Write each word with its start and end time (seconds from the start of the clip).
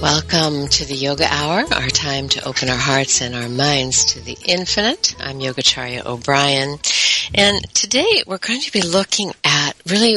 Welcome 0.00 0.68
to 0.68 0.84
the 0.86 0.94
Yoga 0.94 1.26
Hour, 1.28 1.64
our 1.72 1.88
time 1.88 2.28
to 2.28 2.44
open 2.46 2.68
our 2.68 2.76
hearts 2.76 3.20
and 3.20 3.34
our 3.34 3.48
minds 3.48 4.04
to 4.12 4.20
the 4.20 4.36
infinite. 4.44 5.16
I'm 5.18 5.40
Yogacharya 5.40 6.06
O'Brian. 6.06 6.78
And 7.34 7.74
today 7.74 8.22
we're 8.24 8.38
going 8.38 8.60
to 8.60 8.72
be 8.72 8.82
looking 8.82 9.32
at 9.42 9.72
really 9.86 10.14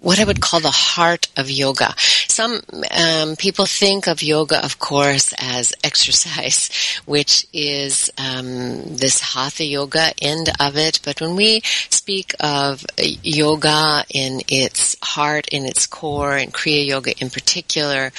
what 0.00 0.18
I 0.18 0.24
would 0.24 0.40
call 0.40 0.60
the 0.60 0.70
heart 0.70 1.28
of 1.36 1.50
yoga. 1.50 1.92
Some 1.98 2.62
um, 2.90 3.36
people 3.36 3.66
think 3.66 4.06
of 4.06 4.22
yoga, 4.22 4.64
of 4.64 4.78
course, 4.78 5.34
as 5.38 5.74
exercise, 5.84 6.70
which 7.04 7.46
is 7.52 8.10
um, 8.16 8.96
this 8.96 9.20
hatha 9.20 9.64
yoga 9.64 10.12
end 10.22 10.48
of 10.58 10.78
it. 10.78 11.00
But 11.04 11.20
when 11.20 11.36
we 11.36 11.60
speak 11.90 12.34
of 12.40 12.86
yoga 12.96 14.04
in 14.08 14.40
its 14.48 14.96
heart, 15.02 15.48
in 15.48 15.66
its 15.66 15.86
core, 15.86 16.34
and 16.34 16.52
Kriya 16.52 16.86
Yoga 16.86 17.12
in 17.18 17.28
particular, 17.28 18.10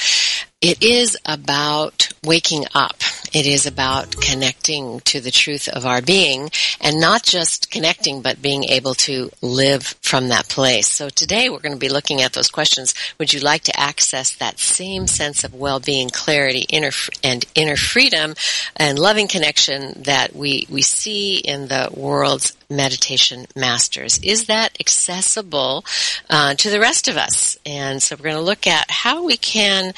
it 0.61 0.83
is 0.83 1.17
about 1.25 2.09
waking 2.23 2.65
up. 2.75 2.97
It 3.31 3.45
is 3.45 3.65
about 3.65 4.19
connecting 4.19 4.99
to 5.01 5.21
the 5.21 5.31
truth 5.31 5.69
of 5.69 5.85
our 5.85 6.01
being 6.01 6.49
and 6.81 6.99
not 6.99 7.23
just 7.23 7.71
connecting, 7.71 8.21
but 8.21 8.41
being 8.41 8.65
able 8.65 8.95
to 8.95 9.29
live 9.41 9.95
from 10.01 10.29
that 10.29 10.49
place. 10.49 10.87
So 10.87 11.09
today 11.09 11.49
we're 11.49 11.59
going 11.59 11.75
to 11.75 11.79
be 11.79 11.89
looking 11.89 12.21
at 12.21 12.33
those 12.33 12.49
questions. 12.49 12.93
Would 13.19 13.31
you 13.31 13.39
like 13.39 13.63
to 13.63 13.79
access 13.79 14.35
that 14.35 14.59
same 14.59 15.07
sense 15.07 15.43
of 15.43 15.53
well-being, 15.53 16.09
clarity, 16.09 16.65
inner, 16.69 16.91
and 17.23 17.45
inner 17.55 17.77
freedom 17.77 18.33
and 18.75 18.99
loving 18.99 19.27
connection 19.27 20.01
that 20.03 20.35
we, 20.35 20.67
we 20.69 20.81
see 20.81 21.37
in 21.37 21.67
the 21.67 21.89
world's 21.95 22.57
meditation 22.69 23.45
masters? 23.55 24.19
Is 24.23 24.45
that 24.45 24.75
accessible 24.79 25.85
uh, 26.29 26.55
to 26.55 26.69
the 26.69 26.79
rest 26.79 27.07
of 27.07 27.17
us? 27.17 27.57
And 27.65 28.01
so 28.01 28.15
we're 28.15 28.23
going 28.23 28.35
to 28.35 28.41
look 28.41 28.67
at 28.67 28.89
how 28.89 29.23
we 29.23 29.37
can 29.37 29.93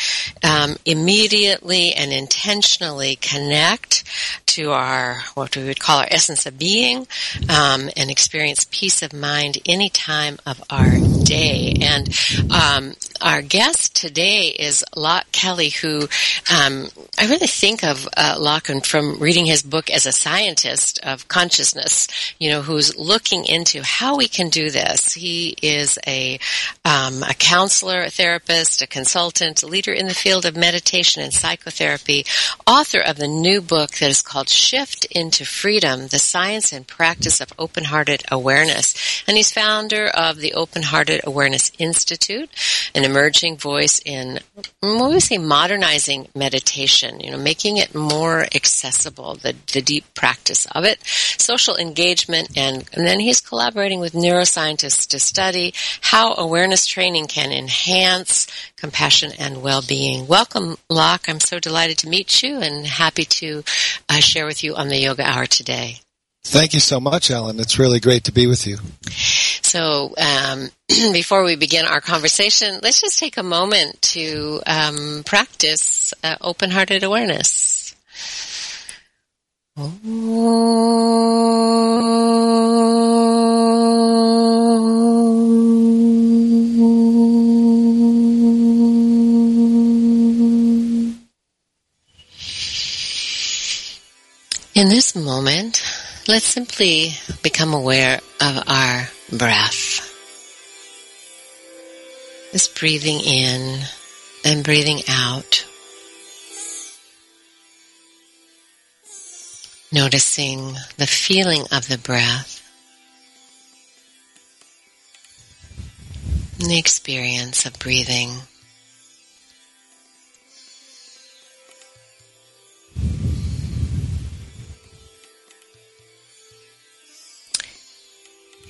um, 0.51 0.75
immediately 0.85 1.93
and 1.93 2.11
intentionally 2.11 3.15
connect 3.15 4.03
to 4.47 4.71
our 4.71 5.19
what 5.33 5.55
we 5.55 5.63
would 5.63 5.79
call 5.79 5.99
our 5.99 6.07
essence 6.11 6.45
of 6.45 6.57
being 6.57 7.07
um, 7.49 7.89
and 7.95 8.11
experience 8.11 8.67
peace 8.69 9.01
of 9.01 9.13
mind 9.13 9.57
any 9.65 9.89
time 9.89 10.37
of 10.45 10.61
our 10.69 10.91
day. 11.23 11.73
And 11.81 12.09
um, 12.51 12.93
our 13.21 13.41
guest 13.41 13.95
today 13.95 14.47
is 14.47 14.83
Loch 14.95 15.31
Kelly, 15.31 15.69
who 15.69 16.01
um, 16.53 16.89
I 17.17 17.27
really 17.29 17.47
think 17.47 17.83
of 17.83 18.07
uh, 18.17 18.35
Loch 18.39 18.67
from 18.83 19.19
reading 19.19 19.45
his 19.45 19.63
book 19.63 19.89
as 19.89 20.05
a 20.05 20.11
scientist 20.11 20.99
of 21.03 21.27
consciousness. 21.27 22.07
You 22.39 22.49
know, 22.49 22.61
who's 22.61 22.97
looking 22.97 23.45
into 23.45 23.81
how 23.83 24.17
we 24.17 24.27
can 24.27 24.49
do 24.49 24.69
this. 24.69 25.13
He 25.13 25.55
is 25.61 25.97
a 26.05 26.39
um, 26.85 27.23
a 27.23 27.33
counselor, 27.33 28.01
a 28.01 28.09
therapist, 28.09 28.81
a 28.81 28.87
consultant, 28.87 29.63
a 29.63 29.67
leader 29.67 29.93
in 29.93 30.07
the 30.07 30.13
field 30.13 30.40
of 30.45 30.55
meditation 30.55 31.21
and 31.21 31.33
psychotherapy, 31.33 32.25
author 32.67 32.99
of 32.99 33.17
the 33.17 33.27
new 33.27 33.61
book 33.61 33.91
that 33.97 34.09
is 34.09 34.21
called 34.21 34.49
Shift 34.49 35.05
into 35.05 35.45
Freedom: 35.45 36.07
The 36.07 36.19
Science 36.19 36.71
and 36.71 36.87
Practice 36.87 37.41
of 37.41 37.53
Open-Hearted 37.57 38.23
Awareness, 38.31 39.23
and 39.27 39.37
he's 39.37 39.51
founder 39.51 40.07
of 40.07 40.37
the 40.37 40.53
Open-Hearted 40.53 41.21
Awareness 41.23 41.71
Institute, 41.77 42.49
an 42.95 43.03
emerging 43.03 43.57
voice 43.57 43.99
in 44.05 44.39
what 44.79 45.11
we 45.11 45.19
say 45.19 45.37
modernizing 45.37 46.27
meditation. 46.35 47.19
You 47.19 47.31
know, 47.31 47.37
making 47.37 47.77
it 47.77 47.95
more 47.95 48.47
accessible, 48.55 49.35
the 49.35 49.55
the 49.73 49.81
deep 49.81 50.05
practice 50.13 50.65
of 50.67 50.83
it, 50.85 50.99
social 51.37 51.75
engagement, 51.75 52.57
and, 52.57 52.87
and 52.93 53.05
then 53.05 53.19
he's 53.19 53.41
collaborating 53.41 53.99
with 53.99 54.13
neuroscientists 54.13 55.07
to 55.09 55.19
study 55.19 55.73
how 56.01 56.33
awareness 56.35 56.85
training 56.85 57.27
can 57.27 57.51
enhance 57.51 58.47
compassion 58.81 59.31
and 59.39 59.61
well-being. 59.61 60.27
Welcome, 60.27 60.75
Loch. 60.89 61.29
I'm 61.29 61.39
so 61.39 61.59
delighted 61.59 61.99
to 61.99 62.09
meet 62.09 62.41
you 62.43 62.59
and 62.59 62.85
happy 62.85 63.25
to 63.25 63.63
uh, 64.09 64.19
share 64.19 64.47
with 64.47 64.63
you 64.63 64.75
on 64.75 64.89
the 64.89 64.97
Yoga 64.97 65.23
Hour 65.23 65.45
today. 65.45 65.99
Thank 66.43 66.73
you 66.73 66.79
so 66.79 66.99
much, 66.99 67.29
Ellen. 67.29 67.59
It's 67.59 67.77
really 67.77 67.99
great 67.99 68.23
to 68.23 68.31
be 68.31 68.47
with 68.47 68.65
you. 68.65 68.77
So, 69.61 70.15
um, 70.17 70.69
before 71.13 71.43
we 71.43 71.55
begin 71.55 71.85
our 71.85 72.01
conversation, 72.01 72.79
let's 72.81 72.99
just 72.99 73.19
take 73.19 73.37
a 73.37 73.43
moment 73.43 74.01
to 74.13 74.59
um, 74.65 75.21
practice 75.25 76.15
uh, 76.23 76.37
open-hearted 76.41 77.03
awareness. 77.03 77.95
In 94.81 94.89
this 94.89 95.15
moment, 95.15 95.83
let's 96.27 96.43
simply 96.43 97.13
become 97.43 97.75
aware 97.75 98.19
of 98.41 98.63
our 98.67 99.07
breath. 99.31 100.01
Just 102.51 102.79
breathing 102.79 103.19
in 103.19 103.83
and 104.43 104.63
breathing 104.63 105.01
out. 105.07 105.67
Noticing 109.91 110.73
the 110.97 111.05
feeling 111.05 111.65
of 111.71 111.87
the 111.87 111.99
breath. 111.99 112.67
The 116.57 116.79
experience 116.79 117.67
of 117.67 117.77
breathing. 117.77 118.31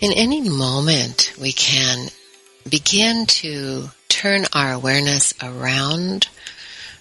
In 0.01 0.13
any 0.13 0.41
moment, 0.49 1.31
we 1.39 1.51
can 1.51 2.09
begin 2.67 3.27
to 3.27 3.91
turn 4.09 4.45
our 4.51 4.71
awareness 4.73 5.31
around 5.43 6.27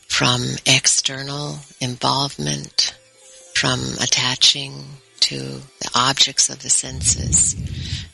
from 0.07 0.45
external 0.67 1.61
involvement, 1.81 2.95
from 3.55 3.81
attaching 4.03 4.85
to 5.21 5.39
the 5.39 5.91
objects 5.95 6.51
of 6.51 6.61
the 6.63 6.69
senses. 6.69 7.57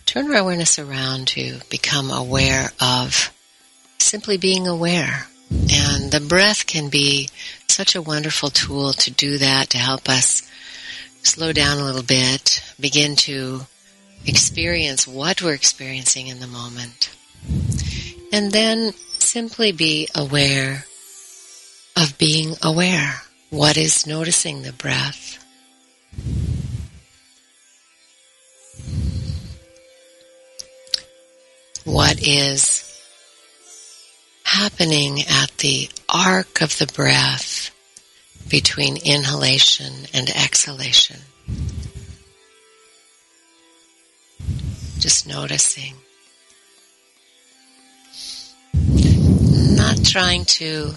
Turn 0.06 0.30
our 0.30 0.36
awareness 0.38 0.78
around 0.78 1.26
to 1.28 1.58
become 1.68 2.12
aware 2.12 2.70
of 2.80 3.32
simply 3.98 4.36
being 4.36 4.68
aware. 4.68 5.26
And 5.50 6.12
the 6.12 6.24
breath 6.28 6.64
can 6.64 6.90
be 6.90 7.28
such 7.66 7.96
a 7.96 8.02
wonderful 8.02 8.50
tool 8.50 8.92
to 8.92 9.10
do 9.10 9.38
that, 9.38 9.70
to 9.70 9.78
help 9.78 10.08
us 10.08 10.48
slow 11.24 11.52
down 11.52 11.78
a 11.78 11.84
little 11.84 12.04
bit, 12.04 12.62
begin 12.78 13.16
to 13.16 13.66
experience 14.26 15.06
what 15.06 15.42
we're 15.42 15.54
experiencing 15.54 16.26
in 16.26 16.40
the 16.40 16.46
moment. 16.46 17.10
And 18.32 18.52
then 18.52 18.92
simply 19.18 19.72
be 19.72 20.08
aware 20.14 20.84
of 21.96 22.18
being 22.18 22.54
aware. 22.62 23.22
What 23.50 23.76
is 23.76 24.06
noticing 24.06 24.62
the 24.62 24.72
breath? 24.72 25.42
What 31.84 32.20
is 32.20 33.00
happening 34.42 35.20
at 35.20 35.56
the 35.58 35.88
arc 36.08 36.60
of 36.60 36.76
the 36.78 36.86
breath 36.86 37.70
between 38.48 38.96
inhalation 38.96 40.06
and 40.12 40.28
exhalation? 40.30 41.20
Just 44.98 45.26
noticing. 45.28 45.94
Not 48.74 50.04
trying 50.04 50.44
to 50.46 50.94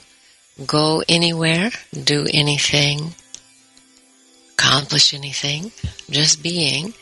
go 0.66 1.04
anywhere, 1.07 1.72
do 1.92 2.25
anything, 2.34 3.13
accomplish 4.54 5.13
anything, 5.13 5.72
just 6.10 6.42
being 6.42 6.94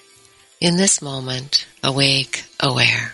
in 0.60 0.78
this 0.78 1.02
moment, 1.02 1.68
awake, 1.84 2.46
aware. 2.60 3.14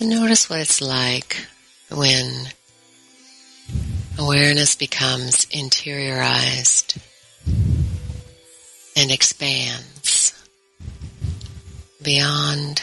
Notice 0.00 0.50
what 0.50 0.58
it's 0.58 0.80
like 0.82 1.46
when 1.96 2.48
awareness 4.18 4.74
becomes 4.74 5.46
interiorized 5.46 7.00
and 8.96 9.10
expands 9.10 10.32
beyond 12.02 12.82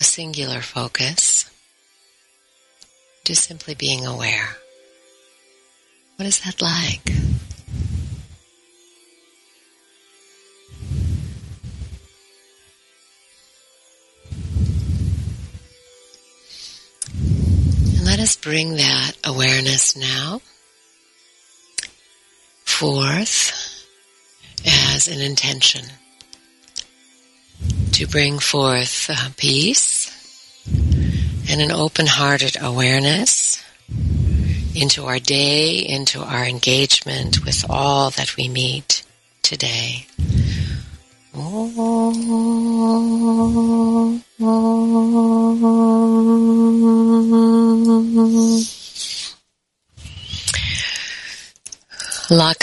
a 0.00 0.04
singular 0.04 0.60
focus 0.60 1.50
to 3.24 3.34
simply 3.34 3.74
being 3.74 4.06
aware. 4.06 4.56
What 6.16 6.26
is 6.26 6.40
that 6.40 6.62
like? 6.62 7.25
Us 18.26 18.34
bring 18.34 18.74
that 18.74 19.12
awareness 19.22 19.94
now 19.94 20.40
forth 22.64 23.86
as 24.66 25.06
an 25.06 25.20
intention 25.20 25.84
to 27.92 28.04
bring 28.08 28.40
forth 28.40 29.08
uh, 29.08 29.28
peace 29.36 30.10
and 31.48 31.60
an 31.60 31.70
open-hearted 31.70 32.56
awareness 32.60 33.62
into 34.74 35.04
our 35.04 35.20
day, 35.20 35.76
into 35.76 36.20
our 36.20 36.44
engagement 36.44 37.44
with 37.44 37.64
all 37.70 38.10
that 38.10 38.36
we 38.36 38.48
meet 38.48 39.04
today. 39.42 40.04
Loch, 41.36 41.44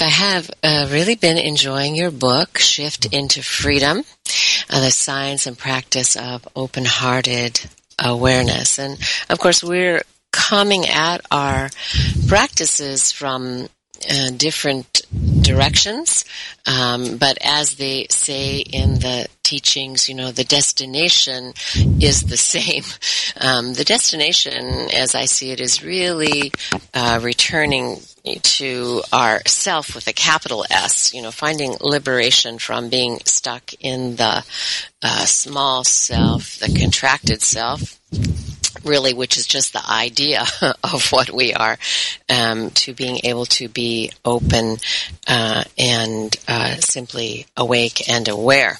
I 0.01 0.09
have 0.09 0.49
uh, 0.63 0.87
really 0.89 1.13
been 1.13 1.37
enjoying 1.37 1.95
your 1.95 2.09
book, 2.09 2.57
Shift 2.57 3.05
into 3.13 3.43
Freedom, 3.43 4.03
uh, 4.71 4.81
the 4.81 4.89
science 4.89 5.45
and 5.45 5.55
practice 5.55 6.15
of 6.15 6.47
open-hearted 6.55 7.61
awareness. 7.99 8.79
And 8.79 8.97
of 9.29 9.37
course, 9.37 9.63
we're 9.63 10.01
coming 10.31 10.87
at 10.87 11.21
our 11.29 11.69
practices 12.27 13.11
from 13.11 13.69
uh, 14.09 14.31
different 14.35 15.01
directions, 15.41 16.25
um, 16.65 17.17
but 17.17 17.37
as 17.41 17.75
they 17.75 18.07
say 18.09 18.57
in 18.59 18.95
the 18.95 19.27
teachings, 19.43 20.07
you 20.07 20.15
know, 20.15 20.31
the 20.31 20.43
destination 20.43 21.53
is 21.99 22.23
the 22.23 22.37
same. 22.37 22.83
Um, 23.35 23.73
the 23.73 23.83
destination, 23.83 24.63
as 24.93 25.15
I 25.15 25.25
see 25.25 25.51
it, 25.51 25.59
is 25.59 25.83
really 25.83 26.51
uh, 26.93 27.19
returning 27.21 27.97
to 28.23 29.01
our 29.11 29.41
self 29.47 29.95
with 29.95 30.07
a 30.07 30.13
capital 30.13 30.65
S, 30.69 31.13
you 31.13 31.21
know, 31.21 31.31
finding 31.31 31.75
liberation 31.81 32.59
from 32.59 32.89
being 32.89 33.19
stuck 33.25 33.73
in 33.79 34.15
the 34.17 34.45
uh, 35.01 35.25
small 35.25 35.83
self, 35.83 36.57
the 36.59 36.77
contracted 36.79 37.41
self, 37.41 37.99
really, 38.83 39.13
which 39.13 39.37
is 39.37 39.47
just 39.47 39.73
the 39.73 39.83
idea 39.89 40.43
of 40.83 41.11
what 41.11 41.29
we 41.31 41.53
are, 41.53 41.77
um, 42.29 42.71
to 42.71 42.93
being 42.93 43.19
able 43.23 43.45
to 43.45 43.67
be 43.67 44.11
open 44.25 44.77
uh, 45.27 45.63
and 45.77 46.35
uh, 46.47 46.75
simply 46.75 47.45
awake 47.55 48.09
and 48.09 48.27
aware. 48.27 48.77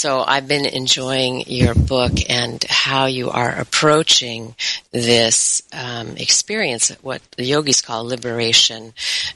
So 0.00 0.24
I've 0.26 0.48
been 0.48 0.66
enjoying 0.66 1.44
your 1.46 1.74
book 1.74 2.12
and 2.30 2.64
how 2.68 3.06
you 3.06 3.30
are 3.30 3.50
approaching 3.50 4.54
this 4.92 5.62
um, 5.72 6.16
experience, 6.16 6.90
what 7.02 7.20
the 7.36 7.44
yogis 7.44 7.82
call 7.82 8.06
liberation, 8.06 8.92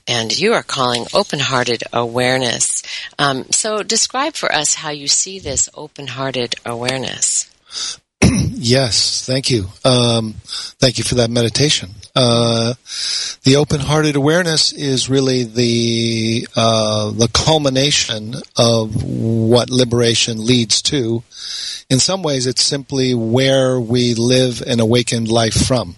and 0.09 0.37
you 0.37 0.53
are 0.55 0.63
calling 0.63 1.07
open-hearted 1.13 1.85
awareness. 1.93 2.83
Um, 3.19 3.45
so 3.51 3.83
describe 3.83 4.35
for 4.35 4.53
us 4.53 4.75
how 4.77 4.91
you 4.91 5.09
see 5.09 5.39
this 5.39 5.69
open-hearted 5.75 6.55
awareness. 6.65 7.51
Yes, 8.65 9.27
thank 9.27 9.51
you. 9.51 9.67
Um, 9.85 10.37
thank 10.79 10.97
you 10.97 11.05
for 11.05 11.17
that 11.17 11.29
meditation. 11.29 11.91
Uh, 12.17 12.73
the 13.43 13.57
open-hearted 13.57 14.17
awareness 14.17 14.73
is 14.73 15.11
really 15.11 15.45
the 15.45 16.49
uh, 16.57 17.11
the 17.11 17.29
culmination 17.35 18.35
of 18.57 19.05
what 19.05 19.69
liberation 19.69 20.47
leads 20.47 20.81
to. 20.83 21.23
In 21.91 22.01
some 22.01 22.23
ways, 22.23 22.47
it's 22.47 22.63
simply 22.63 23.15
where 23.15 23.79
we 23.79 24.15
live 24.15 24.63
an 24.63 24.81
awakened 24.81 25.29
life 25.29 25.67
from, 25.67 25.97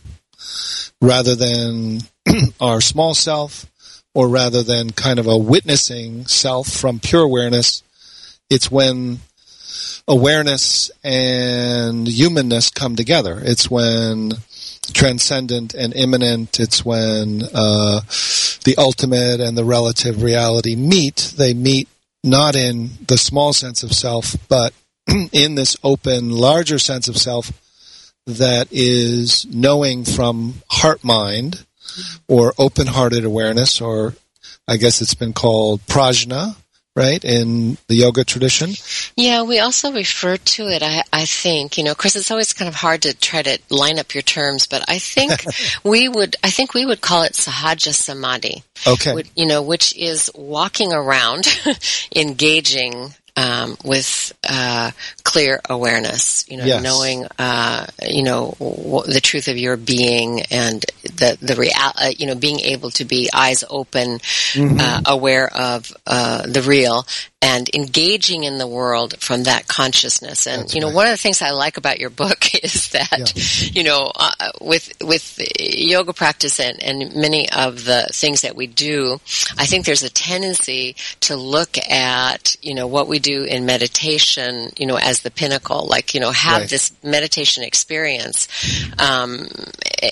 rather 1.01 1.37
than 1.37 2.01
our 2.61 2.81
small 2.81 3.15
self, 3.15 3.67
or 4.13 4.29
rather 4.29 4.65
than 4.65 4.91
kind 4.91 5.21
of 5.21 5.29
a 5.29 5.39
witnessing 5.39 6.27
self 6.27 6.67
from 6.67 6.99
pure 6.99 7.23
awareness. 7.23 7.85
It's 8.51 8.73
when 8.73 9.21
awareness 10.09 10.91
and 11.03 12.07
humanness 12.07 12.71
come 12.71 12.97
together. 12.97 13.41
It's 13.43 13.71
when 13.71 14.33
transcendent 14.93 15.75
and 15.75 15.95
immanent. 15.95 16.61
It's 16.61 16.85
when 16.85 17.43
uh, 17.43 18.01
the 18.65 18.75
ultimate 18.79 19.41
and 19.41 19.57
the 19.57 19.65
relative 19.65 20.23
reality 20.23 20.77
meet. 20.77 21.35
They 21.37 21.55
meet 21.55 21.89
not 22.23 22.57
in 22.57 22.91
the 23.07 23.19
small 23.19 23.53
sense 23.53 23.83
of 23.83 23.93
self, 23.93 24.37
but 24.49 24.73
in 25.33 25.55
this 25.55 25.77
open, 25.83 26.31
larger 26.31 26.79
sense 26.79 27.09
of 27.09 27.17
self 27.17 27.53
that 28.27 28.69
is 28.73 29.47
knowing 29.47 30.05
from 30.05 30.55
heart 30.69 31.05
mind 31.05 31.65
or 32.27 32.53
open 32.59 32.89
hearted 32.89 33.25
awareness, 33.25 33.81
or 33.81 34.15
I 34.67 34.77
guess 34.77 35.01
it's 35.01 35.15
been 35.15 35.33
called 35.33 35.81
prajna 35.87 36.57
right, 36.97 37.23
in 37.25 37.77
the 37.87 37.95
yoga 37.95 38.25
tradition? 38.25 38.73
Yeah, 39.15 39.43
we 39.43 39.61
also 39.61 39.93
refer 39.93 40.39
to 40.39 40.69
it, 40.69 40.83
I, 40.83 41.03
I 41.13 41.27
think, 41.27 41.79
you 41.79 41.85
know, 41.85 41.93
of 41.93 41.99
course 41.99 42.17
it's 42.17 42.31
always 42.31 42.53
kind 42.53 42.69
of 42.69 42.75
hard 42.75 43.03
to 43.03 43.15
try 43.15 43.43
to 43.43 43.59
line 43.71 43.99
up 43.99 44.15
your 44.15 44.23
terms, 44.23 44.67
but 44.67 44.83
I 44.89 44.99
think 44.99 45.45
we 45.85 46.09
would, 46.09 46.35
I 46.43 46.51
think 46.51 46.75
we 46.75 46.87
would 46.87 47.03
call 47.03 47.23
it 47.23 47.35
sahaja 47.35 47.93
samadhi. 47.93 48.65
Okay. 48.87 49.15
Would, 49.15 49.29
you 49.37 49.47
know, 49.47 49.63
which 49.63 49.95
is 49.97 50.31
walking 50.35 50.93
around, 50.93 51.47
engaging 52.17 53.15
um, 53.37 53.77
with 53.85 54.33
uh, 54.49 54.91
clear 55.25 55.61
awareness. 55.69 56.45
You 56.49 56.59
know, 56.59 56.65
Yes. 56.65 56.83
knowing 56.83 57.27
uh, 57.39 57.87
you 58.09 58.23
know 58.23 58.55
w- 58.59 59.13
the 59.13 59.21
truth 59.21 59.49
of 59.49 59.57
your 59.57 59.77
being 59.77 60.43
and 60.51 60.85
the 61.03 61.37
the 61.41 61.55
real 61.57 61.71
uh, 61.77 62.11
you 62.17 62.27
know 62.27 62.35
being 62.35 62.61
able 62.61 62.91
to 62.93 63.05
be 63.05 63.29
eyes 63.35 63.65
open, 63.69 64.21
uh, 64.57 65.01
aware 65.07 65.49
of 65.55 65.93
uh, 66.07 66.43
the 66.47 66.63
real. 66.63 67.05
And 67.43 67.69
engaging 67.75 68.43
in 68.45 68.59
the 68.59 68.67
world 68.67 69.21
from 69.21 69.45
that 69.45 69.69
consciousness, 69.69 70.47
and 70.49 70.63
That's 70.63 70.75
you 70.75 70.81
know, 70.81 70.89
right. 70.89 70.97
one 70.97 71.07
of 71.07 71.13
the 71.13 71.17
things 71.19 71.43
I 71.43 71.51
like 71.51 71.77
about 71.77 72.01
your 72.01 72.11
book 72.11 72.53
is 72.65 72.89
that, 72.89 73.35
you 73.73 73.85
know, 73.85 74.11
uh, 74.17 74.51
with 74.61 74.93
with 75.05 75.39
yoga 75.61 76.13
practice 76.13 76.59
and, 76.59 76.83
and 76.83 77.15
many 77.15 77.49
of 77.51 77.85
the 77.85 78.09
things 78.13 78.41
that 78.41 78.57
we 78.57 78.67
do, 78.67 79.21
I 79.59 79.67
think 79.67 79.85
there's 79.85 80.03
a 80.03 80.11
tendency 80.11 80.97
to 81.21 81.37
look 81.37 81.77
at, 81.89 82.57
you 82.63 82.75
know, 82.75 82.89
what 82.89 83.07
we 83.07 83.21
do 83.21 83.45
in 83.45 83.65
meditation, 83.65 84.36
you 84.39 84.87
know, 84.87 84.97
as 84.97 85.21
the 85.23 85.31
pinnacle, 85.31 85.87
like, 85.87 86.15
you 86.15 86.21
know, 86.21 86.31
have 86.31 86.61
Right. 86.63 86.69
this 86.71 86.93
meditation 87.03 87.63
experience, 87.65 88.49
um, 88.99 89.49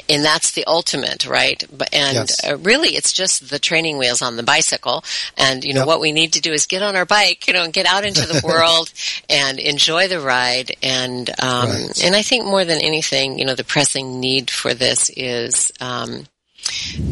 and 0.08 0.24
that's 0.24 0.52
the 0.52 0.64
ultimate, 0.66 1.26
right? 1.26 1.62
And 1.92 2.14
Yes. 2.14 2.44
uh, 2.44 2.56
really, 2.58 2.90
it's 2.96 3.12
just 3.12 3.50
the 3.50 3.58
training 3.58 3.98
wheels 3.98 4.22
on 4.22 4.36
the 4.36 4.42
bicycle, 4.42 5.04
and 5.36 5.64
you 5.64 5.72
know, 5.74 5.80
Yep. 5.80 5.86
what 5.86 6.00
we 6.00 6.12
need 6.12 6.32
to 6.34 6.40
do 6.40 6.52
is 6.52 6.66
get 6.66 6.82
on 6.82 6.96
our 6.96 7.04
bike, 7.04 7.46
you 7.46 7.52
know, 7.54 7.62
and 7.64 7.72
get 7.72 7.86
out 7.86 8.04
into 8.04 8.26
the 8.26 8.40
world 8.44 8.90
and 9.28 9.58
enjoy 9.58 10.08
the 10.08 10.20
ride. 10.20 10.76
And 10.82 11.28
um, 11.42 11.70
Right. 11.70 12.02
and 12.04 12.14
I 12.16 12.22
think 12.22 12.44
more 12.46 12.64
than 12.64 12.80
anything, 12.80 13.38
you 13.38 13.44
know, 13.44 13.54
the 13.54 13.64
pressing 13.64 14.20
need 14.20 14.50
for 14.50 14.74
this 14.74 15.10
is 15.16 15.72
um, 15.80 16.26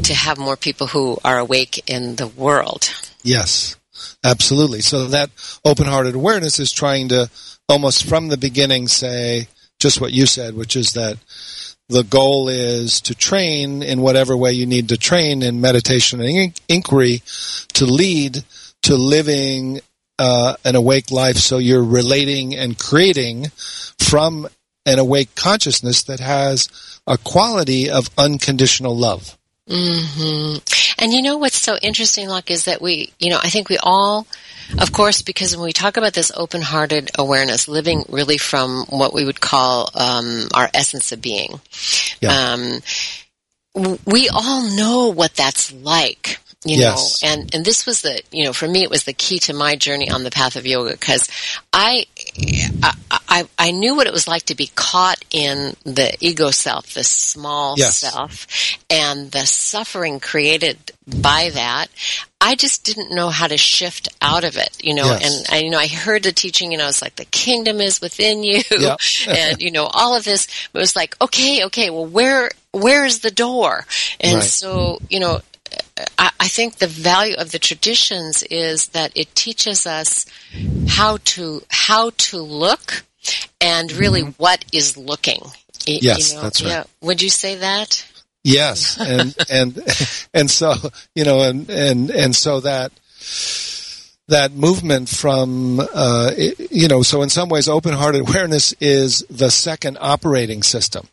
to 0.04 0.14
have 0.14 0.38
more 0.38 0.56
people 0.56 0.86
who 0.88 1.18
are 1.24 1.38
awake 1.38 1.82
in 1.88 2.16
the 2.16 2.26
world. 2.26 2.90
Yes, 3.22 3.76
absolutely. 4.24 4.80
So 4.80 5.06
that 5.06 5.30
open-hearted 5.64 6.14
awareness 6.14 6.58
is 6.58 6.72
trying 6.72 7.08
to 7.08 7.30
almost 7.68 8.08
from 8.08 8.28
the 8.28 8.36
beginning 8.36 8.88
say 8.88 9.48
just 9.78 10.00
what 10.00 10.12
you 10.12 10.26
said, 10.26 10.54
which 10.54 10.76
is 10.76 10.92
that 10.92 11.18
the 11.88 12.04
goal 12.04 12.48
is 12.48 13.00
to 13.02 13.14
train 13.14 13.82
in 13.82 14.00
whatever 14.00 14.36
way 14.36 14.52
you 14.52 14.66
need 14.66 14.88
to 14.88 14.96
train 14.96 15.42
in 15.42 15.60
meditation 15.60 16.20
and 16.20 16.28
in- 16.28 16.54
inquiry 16.68 17.22
to 17.74 17.84
lead 17.84 18.44
to 18.82 18.96
living 18.96 19.80
uh, 20.18 20.54
an 20.64 20.76
awake 20.76 21.10
life 21.10 21.36
so 21.36 21.58
you're 21.58 21.84
relating 21.84 22.54
and 22.54 22.78
creating 22.78 23.46
from 23.98 24.48
an 24.86 24.98
awake 24.98 25.34
consciousness 25.34 26.04
that 26.04 26.20
has 26.20 27.00
a 27.06 27.18
quality 27.18 27.90
of 27.90 28.08
unconditional 28.16 28.96
love. 28.96 29.36
Hmm 29.68 30.56
And 30.98 31.12
you 31.12 31.22
know 31.22 31.36
what's 31.36 31.60
so 31.60 31.76
interesting, 31.80 32.28
Loch, 32.28 32.50
is 32.50 32.64
that 32.64 32.82
we, 32.82 33.12
you 33.18 33.30
know, 33.30 33.38
I 33.42 33.48
think 33.48 33.68
we 33.68 33.78
all, 33.78 34.26
of 34.78 34.92
course, 34.92 35.22
because 35.22 35.56
when 35.56 35.64
we 35.64 35.72
talk 35.72 35.96
about 35.96 36.14
this 36.14 36.32
open-hearted 36.34 37.12
awareness, 37.18 37.68
living 37.68 38.04
really 38.08 38.38
from 38.38 38.84
what 38.88 39.14
we 39.14 39.24
would 39.24 39.40
call 39.40 39.90
um, 39.94 40.48
our 40.54 40.68
essence 40.74 41.12
of 41.12 41.22
being, 41.22 41.60
Yeah. 42.20 42.54
um, 42.54 42.80
we 44.04 44.28
all 44.28 44.62
know 44.76 45.08
what 45.08 45.34
that's 45.34 45.72
like. 45.72 46.38
You 46.64 46.78
Yes. 46.78 47.22
know, 47.22 47.28
and, 47.28 47.54
and 47.54 47.64
this 47.64 47.86
was 47.86 48.02
the, 48.02 48.22
you 48.30 48.44
know, 48.44 48.52
for 48.52 48.68
me, 48.68 48.82
it 48.84 48.90
was 48.90 49.02
the 49.02 49.12
key 49.12 49.40
to 49.40 49.52
my 49.52 49.74
journey 49.74 50.08
on 50.08 50.22
the 50.22 50.30
path 50.30 50.54
of 50.54 50.64
yoga 50.64 50.92
because 50.92 51.28
I, 51.72 52.06
I, 52.82 52.92
I, 53.28 53.48
I 53.58 53.70
knew 53.72 53.96
what 53.96 54.06
it 54.06 54.12
was 54.12 54.28
like 54.28 54.44
to 54.44 54.54
be 54.54 54.70
caught 54.76 55.24
in 55.32 55.74
the 55.84 56.16
ego 56.20 56.50
self, 56.52 56.94
the 56.94 57.02
small 57.02 57.74
Yes. 57.76 57.98
self, 57.98 58.46
and 58.88 59.32
the 59.32 59.44
suffering 59.44 60.20
created 60.20 60.92
by 61.20 61.50
that. 61.52 61.88
I 62.40 62.54
just 62.54 62.84
didn't 62.84 63.12
know 63.14 63.30
how 63.30 63.48
to 63.48 63.56
shift 63.58 64.08
out 64.20 64.44
of 64.44 64.56
it, 64.56 64.70
you 64.84 64.94
know, 64.94 65.06
Yes. 65.06 65.48
and, 65.48 65.56
I, 65.56 65.64
you 65.64 65.70
know, 65.70 65.78
I 65.78 65.88
heard 65.88 66.22
the 66.22 66.32
teaching, 66.32 66.70
you 66.70 66.78
know, 66.78 66.86
was 66.86 67.02
like 67.02 67.16
the 67.16 67.24
kingdom 67.24 67.80
is 67.80 68.00
within 68.00 68.44
you 68.44 68.62
Yeah. 68.78 68.96
and, 69.28 69.60
you 69.60 69.72
know, 69.72 69.86
all 69.92 70.16
of 70.16 70.22
this, 70.24 70.46
it 70.72 70.78
was 70.78 70.94
like, 70.94 71.20
okay, 71.20 71.64
okay, 71.64 71.90
well, 71.90 72.06
where, 72.06 72.50
where's 72.72 73.18
the 73.20 73.30
door? 73.32 73.84
And 74.20 74.34
Right. 74.36 74.42
so, 74.44 75.00
you 75.08 75.18
know, 75.18 75.40
I, 76.18 76.48
think 76.48 76.76
the 76.76 76.86
value 76.86 77.34
of 77.36 77.52
the 77.52 77.58
traditions 77.58 78.42
is 78.44 78.88
that 78.88 79.12
it 79.14 79.34
teaches 79.34 79.86
us 79.86 80.26
how 80.88 81.18
to 81.24 81.62
how 81.70 82.10
to 82.16 82.38
look 82.38 83.04
and 83.60 83.92
really 83.92 84.22
what 84.22 84.64
is 84.72 84.96
looking. 84.96 85.40
Y- 85.42 85.50
Mm-hmm. 85.84 86.04
Yes, 86.04 86.32
that's 86.34 86.62
right. 86.62 86.68
Yeah. 86.70 86.84
Would 87.00 87.22
you 87.22 87.28
say 87.30 87.56
that? 87.56 88.06
Yes, 88.44 88.98
and 89.00 89.36
and 89.50 89.78
and 90.32 90.50
so 90.50 90.74
you 91.14 91.24
know, 91.24 91.42
and 91.42 91.68
and 91.68 92.10
and 92.10 92.36
so 92.36 92.60
that 92.60 92.92
that 94.28 94.52
movement 94.52 95.08
from 95.08 95.80
uh, 95.80 96.30
you 96.70 96.88
know, 96.88 97.02
so 97.02 97.22
in 97.22 97.28
some 97.28 97.48
ways, 97.48 97.68
open-hearted 97.68 98.20
awareness 98.20 98.72
is 98.80 99.24
the 99.28 99.50
second 99.50 99.98
operating 100.00 100.62
system. 100.62 101.06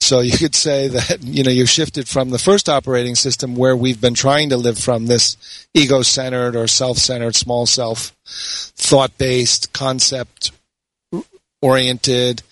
So 0.00 0.20
you 0.20 0.36
could 0.36 0.54
say 0.54 0.88
that 0.88 1.22
you 1.22 1.42
know 1.42 1.50
you've 1.50 1.68
shifted 1.68 2.08
from 2.08 2.30
the 2.30 2.38
first 2.38 2.68
operating 2.68 3.14
system 3.14 3.56
where 3.56 3.76
we've 3.76 4.00
been 4.00 4.14
trying 4.14 4.50
to 4.50 4.56
live 4.56 4.78
from 4.78 5.06
this 5.06 5.36
ego-centered 5.74 6.56
or 6.56 6.66
self-centered, 6.66 7.34
small 7.34 7.66
self, 7.66 8.14
thought-based, 8.24 9.72
concept-oriented, 9.72 12.42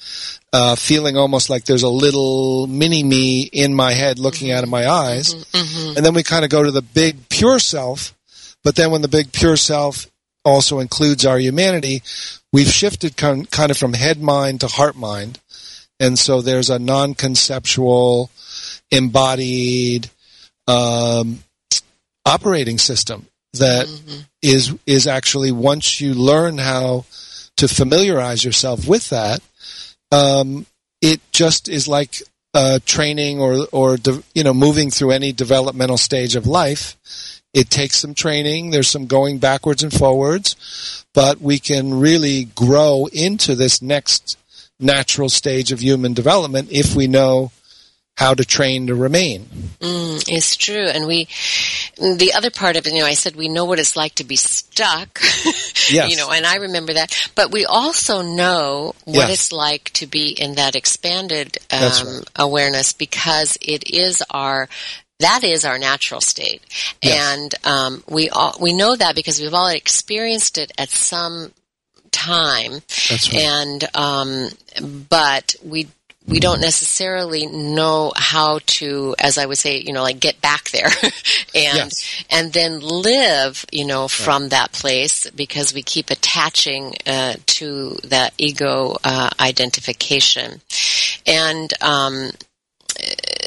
uh, 0.52 0.76
feeling 0.76 1.16
almost 1.16 1.50
like 1.50 1.64
there's 1.64 1.82
a 1.82 1.88
little 1.88 2.66
mini 2.66 3.02
me 3.02 3.42
in 3.42 3.74
my 3.74 3.92
head 3.92 4.18
looking 4.18 4.52
out 4.52 4.62
of 4.62 4.70
my 4.70 4.88
eyes. 4.88 5.34
Mm-hmm. 5.34 5.96
And 5.96 6.06
then 6.06 6.14
we 6.14 6.22
kind 6.22 6.44
of 6.44 6.50
go 6.50 6.62
to 6.62 6.70
the 6.70 6.82
big 6.82 7.28
pure 7.28 7.58
self. 7.58 8.14
But 8.62 8.76
then 8.76 8.90
when 8.90 9.02
the 9.02 9.08
big 9.08 9.32
pure 9.32 9.56
self 9.56 10.06
also 10.44 10.78
includes 10.78 11.26
our 11.26 11.38
humanity, 11.38 12.02
we've 12.52 12.70
shifted 12.70 13.16
kind 13.16 13.50
kind 13.50 13.70
of 13.70 13.76
from 13.76 13.94
head 13.94 14.22
mind 14.22 14.60
to 14.60 14.68
heart 14.68 14.96
mind. 14.96 15.40
And 16.00 16.18
so 16.18 16.40
there's 16.40 16.70
a 16.70 16.78
non 16.78 17.14
conceptual, 17.14 18.30
embodied 18.90 20.10
um, 20.66 21.40
operating 22.26 22.78
system 22.78 23.26
that 23.54 23.86
is 24.42 24.74
is 24.86 25.06
actually 25.06 25.52
once 25.52 26.00
you 26.00 26.14
learn 26.14 26.58
how 26.58 27.04
to 27.56 27.68
familiarize 27.68 28.44
yourself 28.44 28.86
with 28.86 29.10
that, 29.10 29.40
um, 30.10 30.66
it 31.00 31.20
just 31.32 31.68
is 31.68 31.86
like 31.86 32.22
uh, 32.52 32.78
training 32.86 33.40
or 33.40 33.66
or 33.72 33.96
de- 33.96 34.22
you 34.34 34.42
know 34.42 34.54
moving 34.54 34.90
through 34.90 35.12
any 35.12 35.32
developmental 35.32 35.98
stage 35.98 36.36
of 36.36 36.46
life. 36.46 36.96
It 37.52 37.70
takes 37.70 37.98
some 37.98 38.14
training. 38.14 38.70
There's 38.70 38.88
some 38.88 39.06
going 39.06 39.38
backwards 39.38 39.84
and 39.84 39.92
forwards, 39.92 41.04
but 41.14 41.40
we 41.40 41.60
can 41.60 42.00
really 42.00 42.46
grow 42.46 43.06
into 43.12 43.54
this 43.54 43.80
next 43.80 44.36
natural 44.80 45.28
stage 45.28 45.72
of 45.72 45.80
human 45.80 46.14
development 46.14 46.68
if 46.70 46.94
we 46.94 47.06
know 47.06 47.50
how 48.16 48.32
to 48.32 48.44
train 48.44 48.86
to 48.86 48.94
remain. 48.94 49.40
Mm, 49.80 50.24
it's 50.28 50.54
true. 50.56 50.86
And 50.86 51.06
we, 51.08 51.26
the 51.98 52.32
other 52.36 52.50
part 52.50 52.76
of 52.76 52.86
it, 52.86 52.92
you 52.92 53.00
know, 53.00 53.06
I 53.06 53.14
said 53.14 53.34
we 53.34 53.48
know 53.48 53.64
what 53.64 53.80
it's 53.80 53.96
like 53.96 54.14
to 54.16 54.24
be 54.24 54.36
stuck. 54.36 55.20
Yes. 55.90 56.10
you 56.10 56.16
know, 56.16 56.30
and 56.30 56.46
I 56.46 56.56
remember 56.56 56.94
that. 56.94 57.30
But 57.34 57.52
we 57.52 57.66
also 57.66 58.22
know 58.22 58.94
what 59.04 59.28
Yes. 59.28 59.30
it's 59.32 59.52
like 59.52 59.90
to 59.94 60.06
be 60.06 60.28
in 60.28 60.54
that 60.54 60.74
expanded 60.76 61.58
um, 61.70 61.82
right. 61.82 62.22
awareness 62.36 62.94
because 62.94 63.58
it 63.60 63.90
is 63.92 64.22
our 64.30 64.66
that 65.20 65.44
is 65.44 65.66
our 65.66 65.78
natural 65.78 66.22
state, 66.22 66.62
Yes. 67.02 67.36
and 67.36 67.54
um, 67.66 68.04
we 68.08 68.30
all 68.30 68.56
we 68.58 68.72
know 68.72 68.96
that 68.96 69.14
because 69.14 69.40
we've 69.40 69.52
all 69.52 69.68
experienced 69.68 70.56
it 70.56 70.72
at 70.78 70.88
some 70.88 71.52
time, 72.14 72.72
That's 73.10 73.32
right. 73.32 73.42
and 73.42 73.84
um, 73.96 74.48
but 75.10 75.54
we 75.62 75.88
we 76.26 76.40
don't 76.40 76.62
necessarily 76.62 77.44
know 77.46 78.10
how 78.16 78.58
to, 78.64 79.14
as 79.18 79.36
I 79.36 79.44
would 79.44 79.58
say, 79.58 79.78
you 79.80 79.92
know, 79.92 80.02
like 80.02 80.20
get 80.20 80.40
back 80.40 80.70
there 80.70 80.86
and 81.54 81.92
Yes. 81.92 82.24
and 82.30 82.50
then 82.54 82.80
live, 82.80 83.66
you 83.70 83.84
know, 83.84 84.08
from 84.08 84.48
that 84.48 84.72
place 84.72 85.28
because 85.32 85.74
we 85.74 85.82
keep 85.82 86.08
attaching 86.08 86.94
uh, 87.06 87.34
to 87.58 87.98
that 88.04 88.32
ego 88.38 88.96
uh, 89.04 89.28
identification, 89.38 90.62
and 91.26 91.70
um, 91.82 92.30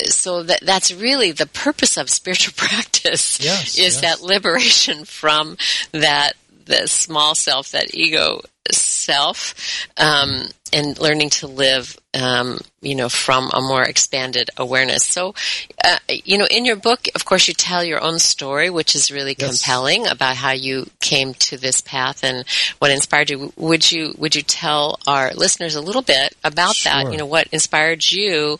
so 0.05 0.43
that 0.43 0.59
that's 0.61 0.93
really 0.93 1.31
the 1.31 1.47
purpose 1.47 1.97
of 1.97 2.09
spiritual 2.09 2.53
practice 2.57 3.39
Yes, 3.41 3.77
is 3.77 3.99
yes. 3.99 4.01
that 4.01 4.21
liberation 4.21 5.05
from 5.05 5.57
that 5.93 6.33
the 6.65 6.85
small 6.87 7.33
self, 7.33 7.71
that 7.71 7.95
ego 7.95 8.41
self, 8.73 9.53
um, 9.97 10.45
and 10.73 10.99
learning 10.99 11.29
to 11.29 11.47
live, 11.47 11.97
um, 12.13 12.59
you 12.81 12.93
know, 12.93 13.07
from 13.07 13.49
a 13.53 13.61
more 13.61 13.83
expanded 13.83 14.49
awareness. 14.57 15.05
So, 15.05 15.33
uh, 15.83 15.97
you 16.09 16.37
know, 16.37 16.47
in 16.51 16.65
your 16.65 16.75
book, 16.75 17.07
of 17.15 17.23
course, 17.23 17.47
you 17.47 17.53
tell 17.53 17.83
your 17.83 18.03
own 18.03 18.19
story, 18.19 18.69
which 18.69 18.93
is 18.93 19.11
really 19.11 19.35
Yes. 19.37 19.61
compelling 19.61 20.07
about 20.07 20.35
how 20.35 20.51
you 20.51 20.89
came 20.99 21.33
to 21.35 21.57
this 21.57 21.79
path 21.79 22.23
and 22.23 22.43
what 22.79 22.91
inspired 22.91 23.29
you. 23.29 23.53
Would 23.55 23.91
you 23.91 24.13
would 24.17 24.35
you 24.35 24.41
tell 24.41 24.99
our 25.07 25.33
listeners 25.33 25.75
a 25.75 25.81
little 25.81 26.01
bit 26.01 26.35
about 26.43 26.75
that? 26.83 27.11
You 27.11 27.17
know, 27.17 27.25
what 27.25 27.47
inspired 27.51 28.11
you 28.11 28.59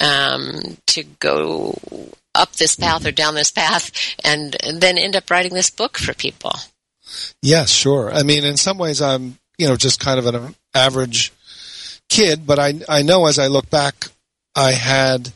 um, 0.00 0.78
to 0.86 1.02
go 1.20 1.78
up 2.34 2.52
this 2.52 2.76
path 2.76 3.04
or 3.04 3.10
down 3.12 3.34
this 3.34 3.50
path, 3.50 3.90
and, 4.24 4.56
and 4.64 4.80
then 4.80 4.96
end 4.96 5.14
up 5.16 5.30
writing 5.30 5.52
this 5.52 5.68
book 5.68 5.98
for 5.98 6.14
people? 6.14 6.52
Yes, 7.42 7.70
sure. 7.70 8.10
I 8.10 8.22
mean, 8.22 8.42
in 8.42 8.56
some 8.56 8.78
ways, 8.78 9.02
I'm 9.02 9.36
you 9.58 9.68
know 9.68 9.76
just 9.76 10.00
kind 10.00 10.18
of 10.18 10.26
an 10.26 10.54
average 10.74 11.32
kid, 12.08 12.46
but 12.46 12.58
I 12.58 12.74
I 12.88 13.02
know 13.02 13.26
as 13.26 13.38
I 13.38 13.46
look 13.46 13.70
back, 13.70 14.08
I 14.54 14.72
had 14.72 15.32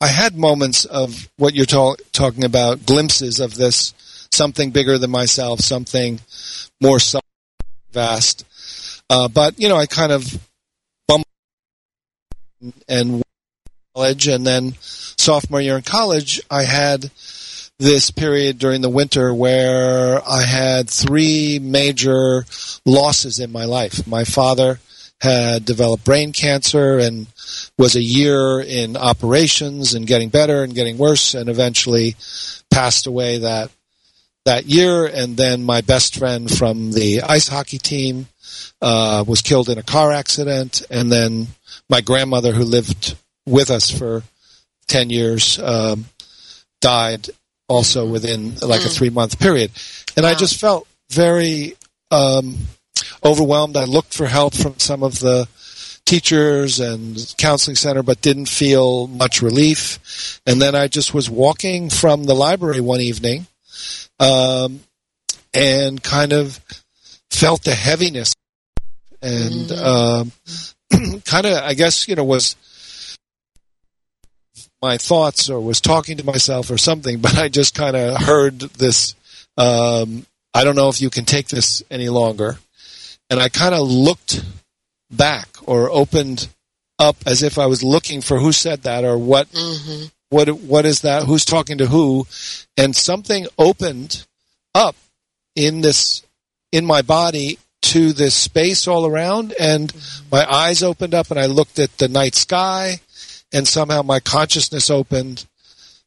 I 0.00 0.08
had 0.08 0.36
moments 0.36 0.84
of 0.84 1.28
what 1.36 1.54
you're 1.54 1.66
ta- 1.66 1.96
talking 2.12 2.44
about, 2.44 2.86
glimpses 2.86 3.40
of 3.40 3.54
this 3.54 3.94
something 4.32 4.70
bigger 4.70 4.96
than 4.98 5.10
myself, 5.10 5.60
something 5.60 6.20
more 6.80 6.98
vast. 7.92 8.44
Uh, 9.08 9.28
but 9.28 9.58
you 9.58 9.68
know, 9.68 9.76
I 9.76 9.86
kind 9.86 10.12
of 10.12 10.38
bumped 11.06 11.26
and 12.88 13.22
college, 13.94 14.28
and 14.28 14.46
then 14.46 14.74
sophomore 14.80 15.60
year 15.60 15.76
in 15.76 15.82
college, 15.82 16.40
I 16.50 16.64
had 16.64 17.10
this 17.80 18.10
period 18.10 18.58
during 18.58 18.82
the 18.82 18.90
winter 18.90 19.32
where 19.32 20.20
I 20.28 20.42
had 20.42 20.88
three 20.88 21.58
major 21.58 22.44
losses 22.84 23.40
in 23.40 23.50
my 23.50 23.64
life. 23.64 24.06
My 24.06 24.24
father 24.24 24.78
had 25.18 25.64
developed 25.64 26.04
brain 26.04 26.32
cancer 26.32 26.98
and 26.98 27.26
was 27.78 27.96
a 27.96 28.02
year 28.02 28.60
in 28.60 28.98
operations 28.98 29.94
and 29.94 30.06
getting 30.06 30.28
better 30.28 30.62
and 30.62 30.74
getting 30.74 30.98
worse 30.98 31.32
and 31.34 31.48
eventually 31.48 32.16
passed 32.70 33.06
away 33.06 33.38
that 33.38 33.70
that 34.44 34.66
year 34.66 35.06
and 35.06 35.36
then 35.36 35.62
my 35.62 35.80
best 35.80 36.18
friend 36.18 36.50
from 36.50 36.92
the 36.92 37.22
ice 37.22 37.48
hockey 37.48 37.78
team 37.78 38.26
uh, 38.82 39.24
was 39.26 39.42
killed 39.42 39.68
in 39.68 39.78
a 39.78 39.82
car 39.82 40.12
accident 40.12 40.82
and 40.90 41.10
then 41.10 41.46
my 41.88 42.00
grandmother 42.00 42.52
who 42.52 42.64
lived 42.64 43.16
with 43.46 43.70
us 43.70 43.90
for 43.90 44.22
10 44.88 45.10
years 45.10 45.58
um, 45.58 46.06
died 46.80 47.28
also 47.70 48.06
within 48.06 48.54
like 48.56 48.82
a 48.82 48.88
mm. 48.88 48.96
three 48.96 49.10
month 49.10 49.38
period 49.38 49.70
and 50.16 50.24
wow. 50.24 50.30
i 50.30 50.34
just 50.34 50.60
felt 50.60 50.86
very 51.10 51.76
um, 52.10 52.56
overwhelmed. 53.24 53.76
I 53.76 53.84
looked 53.84 54.14
for 54.14 54.26
help 54.26 54.54
from 54.54 54.78
some 54.78 55.02
of 55.02 55.18
the 55.18 55.48
teachers 56.04 56.80
and 56.80 57.16
counseling 57.38 57.76
center, 57.76 58.02
but 58.02 58.20
didn't 58.20 58.48
feel 58.48 59.06
much 59.06 59.42
relief. 59.42 60.40
And 60.46 60.60
then 60.60 60.74
I 60.74 60.88
just 60.88 61.14
was 61.14 61.30
walking 61.30 61.90
from 61.90 62.24
the 62.24 62.34
library 62.34 62.80
one 62.80 63.00
evening, 63.00 63.46
um, 64.18 64.80
and 65.54 66.02
kind 66.02 66.32
of 66.32 66.60
felt 67.30 67.64
the 67.64 67.74
heaviness 67.74 68.34
and, 69.22 69.68
mm-hmm. 69.68 71.00
um, 71.00 71.20
kind 71.24 71.46
of, 71.46 71.52
I 71.62 71.74
guess, 71.74 72.08
you 72.08 72.16
know, 72.16 72.24
was 72.24 72.56
my 74.82 74.96
thoughts 74.96 75.50
or 75.50 75.60
was 75.60 75.80
talking 75.80 76.16
to 76.16 76.24
myself 76.24 76.70
or 76.70 76.78
something, 76.78 77.18
but 77.22 77.36
I 77.36 77.48
just 77.48 77.74
kind 77.74 77.96
of 77.96 78.20
heard 78.22 78.60
this, 78.60 79.14
um, 79.56 80.26
I 80.54 80.64
don't 80.64 80.76
know 80.76 80.88
if 80.88 81.00
you 81.00 81.10
can 81.10 81.24
take 81.24 81.48
this 81.48 81.82
any 81.90 82.08
longer 82.08 82.58
and 83.30 83.40
I 83.40 83.48
kind 83.48 83.74
of 83.74 83.88
looked 83.88 84.44
back 85.10 85.48
or 85.62 85.88
opened 85.90 86.48
up 86.98 87.16
as 87.24 87.42
if 87.42 87.58
I 87.58 87.66
was 87.66 87.82
looking 87.82 88.20
for 88.20 88.38
who 88.38 88.52
said 88.52 88.82
that 88.82 89.04
or 89.04 89.16
what 89.16 89.48
mm-hmm. 89.50 90.06
what 90.28 90.48
what 90.48 90.84
is 90.84 91.00
that 91.02 91.24
who's 91.24 91.44
talking 91.44 91.78
to 91.78 91.86
who 91.86 92.26
and 92.76 92.94
something 92.94 93.46
opened 93.56 94.26
up 94.74 94.96
in 95.56 95.80
this 95.80 96.22
in 96.72 96.84
my 96.84 97.02
body 97.02 97.58
to 97.82 98.12
this 98.12 98.34
space 98.34 98.86
all 98.86 99.06
around 99.06 99.54
and 99.58 99.92
mm-hmm. 99.92 100.28
my 100.30 100.52
eyes 100.52 100.82
opened 100.82 101.14
up 101.14 101.30
and 101.30 101.40
I 101.40 101.46
looked 101.46 101.78
at 101.78 101.96
the 101.96 102.08
night 102.08 102.34
sky 102.34 103.00
and 103.52 103.66
somehow 103.66 104.02
my 104.02 104.20
consciousness 104.20 104.90
opened 104.90 105.46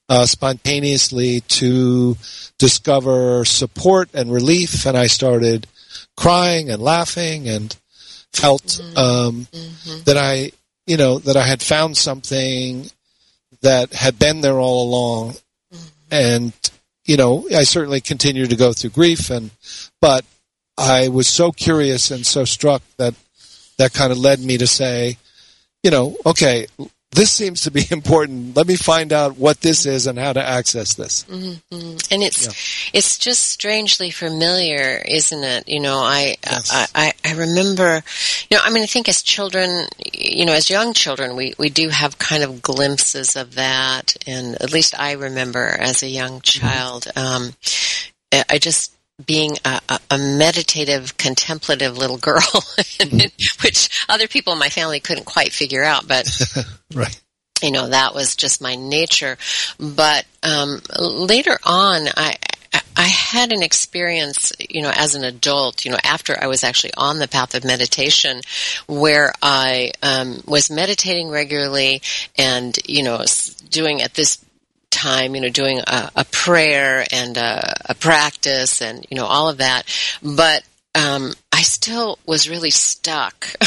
uh, 0.09 0.25
spontaneously 0.25 1.41
to 1.41 2.17
discover 2.57 3.45
support 3.45 4.09
and 4.13 4.31
relief 4.31 4.85
and 4.85 4.97
I 4.97 5.07
started 5.07 5.67
crying 6.15 6.69
and 6.69 6.81
laughing 6.81 7.47
and 7.47 7.75
felt 8.31 8.63
mm-hmm. 8.63 8.97
Um, 8.97 9.47
mm-hmm. 9.51 10.03
that 10.03 10.17
I, 10.17 10.51
you 10.85 10.97
know, 10.97 11.19
that 11.19 11.37
I 11.37 11.43
had 11.43 11.61
found 11.61 11.97
something 11.97 12.89
that 13.61 13.93
had 13.93 14.19
been 14.19 14.41
there 14.41 14.59
all 14.59 14.87
along. 14.87 15.35
Mm-hmm. 15.73 15.87
And, 16.11 16.53
you 17.05 17.17
know, 17.17 17.47
I 17.55 17.63
certainly 17.63 18.01
continued 18.01 18.49
to 18.49 18.55
go 18.55 18.73
through 18.73 18.91
grief 18.91 19.29
and, 19.29 19.51
but 20.01 20.25
I 20.77 21.09
was 21.09 21.27
so 21.27 21.51
curious 21.51 22.11
and 22.11 22.25
so 22.25 22.45
struck 22.45 22.81
that 22.97 23.13
that 23.77 23.93
kind 23.93 24.11
of 24.11 24.17
led 24.17 24.39
me 24.39 24.57
to 24.57 24.67
say, 24.67 25.17
you 25.81 25.91
know, 25.91 26.15
okay, 26.25 26.67
this 27.13 27.31
seems 27.31 27.61
to 27.61 27.71
be 27.71 27.85
important. 27.91 28.55
Let 28.55 28.67
me 28.67 28.75
find 28.75 29.13
out 29.13 29.37
what 29.37 29.61
this 29.61 29.85
is 29.85 30.07
and 30.07 30.17
how 30.17 30.33
to 30.33 30.43
access 30.43 30.93
this. 30.93 31.23
Mm-hmm. 31.25 31.97
And 32.11 32.23
it's 32.23 32.45
yeah. 32.45 32.97
it's 32.99 33.17
just 33.17 33.43
strangely 33.43 34.09
familiar, 34.09 35.01
isn't 35.05 35.43
it? 35.43 35.67
You 35.67 35.79
know, 35.79 35.99
I, 35.99 36.35
yes. 36.43 36.71
I, 36.73 36.87
I 36.95 37.13
I 37.25 37.33
remember, 37.35 38.03
you 38.49 38.57
know, 38.57 38.63
I 38.63 38.71
mean, 38.71 38.83
I 38.83 38.87
think 38.87 39.07
as 39.09 39.21
children, 39.21 39.87
you 40.13 40.45
know, 40.45 40.53
as 40.53 40.69
young 40.69 40.93
children, 40.93 41.35
we 41.35 41.53
we 41.57 41.69
do 41.69 41.89
have 41.89 42.17
kind 42.17 42.43
of 42.43 42.61
glimpses 42.61 43.35
of 43.35 43.55
that, 43.55 44.15
and 44.27 44.55
at 44.61 44.71
least 44.71 44.97
I 44.99 45.13
remember 45.13 45.65
as 45.67 46.03
a 46.03 46.07
young 46.07 46.41
mm-hmm. 46.41 46.67
child. 46.67 47.03
Mm-hmm. 47.15 47.19
Um, 47.19 47.53
I 48.49 48.57
just 48.57 48.92
being 49.23 49.51
a, 49.63 49.99
a, 50.09 50.17
meditative, 50.17 51.17
contemplative 51.17 51.97
little 51.97 52.17
girl, 52.17 52.41
mm-hmm. 52.41 53.65
which 53.65 54.05
other 54.09 54.27
people 54.27 54.53
in 54.53 54.59
my 54.59 54.69
family 54.69 54.99
couldn't 54.99 55.25
quite 55.25 55.51
figure 55.51 55.83
out. 55.83 56.07
But 56.07 56.27
right. 56.95 57.21
you 57.61 57.71
know, 57.71 57.89
that 57.89 58.15
was 58.15 58.35
just 58.35 58.61
my 58.61 58.75
nature. 58.75 59.37
But 59.79 60.25
um, 60.41 60.81
later 60.99 61.59
on, 61.63 62.07
I 62.17 62.35
I 62.95 63.03
had 63.03 63.51
an 63.51 63.61
experience, 63.61 64.51
you 64.69 64.81
know, 64.81 64.91
as 64.93 65.15
an 65.15 65.23
adult, 65.23 65.85
you 65.85 65.91
know, 65.91 65.97
after 66.03 66.35
I 66.39 66.47
was 66.47 66.63
actually 66.63 66.93
on 66.95 67.19
the 67.19 67.27
path 67.27 67.53
of 67.55 67.63
meditation, 67.63 68.41
where 68.87 69.33
I 69.41 69.91
um, 70.01 70.41
was 70.45 70.71
meditating 70.71 71.29
regularly 71.29 72.01
and, 72.37 72.77
you 72.85 73.03
know, 73.03 73.23
doing 73.69 74.01
at 74.01 74.13
this 74.13 74.42
time, 75.03 75.35
you 75.35 75.41
know, 75.41 75.49
doing 75.49 75.79
a, 75.79 76.11
a 76.15 76.25
prayer 76.25 77.05
and 77.11 77.35
a, 77.37 77.75
a, 77.89 77.95
practice 77.95 78.81
and, 78.81 79.05
you 79.09 79.17
know, 79.17 79.25
all 79.25 79.49
of 79.49 79.57
that. 79.57 79.83
But, 80.21 80.63
um, 80.95 81.33
I 81.53 81.61
still 81.61 82.17
was 82.25 82.49
really 82.49 82.71
stuck. 82.71 83.45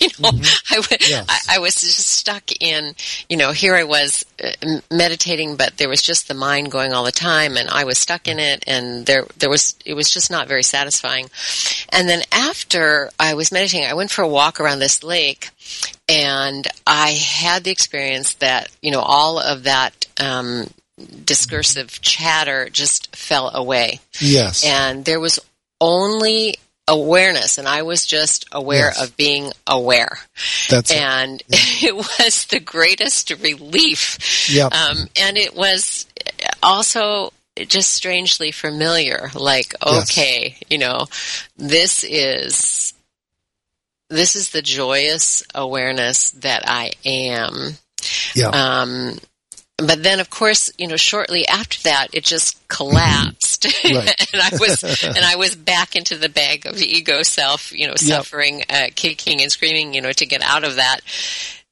you 0.00 0.08
know, 0.18 0.30
mm-hmm. 0.30 0.74
I, 0.74 0.80
w- 0.80 0.98
yes. 1.00 1.26
I, 1.28 1.56
I, 1.56 1.58
was 1.60 1.74
just 1.76 2.08
stuck 2.08 2.50
in, 2.60 2.96
you 3.28 3.36
know, 3.36 3.52
here 3.52 3.76
I 3.76 3.84
was 3.84 4.24
uh, 4.42 4.80
meditating, 4.90 5.54
but 5.54 5.76
there 5.76 5.88
was 5.88 6.02
just 6.02 6.26
the 6.26 6.34
mind 6.34 6.72
going 6.72 6.92
all 6.92 7.04
the 7.04 7.12
time 7.12 7.56
and 7.56 7.68
I 7.70 7.84
was 7.84 7.98
stuck 7.98 8.26
in 8.26 8.40
it 8.40 8.64
and 8.66 9.06
there, 9.06 9.26
there 9.38 9.48
was, 9.48 9.76
it 9.86 9.94
was 9.94 10.10
just 10.10 10.28
not 10.28 10.48
very 10.48 10.64
satisfying. 10.64 11.30
And 11.90 12.08
then 12.08 12.22
after 12.32 13.10
I 13.20 13.34
was 13.34 13.52
meditating, 13.52 13.86
I 13.86 13.94
went 13.94 14.10
for 14.10 14.22
a 14.22 14.28
walk 14.28 14.58
around 14.58 14.80
this 14.80 15.04
lake 15.04 15.50
and 16.08 16.66
I 16.84 17.10
had 17.10 17.62
the 17.62 17.70
experience 17.70 18.34
that, 18.34 18.70
you 18.82 18.90
know, 18.90 19.02
all 19.02 19.38
of 19.38 19.62
that, 19.62 20.06
um, 20.18 20.66
discursive 21.24 22.02
chatter 22.02 22.68
just 22.70 23.14
fell 23.14 23.50
away. 23.54 24.00
Yes. 24.20 24.64
And 24.66 25.04
there 25.04 25.20
was 25.20 25.38
only 25.80 26.56
awareness 26.90 27.56
and 27.56 27.68
I 27.68 27.82
was 27.82 28.04
just 28.04 28.46
aware 28.52 28.88
yes. 28.88 29.02
of 29.02 29.16
being 29.16 29.52
aware. 29.66 30.18
That's 30.68 30.90
and 30.90 31.42
it. 31.48 31.82
it 31.84 31.94
was 31.94 32.46
the 32.46 32.60
greatest 32.60 33.30
relief. 33.30 34.50
Yep. 34.50 34.74
Um, 34.74 34.96
and 35.20 35.38
it 35.38 35.54
was 35.54 36.06
also 36.62 37.32
just 37.56 37.92
strangely 37.92 38.50
familiar. 38.50 39.30
Like, 39.34 39.74
okay, 39.86 40.56
yes. 40.56 40.62
you 40.68 40.78
know, 40.78 41.06
this 41.56 42.04
is 42.04 42.92
this 44.08 44.34
is 44.34 44.50
the 44.50 44.62
joyous 44.62 45.44
awareness 45.54 46.32
that 46.32 46.64
I 46.66 46.90
am. 47.04 47.76
Yeah. 48.34 48.48
Um, 48.48 49.18
but 49.78 50.02
then, 50.02 50.20
of 50.20 50.28
course, 50.28 50.70
you 50.78 50.88
know, 50.88 50.96
shortly 50.96 51.46
after 51.46 51.80
that, 51.84 52.08
it 52.12 52.24
just 52.24 52.56
collapsed, 52.68 53.49
and 53.84 54.42
I 54.42 54.50
was 54.58 54.82
and 55.04 55.24
I 55.24 55.36
was 55.36 55.54
back 55.54 55.96
into 55.96 56.16
the 56.16 56.28
bag 56.28 56.66
of 56.66 56.76
the 56.76 56.86
ego 56.86 57.22
self, 57.22 57.72
you 57.72 57.86
know, 57.86 57.94
suffering, 57.96 58.58
yep. 58.60 58.68
uh, 58.70 58.86
kicking 58.94 59.42
and 59.42 59.50
screaming, 59.50 59.94
you 59.94 60.00
know, 60.00 60.12
to 60.12 60.26
get 60.26 60.42
out 60.42 60.64
of 60.64 60.76
that 60.76 61.00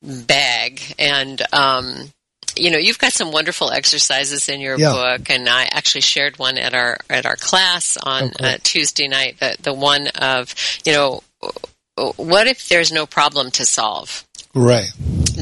bag. 0.02 0.80
And 0.98 1.40
um, 1.52 2.10
you 2.56 2.70
know, 2.70 2.78
you've 2.78 2.98
got 2.98 3.12
some 3.12 3.32
wonderful 3.32 3.70
exercises 3.70 4.48
in 4.48 4.60
your 4.60 4.78
yeah. 4.78 4.92
book, 4.92 5.30
and 5.30 5.48
I 5.48 5.64
actually 5.64 6.00
shared 6.02 6.38
one 6.38 6.58
at 6.58 6.74
our 6.74 6.98
at 7.08 7.26
our 7.26 7.36
class 7.36 7.96
on 7.96 8.24
okay. 8.24 8.54
uh, 8.54 8.58
Tuesday 8.62 9.08
night. 9.08 9.38
The 9.38 9.56
the 9.62 9.74
one 9.74 10.08
of 10.08 10.54
you 10.84 10.92
know 10.92 11.22
what 12.16 12.46
if 12.46 12.68
there's 12.68 12.92
no 12.92 13.06
problem 13.06 13.50
to 13.52 13.64
solve? 13.64 14.24
Right. 14.54 14.90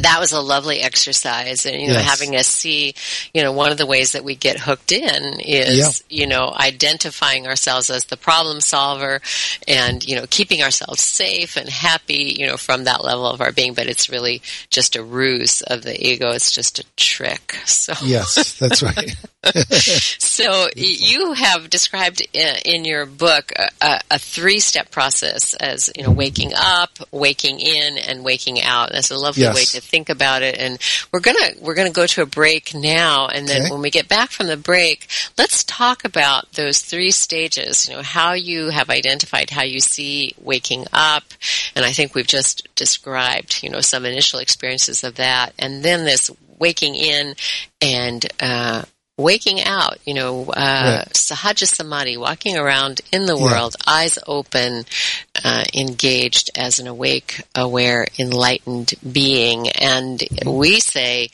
That 0.03 0.19
was 0.21 0.33
a 0.33 0.41
lovely 0.41 0.81
exercise 0.81 1.67
and 1.67 1.81
you 1.81 1.89
know 1.89 1.95
Yes. 1.95 2.11
having 2.11 2.37
us 2.37 2.47
see 2.47 2.95
you 3.35 3.43
know 3.43 3.53
one 3.53 3.73
of 3.73 3.79
the 3.79 3.87
ways 3.87 4.13
that 4.13 4.25
we 4.25 4.35
get 4.35 4.59
hooked 4.61 4.93
in 4.93 5.41
is 5.41 6.05
Yeah. 6.09 6.21
you 6.21 6.27
know 6.27 6.53
identifying 6.55 7.47
ourselves 7.47 7.91
as 7.91 8.05
the 8.05 8.17
problem 8.17 8.61
solver 8.61 9.21
and 9.67 10.07
you 10.07 10.17
know 10.17 10.27
keeping 10.29 10.63
ourselves 10.63 11.03
safe 11.03 11.57
and 11.57 11.69
happy 11.69 12.35
you 12.39 12.47
know 12.47 12.57
from 12.57 12.85
that 12.85 13.05
level 13.05 13.27
of 13.27 13.41
our 13.41 13.53
being 13.53 13.75
but 13.75 13.87
it's 13.87 14.09
really 14.11 14.43
just 14.71 14.97
a 14.97 15.03
ruse 15.03 15.63
of 15.63 15.83
the 15.83 15.97
ego 16.07 16.31
it's 16.33 16.51
just 16.51 16.79
a 16.79 16.85
trick 16.97 17.55
so 17.67 17.93
Yes, 18.03 18.59
that's 18.59 18.83
right. 18.83 19.15
so 20.19 20.69
you 20.77 21.33
have 21.33 21.71
described 21.71 22.23
in 22.35 22.85
your 22.85 23.07
book 23.07 23.53
a, 23.57 23.69
a, 23.81 24.01
a 24.13 24.19
three-step 24.19 24.91
process 24.91 25.55
as 25.55 25.91
you 25.97 26.03
know 26.03 26.11
waking 26.11 26.53
up, 26.57 26.91
waking 27.13 27.61
in, 27.61 27.97
and 27.99 28.25
waking 28.25 28.61
out. 28.61 28.91
That's 28.93 29.11
a 29.11 29.17
lovely 29.17 29.43
Yes. 29.43 29.55
way 29.55 29.65
to 29.65 29.81
think 29.87 30.09
about 30.09 30.43
it. 30.43 30.59
And 30.59 30.79
we're 31.13 31.21
gonna 31.21 31.51
we're 31.61 31.75
gonna 31.75 31.91
go 31.91 32.07
to 32.07 32.23
a 32.23 32.27
break 32.27 32.75
now, 32.75 33.29
and 33.29 33.49
then 33.49 33.63
Okay. 33.63 33.71
when 33.71 33.81
we 33.83 33.91
get 33.91 34.09
back 34.09 34.31
from 34.31 34.47
the 34.49 34.57
break, 34.57 35.09
let's 35.39 35.65
talk 35.65 36.05
about 36.05 36.53
those 36.53 36.81
three 36.81 37.11
stages. 37.11 37.89
You 37.89 37.97
know 37.97 38.03
how 38.03 38.33
you 38.35 38.71
have 38.71 38.91
identified 38.91 39.51
how 39.51 39.63
you 39.63 39.81
see 39.81 40.35
waking 40.43 40.87
up, 40.93 41.25
and 41.75 41.85
I 41.85 41.93
think 41.93 42.15
we've 42.15 42.27
just 42.39 42.67
described 42.75 43.63
you 43.63 43.71
know 43.71 43.81
some 43.81 44.05
initial 44.05 44.41
experiences 44.41 45.05
of 45.05 45.15
that, 45.17 45.53
and 45.59 45.83
then 45.83 46.05
this 46.05 46.31
waking 46.59 46.95
in 46.95 47.35
and 47.83 48.27
uh, 48.41 48.83
waking 49.19 49.63
out, 49.63 49.99
you 50.07 50.15
know, 50.15 50.45
uh, 50.57 51.03
Right. 51.05 51.09
sahaja 51.13 51.67
samadhi, 51.67 52.17
walking 52.17 52.57
around 52.57 53.01
in 53.13 53.27
the 53.27 53.37
Yeah. 53.37 53.45
world, 53.45 53.77
eyes 53.87 54.19
open, 54.27 54.85
uh, 55.45 55.65
engaged 55.75 56.51
as 56.57 56.79
an 56.79 56.87
awake, 56.87 57.43
aware, 57.55 58.07
enlightened 58.19 58.95
being. 59.13 59.69
And 59.69 60.23
we 60.45 60.81
say, 60.81 61.31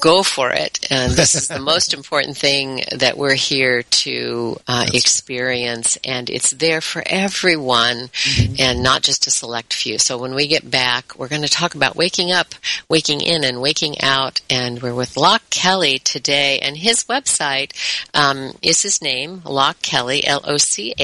go 0.00 0.22
for 0.22 0.50
it. 0.50 0.86
And 0.90 1.12
this 1.12 1.34
is 1.34 1.48
the 1.48 1.58
most 1.58 1.92
important 1.98 2.36
thing 2.36 2.82
that 2.96 3.16
we're 3.16 3.34
here 3.34 3.82
to 3.82 4.56
uh, 4.66 4.86
experience. 4.92 5.98
And 6.04 6.30
it's 6.30 6.50
there 6.50 6.80
for 6.80 7.02
everyone 7.06 8.10
and 8.58 8.82
not 8.82 9.02
just 9.02 9.26
a 9.26 9.30
select 9.30 9.74
few. 9.74 9.98
So 9.98 10.16
when 10.18 10.34
we 10.34 10.46
get 10.46 10.70
back, 10.70 11.18
we're 11.18 11.28
going 11.28 11.42
to 11.42 11.48
talk 11.48 11.74
about 11.74 11.96
waking 11.96 12.32
up, 12.32 12.54
waking 12.88 13.20
in, 13.20 13.44
and 13.44 13.60
waking 13.60 14.00
out. 14.00 14.40
And 14.48 14.80
we're 14.82 14.94
with 14.94 15.16
Loch 15.16 15.42
Kelly 15.50 15.98
today. 15.98 16.58
And 16.60 16.76
his 16.76 17.04
website 17.04 17.72
um, 18.14 18.52
is 18.62 18.82
his 18.82 19.02
name, 19.02 19.42
Loch 19.44 19.80
Kelly, 19.82 20.26
L-O-C-H-K-E-L-L-Y 20.26 20.94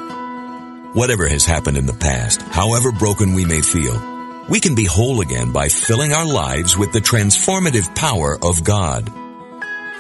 Whatever 0.94 1.28
has 1.28 1.46
happened 1.46 1.78
in 1.78 1.86
the 1.86 1.94
past, 1.94 2.42
however 2.42 2.92
broken 2.92 3.34
we 3.34 3.46
may 3.46 3.62
feel, 3.62 4.00
we 4.48 4.60
can 4.60 4.76
be 4.76 4.86
whole 4.86 5.22
again 5.22 5.52
by 5.52 5.70
filling 5.70 6.14
our 6.14 6.26
lives 6.26 6.78
with 6.78 6.92
the 6.92 7.00
transformative 7.00 7.96
power 7.96 8.38
of 8.42 8.64
God. 8.64 9.12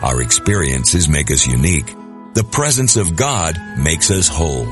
Our 0.01 0.21
experiences 0.21 1.09
make 1.09 1.31
us 1.31 1.47
unique. 1.47 1.95
The 2.33 2.43
presence 2.43 2.97
of 2.97 3.15
God 3.15 3.57
makes 3.77 4.11
us 4.11 4.27
whole. 4.27 4.67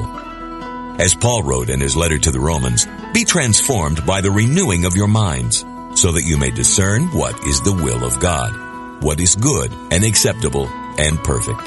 As 0.99 1.15
Paul 1.15 1.41
wrote 1.41 1.69
in 1.69 1.79
his 1.79 1.95
letter 1.95 2.19
to 2.19 2.31
the 2.31 2.39
Romans, 2.39 2.85
be 3.13 3.23
transformed 3.23 4.05
by 4.05 4.21
the 4.21 4.29
renewing 4.29 4.85
of 4.85 4.95
your 4.95 5.07
minds, 5.07 5.65
so 5.95 6.11
that 6.11 6.23
you 6.23 6.37
may 6.37 6.51
discern 6.51 7.07
what 7.07 7.41
is 7.45 7.61
the 7.61 7.73
will 7.73 8.03
of 8.03 8.19
God, 8.19 8.53
what 9.03 9.19
is 9.19 9.35
good 9.35 9.71
and 9.91 10.03
acceptable 10.03 10.67
and 10.97 11.19
perfect. 11.23 11.61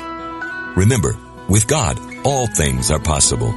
Remember, 0.77 1.16
with 1.49 1.68
God, 1.68 1.99
all 2.25 2.46
things 2.46 2.90
are 2.90 2.99
possible. 2.99 3.53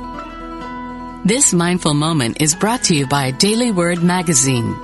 This 1.25 1.53
mindful 1.53 1.93
moment 1.93 2.41
is 2.41 2.55
brought 2.55 2.83
to 2.83 2.95
you 2.95 3.07
by 3.07 3.31
Daily 3.31 3.71
Word 3.71 4.03
Magazine. 4.03 4.75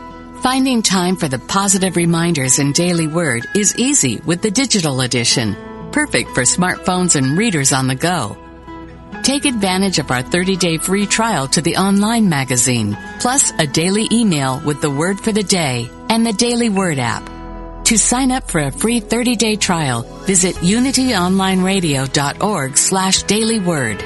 Finding 0.41 0.81
time 0.81 1.15
for 1.15 1.27
the 1.27 1.39
positive 1.39 1.95
reminders 1.95 2.60
in 2.60 2.71
Daily 2.71 3.08
Word 3.08 3.45
is 3.55 3.77
easy 3.77 4.21
with 4.25 4.41
the 4.41 4.51
digital 4.51 5.01
edition, 5.01 5.55
perfect 5.91 6.31
for 6.31 6.41
smartphones 6.41 7.15
and 7.15 7.38
readers 7.38 7.73
on 7.73 7.88
the 7.88 7.95
go. 7.95 8.38
Take 9.23 9.45
advantage 9.45 9.97
of 9.97 10.12
our 10.12 10.23
30-day 10.23 10.77
free 10.77 11.05
trial 11.05 11.47
to 11.49 11.62
the 11.62 11.77
online 11.77 12.29
magazine, 12.29 12.97
plus 13.19 13.51
a 13.58 13.65
daily 13.65 14.08
email 14.12 14.60
with 14.60 14.81
the 14.81 14.91
word 14.91 15.19
for 15.19 15.31
the 15.31 15.43
day 15.43 15.89
and 16.10 16.25
the 16.25 16.34
Daily 16.34 16.69
Word 16.69 16.99
app. 16.99 17.35
To 17.86 17.98
sign 18.00 18.32
up 18.32 18.50
for 18.50 18.62
a 18.62 18.71
free 18.71 19.00
30-day 19.00 19.58
trial, 19.58 20.02
visit 20.26 20.56
unityonlineradio.org 20.56 22.78
slash 22.78 23.24
dailyword. 23.26 24.02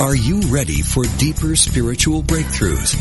Are 0.00 0.16
you 0.16 0.40
ready 0.48 0.80
for 0.80 1.04
deeper 1.18 1.54
spiritual 1.54 2.22
breakthroughs? 2.22 2.94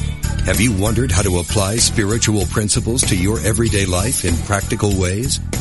Have 0.45 0.60
you 0.60 0.73
wondered 0.73 1.10
how 1.10 1.21
to 1.21 1.38
apply 1.38 1.78
spiritual 1.78 2.45
principles 2.47 3.02
to 3.04 3.15
your 3.15 3.39
everyday 3.39 3.86
life 3.86 4.26
in 4.26 4.36
practical 4.39 4.91
ways? 5.00 5.39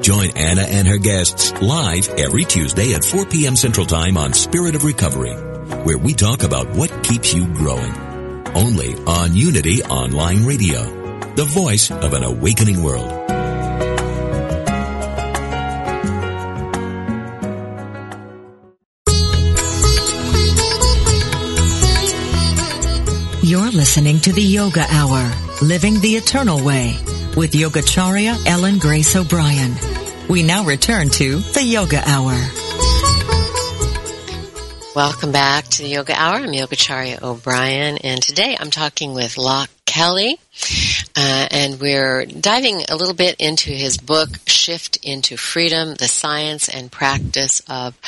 Join 0.00 0.30
Anna 0.34 0.62
and 0.62 0.88
her 0.88 0.96
guests 0.96 1.52
live 1.60 2.08
every 2.10 2.44
Tuesday 2.44 2.94
at 2.94 3.04
4 3.04 3.26
p.m. 3.26 3.54
Central 3.54 3.84
Time 3.84 4.16
on 4.16 4.32
Spirit 4.32 4.74
of 4.74 4.84
Recovery, 4.84 5.34
where 5.84 5.98
we 5.98 6.14
talk 6.14 6.42
about 6.42 6.70
what 6.70 7.04
keeps 7.04 7.34
you 7.34 7.46
growing. 7.54 7.92
Only 8.54 8.94
on 9.06 9.34
Unity 9.34 9.82
Online 9.84 10.44
Radio, 10.46 10.82
the 11.34 11.44
voice 11.44 11.90
of 11.90 12.14
an 12.14 12.24
awakening 12.24 12.82
world. 12.82 13.10
You're 23.42 23.70
listening 23.70 24.20
to 24.20 24.32
the 24.32 24.42
Yoga 24.42 24.86
Hour, 24.90 25.30
Living 25.60 26.00
the 26.00 26.16
Eternal 26.16 26.64
Way, 26.64 26.96
with 27.36 27.52
Yogacharya 27.52 28.46
Ellen 28.46 28.78
Grace 28.78 29.14
O'Brian. 29.14 29.89
We 30.30 30.44
now 30.44 30.64
return 30.64 31.08
to 31.08 31.38
the 31.38 31.64
Yoga 31.64 32.00
Hour. 32.06 32.38
Welcome 34.94 35.32
back 35.32 35.64
to 35.64 35.82
the 35.82 35.88
Yoga 35.88 36.14
Hour. 36.14 36.36
I'm 36.36 36.52
Yogacharya 36.52 37.20
O'Brian, 37.20 37.98
and 37.98 38.22
today 38.22 38.56
I'm 38.60 38.70
talking 38.70 39.12
with 39.12 39.36
Loch 39.36 39.68
Kelly, 39.86 40.38
uh, 41.16 41.48
and 41.50 41.80
we're 41.80 42.26
diving 42.26 42.82
a 42.88 42.94
little 42.94 43.12
bit 43.12 43.40
into 43.40 43.70
his 43.70 43.98
book, 43.98 44.28
Shift 44.46 44.98
into 45.02 45.36
Freedom, 45.36 45.96
the 45.96 46.06
Science 46.06 46.68
and 46.68 46.92
Practice 46.92 47.60
of 47.68 47.98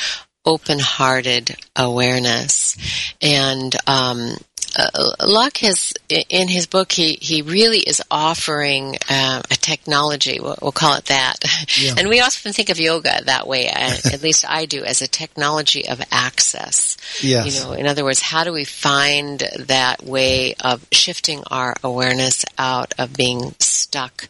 Open-Hearted 0.45 1.57
Awareness. 1.75 2.77
And 3.21 3.75
um, 3.89 4.37
uh, 4.77 5.27
Loch 5.27 5.59
has 5.59 5.95
in 6.09 6.49
his 6.49 6.67
book 6.67 6.93
he 6.93 7.19
he 7.21 7.43
really 7.43 7.79
is 7.79 8.03
offering 8.11 8.97
uh, 9.09 9.43
a 9.51 9.55
technology 9.55 10.39
we'll, 10.41 10.57
we'll, 10.61 10.73
call 10.73 10.95
it 10.95 11.07
that 11.07 11.37
yeah. 11.79 11.95
and 11.99 12.09
we 12.09 12.21
often 12.21 12.53
think 12.53 12.69
of 12.69 12.81
yoga 12.81 13.23
that 13.25 13.47
way 13.47 13.69
uh, 13.69 13.97
at 14.13 14.23
least 14.23 14.45
I 14.49 14.67
do 14.67 14.85
as 14.85 15.03
a 15.03 15.09
technology 15.09 15.89
of 15.89 16.01
access 16.11 16.97
yes. 17.23 17.47
you 17.47 17.65
know 17.65 17.73
in 17.73 17.87
other 17.87 18.05
words 18.05 18.21
how 18.21 18.45
do 18.45 18.53
we 18.53 18.65
find 18.65 19.43
that 19.59 20.03
way 20.03 20.55
of 20.61 20.87
shifting 20.93 21.43
our 21.51 21.75
awareness 21.83 22.45
out 22.59 22.95
of 22.99 23.17
being 23.17 23.55
stuck 23.59 24.29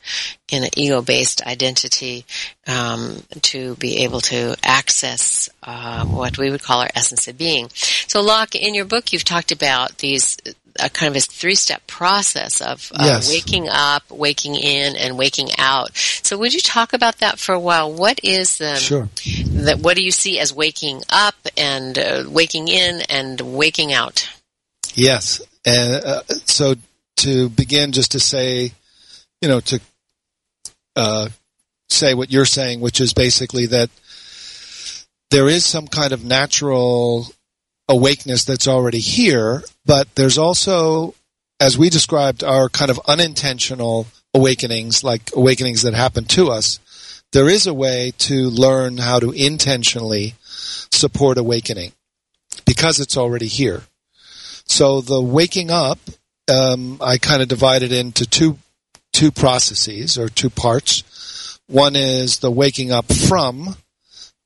in 0.52 0.64
an 0.64 0.70
ego-based 0.76 1.42
identity 1.46 2.26
um, 2.66 3.22
to 3.40 3.74
be 3.76 4.04
able 4.04 4.20
to 4.20 4.54
access 4.62 5.48
uh, 5.62 6.04
what 6.04 6.36
we 6.36 6.50
would 6.50 6.62
call 6.62 6.82
our 6.82 6.90
essence 6.94 7.26
of 7.26 7.38
being. 7.38 7.70
So, 7.74 8.20
Loch, 8.20 8.54
in 8.54 8.74
your 8.74 8.84
book, 8.84 9.12
you've 9.12 9.24
talked 9.24 9.50
about 9.50 9.98
these 9.98 10.36
a 10.80 10.88
kind 10.88 11.10
of 11.10 11.16
a 11.16 11.20
three-step 11.20 11.86
process 11.86 12.60
of 12.60 12.92
uh, 12.94 13.04
yes. 13.04 13.30
waking 13.30 13.68
up, 13.68 14.10
waking 14.10 14.54
in, 14.54 14.96
and 14.96 15.18
waking 15.18 15.48
out. 15.58 15.94
So, 15.96 16.36
would 16.38 16.52
you 16.52 16.60
talk 16.60 16.92
about 16.92 17.18
that 17.18 17.38
for 17.38 17.54
a 17.54 17.60
while? 17.60 17.90
What 17.90 18.20
is 18.22 18.58
the, 18.58 18.76
sure. 18.76 19.08
the 19.24 19.78
what 19.80 19.96
do 19.96 20.04
you 20.04 20.10
see 20.10 20.38
as 20.38 20.52
waking 20.52 21.02
up 21.08 21.34
and 21.56 21.98
uh, 21.98 22.24
waking 22.28 22.68
in 22.68 23.00
and 23.08 23.40
waking 23.40 23.92
out? 23.92 24.28
Yes, 24.94 25.40
and 25.64 26.04
uh, 26.04 26.22
so 26.44 26.74
to 27.16 27.48
begin, 27.48 27.92
just 27.92 28.12
to 28.12 28.20
say, 28.20 28.72
you 29.40 29.48
know, 29.48 29.60
to 29.60 29.80
uh, 30.96 31.28
say 31.88 32.14
what 32.14 32.32
you're 32.32 32.44
saying, 32.44 32.80
which 32.80 33.00
is 33.00 33.12
basically 33.12 33.66
that 33.66 33.90
there 35.30 35.48
is 35.48 35.64
some 35.64 35.86
kind 35.86 36.12
of 36.12 36.24
natural 36.24 37.26
awakeness 37.88 38.44
that's 38.44 38.68
already 38.68 38.98
here, 38.98 39.62
but 39.84 40.14
there's 40.14 40.38
also, 40.38 41.14
as 41.60 41.78
we 41.78 41.90
described, 41.90 42.44
our 42.44 42.68
kind 42.68 42.90
of 42.90 43.00
unintentional 43.06 44.06
awakenings, 44.34 45.02
like 45.04 45.30
awakenings 45.34 45.82
that 45.82 45.94
happen 45.94 46.24
to 46.24 46.50
us. 46.50 46.78
There 47.32 47.48
is 47.48 47.66
a 47.66 47.74
way 47.74 48.12
to 48.18 48.50
learn 48.50 48.98
how 48.98 49.18
to 49.20 49.30
intentionally 49.30 50.34
support 50.44 51.38
awakening 51.38 51.92
because 52.66 53.00
it's 53.00 53.16
already 53.16 53.46
here. 53.46 53.82
So 54.66 55.00
the 55.00 55.20
waking 55.20 55.70
up, 55.70 55.98
um, 56.52 56.98
I 57.00 57.18
kind 57.18 57.42
of 57.42 57.48
divided 57.48 57.92
into 57.92 58.26
two 58.26 58.58
two 59.12 59.30
processes 59.30 60.18
or 60.18 60.28
two 60.28 60.50
parts. 60.50 61.58
One 61.68 61.96
is 61.96 62.38
the 62.38 62.50
waking 62.50 62.92
up 62.92 63.12
from 63.12 63.76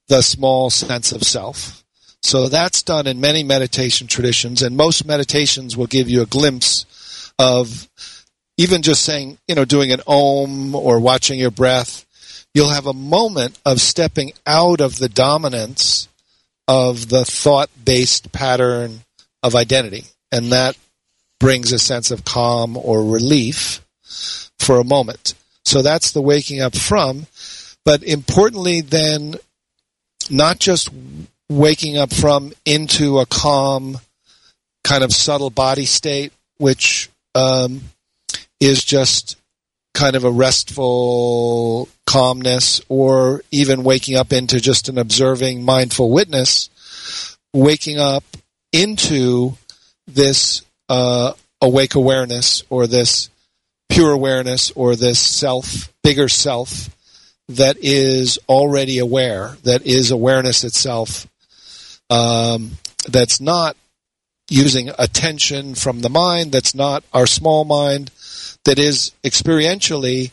the 0.08 0.22
small 0.22 0.70
sense 0.70 1.12
of 1.12 1.22
self. 1.22 1.84
So 2.22 2.48
that's 2.48 2.82
done 2.82 3.06
in 3.06 3.20
many 3.20 3.42
meditation 3.42 4.06
traditions, 4.06 4.62
and 4.62 4.76
most 4.76 5.06
meditations 5.06 5.76
will 5.76 5.86
give 5.86 6.08
you 6.08 6.22
a 6.22 6.26
glimpse 6.26 7.32
of 7.38 7.88
even 8.56 8.82
just 8.82 9.02
saying, 9.02 9.38
you 9.46 9.54
know, 9.54 9.64
doing 9.64 9.92
an 9.92 10.00
om 10.06 10.74
or 10.74 10.98
watching 10.98 11.38
your 11.38 11.50
breath. 11.50 12.04
You'll 12.54 12.70
have 12.70 12.86
a 12.86 12.92
moment 12.92 13.58
of 13.66 13.80
stepping 13.80 14.32
out 14.46 14.80
of 14.80 14.98
the 14.98 15.08
dominance 15.08 16.08
of 16.66 17.08
the 17.08 17.24
thought 17.24 17.70
based 17.84 18.32
pattern 18.32 19.00
of 19.42 19.54
identity. 19.54 20.04
And 20.32 20.52
that 20.52 20.76
brings 21.38 21.72
a 21.72 21.78
sense 21.78 22.10
of 22.10 22.24
calm 22.24 22.76
or 22.76 23.04
relief 23.04 23.84
for 24.58 24.78
a 24.78 24.84
moment. 24.84 25.34
So 25.64 25.82
that's 25.82 26.12
the 26.12 26.22
waking 26.22 26.60
up 26.60 26.76
from. 26.76 27.26
But 27.84 28.02
importantly, 28.02 28.80
then, 28.80 29.34
not 30.30 30.58
just 30.58 30.90
waking 31.48 31.96
up 31.96 32.12
from 32.12 32.52
into 32.64 33.18
a 33.18 33.26
calm, 33.26 33.98
kind 34.82 35.04
of 35.04 35.12
subtle 35.12 35.50
body 35.50 35.84
state, 35.84 36.32
which 36.58 37.08
um, 37.34 37.82
is 38.60 38.84
just 38.84 39.36
kind 39.94 40.16
of 40.16 40.24
a 40.24 40.30
restful 40.30 41.88
calmness, 42.06 42.80
or 42.88 43.42
even 43.50 43.84
waking 43.84 44.16
up 44.16 44.32
into 44.32 44.60
just 44.60 44.88
an 44.88 44.98
observing, 44.98 45.64
mindful 45.64 46.10
witness, 46.10 46.68
waking 47.52 47.98
up 47.98 48.24
into 48.72 49.56
this 50.06 50.62
uh, 50.88 51.32
awake 51.60 51.94
awareness 51.94 52.62
or 52.68 52.86
this 52.86 53.30
pure 53.88 54.12
awareness 54.12 54.70
or 54.72 54.96
this 54.96 55.18
self, 55.18 55.92
bigger 56.02 56.28
self 56.28 56.90
that 57.48 57.76
is 57.80 58.38
already 58.48 58.98
aware, 58.98 59.56
that 59.62 59.86
is 59.86 60.10
awareness 60.10 60.64
itself, 60.64 61.26
um, 62.10 62.72
that's 63.08 63.40
not 63.40 63.76
using 64.48 64.90
attention 64.98 65.74
from 65.74 66.00
the 66.00 66.08
mind, 66.08 66.52
that's 66.52 66.74
not 66.74 67.04
our 67.12 67.26
small 67.26 67.64
mind, 67.64 68.10
that 68.64 68.78
is 68.78 69.12
experientially, 69.24 70.30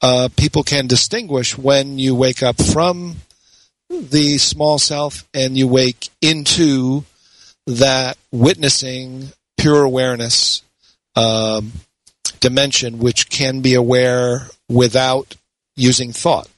uh, 0.00 0.28
people 0.36 0.62
can 0.62 0.86
distinguish 0.86 1.58
when 1.58 1.98
you 1.98 2.14
wake 2.14 2.42
up 2.42 2.60
from 2.62 3.16
the 3.90 4.38
small 4.38 4.78
self 4.78 5.24
and 5.34 5.56
you 5.56 5.66
wake 5.66 6.08
into 6.20 7.04
that 7.66 8.16
witnessing 8.30 9.28
pure 9.56 9.82
awareness 9.82 10.62
um, 11.16 11.72
dimension 12.40 12.98
which 12.98 13.30
can 13.30 13.60
be 13.60 13.74
aware 13.74 14.48
without 14.68 15.36
using 15.76 16.12
thought. 16.12 16.48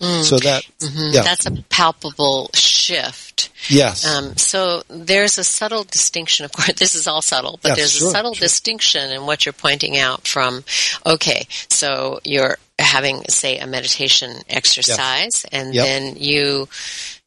Mm. 0.00 0.22
So 0.22 0.38
that 0.38 0.62
mm-hmm. 0.78 1.10
yeah. 1.12 1.22
that's 1.22 1.46
a 1.46 1.50
palpable 1.70 2.50
shift. 2.54 3.50
Yes. 3.68 4.06
Um, 4.06 4.36
so 4.36 4.82
there's 4.88 5.38
a 5.38 5.44
subtle 5.44 5.82
distinction. 5.82 6.44
Of 6.44 6.52
course, 6.52 6.72
this 6.76 6.94
is 6.94 7.08
all 7.08 7.20
subtle, 7.20 7.58
but 7.62 7.70
yes, 7.70 7.78
there's 7.78 7.92
sure, 7.94 8.08
a 8.08 8.10
subtle 8.12 8.34
sure. 8.34 8.44
distinction 8.44 9.10
in 9.10 9.26
what 9.26 9.44
you're 9.44 9.52
pointing 9.52 9.96
out. 9.96 10.28
From 10.28 10.62
okay, 11.04 11.48
so 11.68 12.20
you're 12.22 12.58
having 12.78 13.24
say 13.28 13.58
a 13.58 13.66
meditation 13.66 14.36
exercise, 14.48 15.44
and 15.50 15.74
Yep. 15.74 15.84
then 15.84 16.16
you 16.16 16.68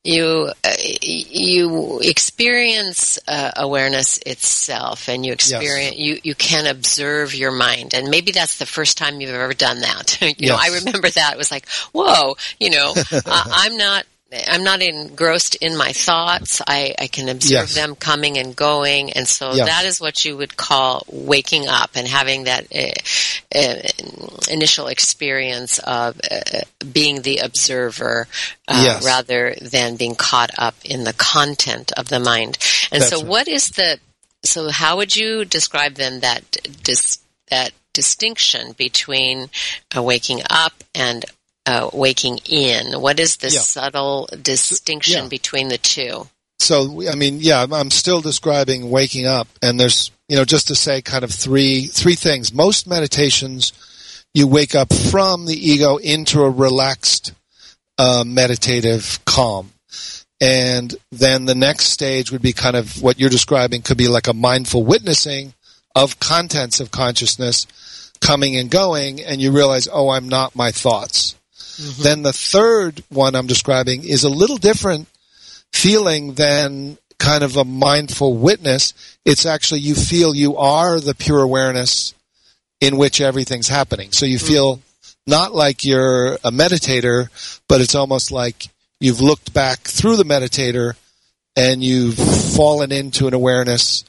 you 0.04 0.52
uh, 0.64 0.74
you 1.02 2.00
experience 2.04 3.20
uh, 3.28 3.52
awareness 3.56 4.18
itself 4.20 5.08
and 5.08 5.26
you 5.26 5.32
experience 5.34 5.98
you 5.98 6.20
you 6.24 6.34
can 6.36 6.66
observe 6.66 7.36
your 7.36 7.52
mind. 7.52 7.94
And 7.94 8.10
maybe 8.10 8.32
that's 8.32 8.58
the 8.58 8.66
first 8.66 8.98
time 8.98 9.22
you've 9.22 9.30
ever 9.32 9.54
done 9.54 9.82
that. 9.82 10.18
You 10.42 10.48
know 10.50 10.58
i 10.60 10.68
remember 10.68 11.10
that. 11.10 11.34
It 11.34 11.38
was 11.38 11.52
like 11.52 11.68
whoa 11.92 12.36
you 12.60 12.70
know 12.70 12.94
I, 13.12 13.68
i'm 13.68 13.78
not 13.78 14.06
I'm 14.48 14.64
not 14.64 14.82
engrossed 14.82 15.56
in 15.56 15.76
my 15.76 15.92
thoughts. 15.92 16.62
I, 16.66 16.96
I 16.98 17.08
can 17.08 17.28
observe 17.28 17.52
Yes. 17.52 17.76
them 17.76 17.96
coming 17.96 18.38
and 18.38 18.56
going, 18.56 19.12
and 19.12 19.28
so 19.28 19.54
Yes. 19.54 19.68
that 19.68 19.86
is 19.86 20.00
what 20.00 20.24
you 20.24 20.38
would 20.38 20.56
call 20.56 21.04
waking 21.10 21.68
up 21.68 21.92
and 21.96 22.08
having 22.08 22.46
that 22.46 22.66
uh, 22.74 23.58
uh, 23.58 23.76
initial 24.50 24.88
experience 24.88 25.80
of 25.80 26.20
uh, 26.32 26.62
being 26.94 27.24
the 27.24 27.40
observer 27.40 28.28
uh, 28.68 28.82
Yes. 28.84 29.06
rather 29.06 29.56
than 29.62 29.98
being 29.98 30.16
caught 30.16 30.52
up 30.58 30.76
in 30.86 31.04
the 31.04 31.14
content 31.14 31.92
of 31.98 32.08
the 32.08 32.20
mind. 32.20 32.58
And 32.92 33.02
That's 33.02 33.12
so, 33.12 33.20
right. 33.20 33.28
what 33.28 33.48
is 33.50 33.70
the 33.72 34.00
so? 34.44 34.70
How 34.70 34.96
would 34.98 35.16
you 35.16 35.44
describe 35.46 35.96
then 35.96 36.22
that 36.22 36.44
dis, 36.84 37.20
that 37.50 37.72
distinction 37.94 38.72
between 38.74 39.50
uh, 39.96 40.02
waking 40.02 40.42
up 40.50 40.74
and 40.96 41.26
uh, 41.66 41.90
waking 41.94 42.40
in. 42.46 43.00
What 43.02 43.20
is 43.20 43.38
the 43.38 43.50
Yeah. 43.50 43.60
subtle 43.60 44.30
distinction 44.42 45.24
Yeah. 45.24 45.30
between 45.30 45.70
the 45.70 45.78
two? 45.78 46.28
So, 46.60 47.08
I 47.10 47.16
mean, 47.16 47.40
yeah, 47.42 47.60
I'm- 47.60 47.74
I'm 47.74 47.92
still 47.92 48.22
describing 48.22 48.90
waking 48.92 49.26
up, 49.26 49.48
and 49.62 49.80
there's, 49.80 50.12
you 50.30 50.36
know, 50.36 50.46
just 50.46 50.68
to 50.68 50.76
say 50.76 51.02
kind 51.02 51.24
of 51.24 51.32
three, 51.32 51.88
three 51.88 52.16
things. 52.16 52.54
Most 52.54 52.86
meditations, 52.86 53.74
you 54.34 54.46
wake 54.48 54.76
up 54.76 54.94
from 54.94 55.46
the 55.46 55.70
ego 55.70 55.98
into 55.98 56.42
a 56.44 56.50
relaxed, 56.50 57.32
uh, 57.98 58.24
meditative 58.26 59.20
calm. 59.26 59.72
And 60.40 60.96
then 61.12 61.46
the 61.46 61.56
next 61.56 61.88
stage 61.88 62.32
would 62.32 62.42
be 62.42 62.54
kind 62.54 62.76
of 62.76 63.02
what 63.02 63.20
you're 63.20 63.30
describing 63.30 63.82
could 63.82 63.98
be 63.98 64.08
like 64.08 64.28
a 64.28 64.34
mindful 64.34 64.84
witnessing 64.84 65.54
of 65.96 66.20
contents 66.20 66.80
of 66.80 66.90
consciousness 66.90 67.68
coming 68.22 68.56
and 68.56 68.70
going, 68.70 69.22
and 69.22 69.42
you 69.42 69.52
realize, 69.52 69.88
oh, 69.92 70.10
I'm 70.10 70.30
not 70.30 70.56
my 70.56 70.72
thoughts. 70.72 71.36
Mm-hmm. 71.82 72.04
Then 72.04 72.22
the 72.24 72.34
third 72.34 73.04
one 73.10 73.36
I'm 73.36 73.48
describing 73.48 74.04
is 74.04 74.24
a 74.24 74.30
little 74.30 74.58
different 74.58 75.08
feeling 75.74 76.34
than 76.34 76.98
kind 77.20 77.44
of 77.44 77.58
a 77.58 77.66
mindful 77.66 78.36
witness. 78.36 78.94
It's 79.26 79.46
actually 79.46 79.82
you 79.82 79.96
feel 79.96 80.36
you 80.36 80.58
are 80.58 81.00
the 81.00 81.16
pure 81.16 81.42
awareness 81.42 82.14
in 82.80 82.98
which 82.98 83.22
everything's 83.22 83.68
happening. 83.68 84.12
So 84.12 84.26
you 84.26 84.38
mm. 84.38 84.48
feel 84.48 84.82
not 85.28 85.54
like 85.54 85.86
you're 85.86 86.34
a 86.36 86.52
meditator, 86.52 87.30
but 87.68 87.82
it's 87.82 87.96
almost 87.96 88.32
like 88.32 88.68
you've 89.00 89.22
looked 89.22 89.54
back 89.54 89.80
through 89.82 90.16
the 90.16 90.24
meditator 90.24 90.96
and 91.56 91.84
you've 91.84 92.16
fallen 92.16 92.92
into 92.92 93.28
an 93.28 93.34
awareness 93.34 94.04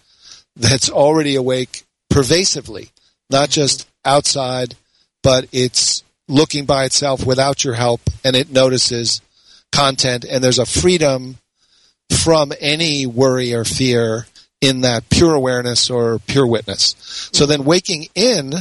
that's 0.56 0.90
already 0.90 1.36
awake 1.36 1.84
pervasively, 2.08 2.90
not 3.30 3.44
mm-hmm. 3.48 3.60
just 3.60 3.88
outside, 4.04 4.74
but 5.22 5.46
it's 5.52 6.02
looking 6.32 6.64
by 6.64 6.84
itself 6.84 7.26
without 7.26 7.62
your 7.62 7.74
help 7.74 8.00
and 8.24 8.34
it 8.34 8.50
notices 8.50 9.20
content 9.70 10.24
and 10.24 10.42
there's 10.42 10.58
a 10.58 10.66
freedom 10.66 11.36
from 12.10 12.52
any 12.60 13.06
worry 13.06 13.54
or 13.54 13.64
fear 13.64 14.26
in 14.60 14.80
that 14.80 15.08
pure 15.10 15.34
awareness 15.34 15.90
or 15.90 16.18
pure 16.20 16.46
witness. 16.46 16.94
So 17.32 17.46
then 17.46 17.64
waking 17.64 18.06
in 18.14 18.52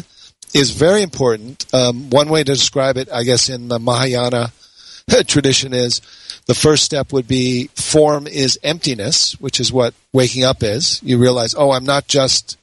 is 0.54 0.72
very 0.72 1.02
important. 1.02 1.66
Um, 1.74 2.10
one 2.10 2.30
way 2.30 2.44
to 2.44 2.54
describe 2.54 2.98
it, 2.98 3.10
I 3.12 3.24
guess, 3.24 3.50
in 3.50 3.70
the 3.70 3.80
Mahayana 3.80 4.52
tradition 5.28 5.74
is 5.74 6.02
the 6.48 6.56
first 6.56 6.84
step 6.84 7.14
would 7.14 7.28
be 7.28 7.68
form 7.76 8.28
is 8.28 8.60
emptiness, 8.64 9.40
which 9.40 9.60
is 9.60 9.72
what 9.72 9.94
waking 10.12 10.44
up 10.44 10.64
is. 10.64 11.02
You 11.04 11.18
realize, 11.18 11.56
oh, 11.56 11.72
I'm 11.72 11.86
not 11.86 12.08
just 12.08 12.58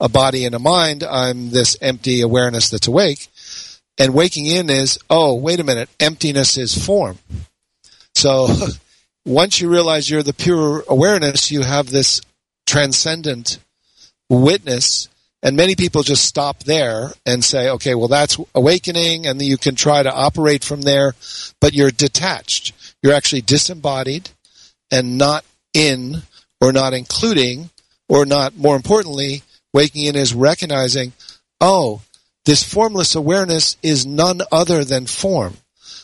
a 0.00 0.08
body 0.08 0.44
and 0.44 0.54
a 0.54 0.58
mind. 0.58 1.04
I'm 1.04 1.50
this 1.50 1.76
empty 1.80 2.22
awareness 2.22 2.70
that's 2.70 2.88
awake. 2.88 3.28
And 3.98 4.14
waking 4.14 4.46
in 4.46 4.70
is, 4.70 4.98
oh, 5.10 5.34
wait 5.34 5.60
a 5.60 5.64
minute, 5.64 5.88
emptiness 5.98 6.56
is 6.56 6.86
form. 6.86 7.18
So 8.14 8.48
once 9.24 9.60
you 9.60 9.68
realize 9.68 10.08
you're 10.08 10.22
the 10.22 10.32
pure 10.32 10.84
awareness, 10.88 11.50
you 11.50 11.62
have 11.62 11.90
this 11.90 12.20
transcendent 12.66 13.58
witness. 14.28 15.08
And 15.42 15.56
many 15.56 15.76
people 15.76 16.02
just 16.02 16.24
stop 16.24 16.64
there 16.64 17.12
and 17.24 17.44
say, 17.44 17.70
okay, 17.70 17.94
well, 17.94 18.08
that's 18.08 18.38
awakening. 18.54 19.26
And 19.26 19.40
you 19.40 19.56
can 19.56 19.74
try 19.74 20.02
to 20.02 20.12
operate 20.12 20.64
from 20.64 20.82
there, 20.82 21.14
but 21.60 21.74
you're 21.74 21.90
detached. 21.90 22.72
You're 23.02 23.14
actually 23.14 23.42
disembodied 23.42 24.30
and 24.90 25.18
not 25.18 25.44
in 25.74 26.22
or 26.60 26.72
not 26.72 26.94
including 26.94 27.70
or 28.08 28.24
not, 28.26 28.56
more 28.56 28.74
importantly, 28.74 29.42
waking 29.72 30.04
in 30.06 30.16
is 30.16 30.34
recognizing, 30.34 31.12
oh, 31.60 32.00
this 32.48 32.64
formless 32.64 33.14
awareness 33.14 33.76
is 33.82 34.06
none 34.06 34.40
other 34.50 34.82
than 34.82 35.04
form. 35.04 35.52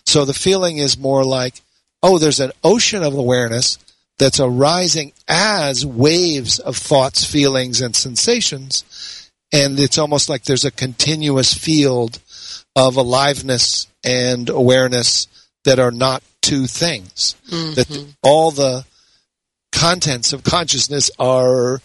So 0.05 0.27
the 0.27 0.35
feeling 0.35 0.77
is 0.77 0.99
more 0.99 1.25
like, 1.25 1.55
oh, 2.03 2.19
there's 2.19 2.41
an 2.41 2.53
ocean 2.63 3.03
of 3.03 3.15
awareness 3.15 3.79
that's 4.19 4.41
arising 4.41 5.15
as 5.27 5.87
waves 5.87 6.59
of 6.59 6.77
thoughts, 6.77 7.25
feelings, 7.25 7.81
and 7.81 7.97
sensations. 7.97 9.31
And 9.55 9.81
it's 9.81 9.97
almost 9.97 10.29
like 10.29 10.45
there's 10.45 10.67
a 10.67 10.71
continuous 10.71 11.55
field 11.55 12.21
of 12.77 12.99
aliveness 12.99 13.87
and 14.05 14.51
awareness 14.51 15.29
that 15.65 15.79
are 15.79 15.93
not 15.93 16.23
two 16.43 16.67
things. 16.67 17.37
Mm-hmm. 17.49 17.73
That 17.73 18.15
all 18.23 18.51
the 18.51 18.85
contents 19.73 20.35
of 20.35 20.45
consciousness 20.45 21.11
are, 21.19 21.81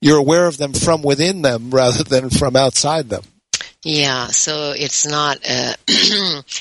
you're 0.00 0.16
aware 0.16 0.46
of 0.46 0.56
them 0.56 0.72
from 0.72 1.02
within 1.02 1.42
them 1.42 1.70
rather 1.70 2.02
than 2.02 2.30
from 2.30 2.56
outside 2.56 3.10
them. 3.10 3.24
Yeah, 3.82 4.26
so 4.26 4.72
it's 4.76 5.06
not 5.06 5.38
a, 5.48 5.74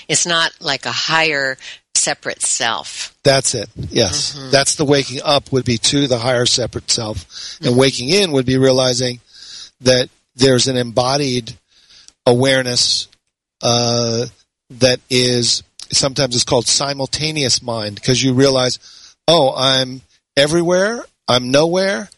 it's 0.07 0.25
not 0.25 0.53
like 0.61 0.85
a 0.85 0.91
higher 0.91 1.57
separate 1.95 2.41
self. 2.41 3.15
That's 3.23 3.53
it. 3.55 3.69
Yes. 3.75 4.35
Mm-hmm. 4.35 4.51
That's 4.51 4.75
the 4.75 4.85
waking 4.85 5.19
up 5.23 5.51
would 5.51 5.65
be 5.65 5.77
to 5.77 6.07
the 6.07 6.17
higher 6.17 6.45
separate 6.45 6.89
self. 6.89 7.57
And 7.59 7.71
mm-hmm. 7.71 7.79
waking 7.79 8.09
in 8.09 8.31
would 8.31 8.45
be 8.45 8.57
realizing 8.57 9.19
that 9.81 10.09
there's 10.35 10.67
an 10.67 10.77
embodied 10.77 11.53
awareness 12.25 13.07
uh, 13.61 14.25
that 14.69 14.99
is 15.09 15.63
sometimes 15.91 16.35
it's 16.35 16.45
called 16.45 16.67
simultaneous 16.67 17.61
mind 17.61 17.95
because 17.95 18.23
you 18.23 18.33
realize, 18.33 18.79
oh, 19.27 19.53
I'm 19.55 20.01
everywhere, 20.37 21.03
I'm 21.27 21.51
nowhere, 21.51 22.09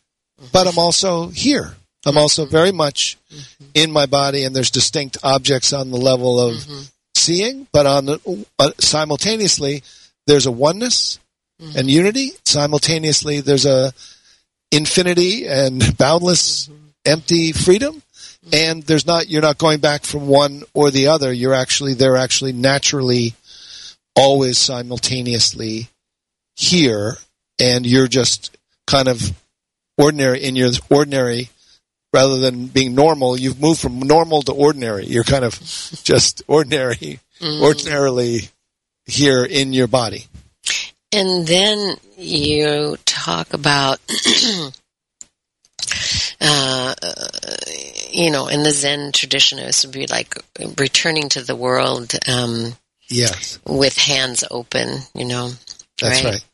but 0.51 0.67
I'm 0.67 0.73
mm-hmm. 0.73 0.79
also 0.79 1.27
here. 1.29 1.73
I'm 2.05 2.17
also 2.17 2.45
very 2.45 2.71
much 2.71 3.17
in 3.73 3.91
my 3.91 4.05
body, 4.05 4.43
and 4.43 4.55
there's 4.55 4.71
distinct 4.71 5.17
objects 5.23 5.73
on 5.73 5.91
the 5.91 5.97
level 5.97 6.39
of 6.39 6.65
seeing, 7.15 7.67
but 7.71 7.85
on 7.85 8.05
the 8.05 8.45
uh, 8.57 8.71
simultaneously 8.79 9.83
there's 10.27 10.45
a 10.45 10.51
oneness 10.51 11.19
and 11.75 11.89
unity. 11.89 12.31
Simultaneously, 12.45 13.41
there's 13.41 13.65
a 13.65 13.93
infinity 14.71 15.47
and 15.47 15.97
boundless 15.97 16.69
empty 17.05 17.51
freedom. 17.51 18.01
And 18.51 18.81
there's 18.83 19.05
not, 19.05 19.29
you're 19.29 19.43
not 19.43 19.59
going 19.59 19.79
back 19.79 20.03
from 20.03 20.27
one 20.27 20.63
or 20.73 20.89
the 20.89 21.07
other. 21.07 21.31
You're 21.31 21.53
actually, 21.53 21.93
they're 21.93 22.17
actually 22.17 22.53
naturally 22.53 23.35
always 24.15 24.57
simultaneously 24.57 25.89
here. 26.55 27.17
And 27.59 27.85
you're 27.85 28.07
just 28.07 28.57
kind 28.87 29.07
of 29.07 29.21
ordinary 29.97 30.43
in 30.43 30.55
your 30.55 30.71
ordinary 30.89 31.49
rather 32.13 32.37
than 32.39 32.67
being 32.67 32.95
normal. 32.95 33.37
You've 33.37 33.61
moved 33.61 33.79
from 33.81 33.99
normal 33.99 34.41
to 34.43 34.51
ordinary. 34.51 35.05
You're 35.05 35.23
kind 35.23 35.45
of 35.45 35.53
just 36.03 36.43
ordinary, 36.47 37.19
ordinarily 37.43 38.49
here 39.05 39.43
in 39.45 39.73
your 39.73 39.87
body. 39.87 40.25
And 41.13 41.45
then 41.45 41.97
you 42.17 42.95
talk 43.05 43.53
about, 43.53 43.99
uh, 46.41 46.95
you 48.11 48.31
know, 48.31 48.47
in 48.47 48.63
the 48.63 48.71
Zen 48.71 49.11
tradition, 49.11 49.59
it 49.59 49.81
would 49.83 49.93
be 49.93 50.07
like 50.07 50.35
returning 50.77 51.29
to 51.29 51.41
the 51.41 51.55
world 51.55 52.13
um, 52.27 52.73
Yes. 53.09 53.59
with 53.65 53.97
hands 53.97 54.43
open. 54.49 54.99
You 55.13 55.25
know, 55.25 55.51
That's 56.01 56.23
right. 56.23 56.45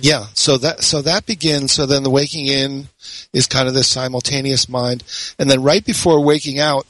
Yeah. 0.00 0.26
So 0.34 0.58
that 0.58 0.82
so 0.82 1.02
that 1.02 1.26
begins. 1.26 1.72
So 1.72 1.86
then 1.86 2.02
the 2.02 2.10
waking 2.10 2.46
in 2.46 2.88
is 3.32 3.46
kind 3.46 3.68
of 3.68 3.74
this 3.74 3.88
simultaneous 3.88 4.68
mind, 4.68 5.04
and 5.38 5.50
then 5.50 5.62
right 5.62 5.84
before 5.84 6.24
waking 6.24 6.58
out, 6.58 6.86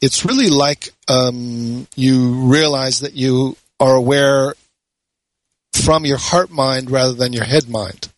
it's 0.00 0.24
really 0.24 0.50
like 0.50 0.90
um, 1.08 1.86
you 1.96 2.48
realize 2.48 3.00
that 3.00 3.14
you 3.14 3.56
are 3.80 3.94
aware 3.94 4.54
from 5.72 6.04
your 6.04 6.18
heart 6.18 6.50
mind 6.50 6.90
rather 6.90 7.14
than 7.14 7.32
your 7.32 7.44
head 7.44 7.68
mind. 7.68 8.08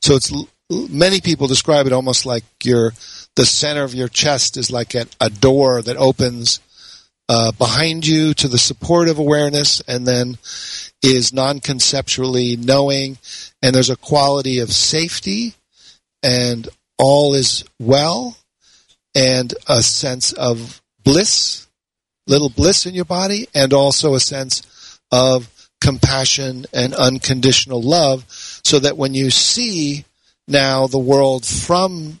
So 0.00 0.16
it's 0.16 0.32
many 0.70 1.20
people 1.20 1.46
describe 1.46 1.86
it 1.86 1.92
almost 1.92 2.26
like 2.26 2.44
your 2.62 2.92
the 3.36 3.46
center 3.46 3.82
of 3.82 3.94
your 3.94 4.08
chest 4.08 4.56
is 4.56 4.70
like 4.70 4.94
a, 4.94 5.06
a 5.20 5.28
door 5.28 5.82
that 5.82 5.96
opens 5.96 6.60
uh, 7.28 7.52
behind 7.52 8.06
you 8.06 8.34
to 8.34 8.48
the 8.48 8.58
support 8.58 9.08
of 9.08 9.18
awareness, 9.18 9.80
and 9.88 10.06
then 10.06 10.38
is 11.02 11.32
non-conceptually 11.32 12.56
knowing, 12.56 13.18
and 13.62 13.74
there's 13.74 13.90
a 13.90 13.96
quality 13.96 14.60
of 14.60 14.72
safety, 14.72 15.54
and 16.22 16.68
all 16.98 17.34
is 17.34 17.64
well, 17.78 18.36
and 19.14 19.54
a 19.68 19.82
sense 19.82 20.32
of 20.32 20.82
bliss, 21.02 21.66
little 22.26 22.48
bliss 22.48 22.86
in 22.86 22.94
your 22.94 23.04
body, 23.04 23.46
and 23.54 23.72
also 23.72 24.14
a 24.14 24.20
sense 24.20 24.98
of 25.12 25.50
compassion 25.80 26.64
and 26.72 26.94
unconditional 26.94 27.82
love, 27.82 28.24
so 28.28 28.78
that 28.78 28.96
when 28.96 29.14
you 29.14 29.30
see 29.30 30.04
now 30.48 30.86
the 30.86 30.98
world 30.98 31.44
from 31.44 32.20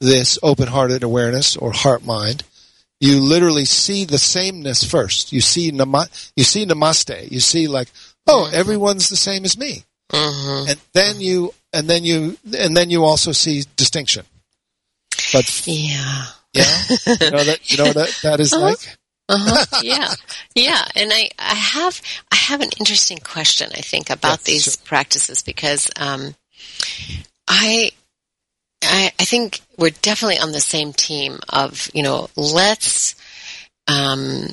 this 0.00 0.38
open-hearted 0.42 1.02
awareness 1.02 1.56
or 1.56 1.72
heart 1.72 2.04
mind, 2.04 2.42
you 3.02 3.18
literally 3.20 3.64
see 3.66 4.04
the 4.06 4.16
sameness 4.18 4.84
first. 4.84 5.32
You 5.32 5.40
see 5.40 5.72
nama, 5.72 6.06
you 6.36 6.44
see 6.44 6.64
namaste. 6.64 7.30
You 7.30 7.40
see 7.40 7.66
like, 7.66 7.88
oh, 8.28 8.48
everyone's 8.54 9.08
the 9.08 9.16
same 9.16 9.44
as 9.44 9.58
me. 9.58 9.82
And 10.14 10.78
then 10.92 11.20
you, 11.20 11.52
and 11.72 11.90
then 11.90 12.04
you, 12.04 12.38
and 12.56 12.76
then 12.76 12.90
you 12.90 13.04
also 13.04 13.32
see 13.32 13.64
distinction. 13.76 14.24
But 15.32 15.66
Yeah. 15.66 16.26
Yeah, 16.54 16.64
you 16.88 17.30
know 17.30 17.44
that 17.44 17.58
you 17.64 17.78
know 17.78 17.92
that 17.94 18.18
that 18.22 18.38
is 18.40 18.52
Uh-huh. 18.52 18.66
like. 18.66 18.96
Uh-huh. 19.28 19.64
yeah, 19.82 20.12
yeah, 20.54 20.84
and 20.94 21.10
I, 21.10 21.30
I 21.38 21.54
have 21.54 22.02
I 22.30 22.36
have 22.36 22.60
an 22.60 22.68
interesting 22.78 23.16
question. 23.18 23.70
I 23.74 23.80
think 23.80 24.10
about 24.10 24.40
Yes, 24.40 24.42
these 24.44 24.64
sure. 24.64 24.74
practices 24.84 25.42
because 25.42 25.88
um, 25.96 26.34
I, 27.48 27.92
I 28.82 29.12
I 29.18 29.24
think 29.24 29.60
we're 29.76 29.90
definitely 29.90 30.38
on 30.38 30.52
the 30.52 30.60
same 30.60 30.92
team 30.92 31.38
of 31.48 31.90
you 31.94 32.02
know 32.02 32.28
let's 32.36 33.14
um, 33.88 34.46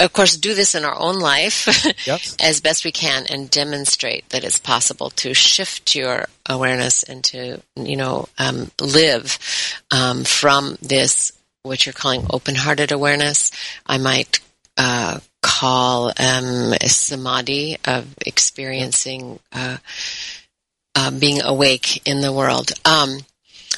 of 0.00 0.12
course 0.14 0.36
do 0.36 0.54
this 0.54 0.74
in 0.74 0.84
our 0.84 0.98
own 0.98 1.18
life 1.18 1.66
Yep. 2.06 2.20
as 2.40 2.60
best 2.62 2.84
we 2.84 2.90
can 2.90 3.26
and 3.28 3.50
demonstrate 3.50 4.26
that 4.30 4.44
it's 4.44 4.58
possible 4.58 5.10
to 5.10 5.34
shift 5.34 5.94
your 5.94 6.24
awareness 6.48 7.02
and 7.02 7.22
to 7.24 7.60
you 7.76 7.96
know 7.96 8.26
um, 8.38 8.70
live 8.80 9.38
um, 9.90 10.24
from 10.24 10.78
this 10.80 11.32
what 11.62 11.84
you're 11.84 11.92
calling 11.92 12.24
open-hearted 12.30 12.92
awareness. 12.92 13.50
I 13.84 13.98
might 13.98 14.40
uh, 14.78 15.20
call 15.42 16.12
um, 16.18 16.72
samadhi 16.86 17.76
of 17.84 18.06
experiencing 18.24 19.38
uh, 19.52 19.76
uh, 20.98 21.10
being 21.12 21.40
awake 21.42 22.06
in 22.08 22.20
the 22.22 22.32
world. 22.32 22.72
Um, 22.84 23.20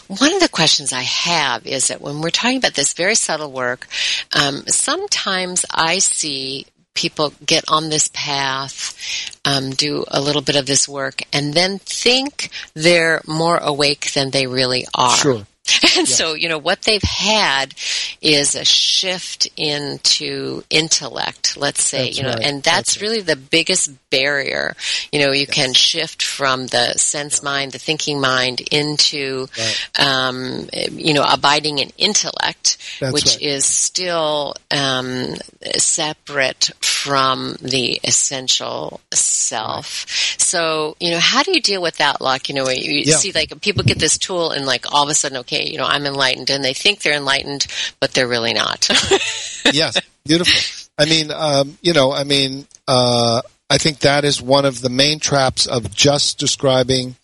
one 0.06 0.32
of 0.32 0.40
the 0.40 0.48
questions 0.48 0.90
I 0.92 1.02
have 1.02 1.66
is 1.66 1.88
that 1.88 2.00
when 2.00 2.20
we're 2.20 2.30
talking 2.30 2.56
about 2.56 2.74
this 2.74 2.94
very 2.94 3.14
subtle 3.14 3.52
work, 3.52 3.86
um, 4.32 4.64
sometimes 4.66 5.66
I 5.70 5.98
see 5.98 6.66
people 6.94 7.34
get 7.44 7.64
on 7.68 7.90
this 7.90 8.08
path, 8.14 9.38
um, 9.44 9.70
do 9.70 10.04
a 10.08 10.20
little 10.20 10.42
bit 10.42 10.56
of 10.56 10.66
this 10.66 10.88
work, 10.88 11.22
and 11.32 11.52
then 11.52 11.78
think 11.78 12.48
they're 12.74 13.20
more 13.26 13.58
awake 13.58 14.12
than 14.12 14.30
they 14.30 14.46
really 14.46 14.86
are. 14.94 15.16
Sure. 15.16 15.46
And 15.96 16.08
so, 16.08 16.34
you 16.34 16.48
know, 16.48 16.58
what 16.58 16.82
they've 16.82 17.02
had 17.02 17.74
is 18.20 18.54
a 18.54 18.64
shift 18.64 19.46
into 19.56 20.64
intellect, 20.70 21.56
let's 21.56 21.84
say, 21.84 22.06
That's 22.06 22.16
you 22.16 22.22
know, 22.24 22.30
right. 22.30 22.42
and 22.42 22.62
that's, 22.62 22.94
That's 22.94 22.96
right. 22.96 23.02
really 23.02 23.20
the 23.20 23.36
biggest 23.36 23.90
barrier. 24.10 24.74
You 25.12 25.20
know, 25.20 25.32
you 25.32 25.46
can 25.46 25.72
shift 25.74 26.22
from 26.22 26.66
the 26.68 26.92
sense 26.94 27.42
mind, 27.42 27.72
the 27.72 27.78
thinking 27.78 28.20
mind 28.20 28.60
into, 28.70 29.48
Right. 29.56 29.88
um, 29.98 30.68
you 30.92 31.14
know, 31.14 31.24
abiding 31.28 31.78
in 31.78 31.90
intellect, 31.96 32.76
That's 33.00 33.12
which 33.12 33.26
right. 33.26 33.42
is 33.42 33.64
still, 33.64 34.54
um, 34.70 35.36
separate 35.76 36.70
from 36.80 37.56
the 37.62 38.00
essential 38.04 39.00
self. 39.12 40.06
So, 40.38 40.96
you 41.00 41.10
know, 41.10 41.18
how 41.20 41.42
do 41.42 41.52
you 41.52 41.60
deal 41.60 41.82
with 41.82 41.96
that, 41.98 42.20
Like, 42.20 42.48
You 42.48 42.54
know, 42.56 42.64
where 42.64 42.74
you 42.74 43.02
Yeah. 43.06 43.16
see 43.16 43.32
like 43.32 43.60
people 43.60 43.82
get 43.84 43.98
this 43.98 44.18
tool 44.18 44.50
and 44.50 44.66
like 44.66 44.92
all 44.92 45.04
of 45.04 45.08
a 45.08 45.14
sudden, 45.14 45.38
okay, 45.38 45.66
you 45.70 45.78
know, 45.78 45.86
I'm 45.86 46.04
enlightened 46.06 46.50
and 46.50 46.64
they 46.64 46.74
think 46.74 47.02
they're 47.02 47.14
enlightened, 47.16 47.66
but 48.00 48.12
they're 48.12 48.28
really 48.28 48.52
not. 48.52 48.88
yes, 49.72 49.96
beautiful. 50.24 50.60
I 50.98 51.04
mean, 51.06 51.30
um, 51.30 51.78
you 51.80 51.92
know, 51.92 52.12
I 52.12 52.24
mean, 52.24 52.66
uh, 52.88 53.40
I 53.70 53.78
think 53.78 54.00
that 54.00 54.24
is 54.24 54.42
one 54.42 54.64
of 54.64 54.80
the 54.80 54.90
main 54.90 55.20
traps 55.20 55.66
of 55.66 55.94
just 55.94 56.38
describing 56.38 57.14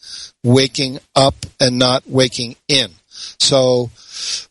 waking 0.44 1.01
up 1.16 1.34
and 1.59 1.76
not 1.76 2.09
waking 2.09 2.55
in. 2.68 2.92
So 3.40 3.90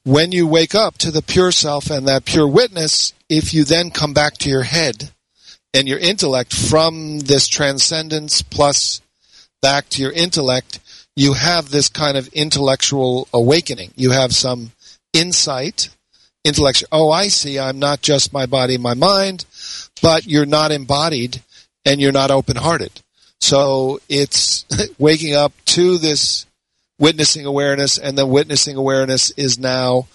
when 0.04 0.34
you 0.34 0.46
wake 0.46 0.76
up 0.76 0.98
to 1.00 1.12
the 1.12 1.22
pure 1.22 1.54
self 1.54 1.90
and 1.90 2.08
that 2.08 2.26
pure 2.26 2.48
witness, 2.48 3.14
if 3.30 3.54
you 3.54 3.64
then 3.64 3.92
come 3.92 4.14
back 4.14 4.34
to 4.40 4.50
your 4.50 4.64
head 4.64 5.12
and 5.74 5.88
your 5.88 6.00
intellect 6.00 6.54
from 6.54 7.20
this 7.20 7.48
transcendence 7.48 8.42
plus 8.42 9.02
back 9.62 9.88
to 9.90 10.02
your 10.02 10.12
intellect, 10.12 10.80
you 11.16 11.32
have 11.34 11.70
this 11.70 11.88
kind 11.88 12.18
of 12.18 12.28
intellectual 12.30 13.30
awakening. 13.34 13.92
You 13.96 14.12
have 14.12 14.36
some 14.36 14.74
insight 15.14 15.90
intellectual. 16.44 16.90
Oh, 16.92 17.12
I 17.12 17.30
see. 17.30 17.58
I'm 17.58 17.80
not 17.80 18.02
just 18.02 18.34
my 18.34 18.46
body, 18.46 18.78
my 18.78 18.94
mind, 18.94 19.46
but 20.02 20.28
you're 20.28 20.46
not 20.46 20.72
embodied 20.72 21.42
and 21.86 22.02
you're 22.02 22.12
not 22.12 22.32
open 22.32 22.56
hearted. 22.56 22.92
So 23.40 24.00
it's 24.10 24.66
waking 24.98 25.36
up 25.36 25.54
to 25.66 25.98
this 25.98 26.46
witnessing 26.98 27.46
awareness 27.46 27.98
and 27.98 28.18
the 28.18 28.26
witnessing 28.26 28.78
awareness 28.78 29.32
is 29.32 29.60
now 29.60 30.08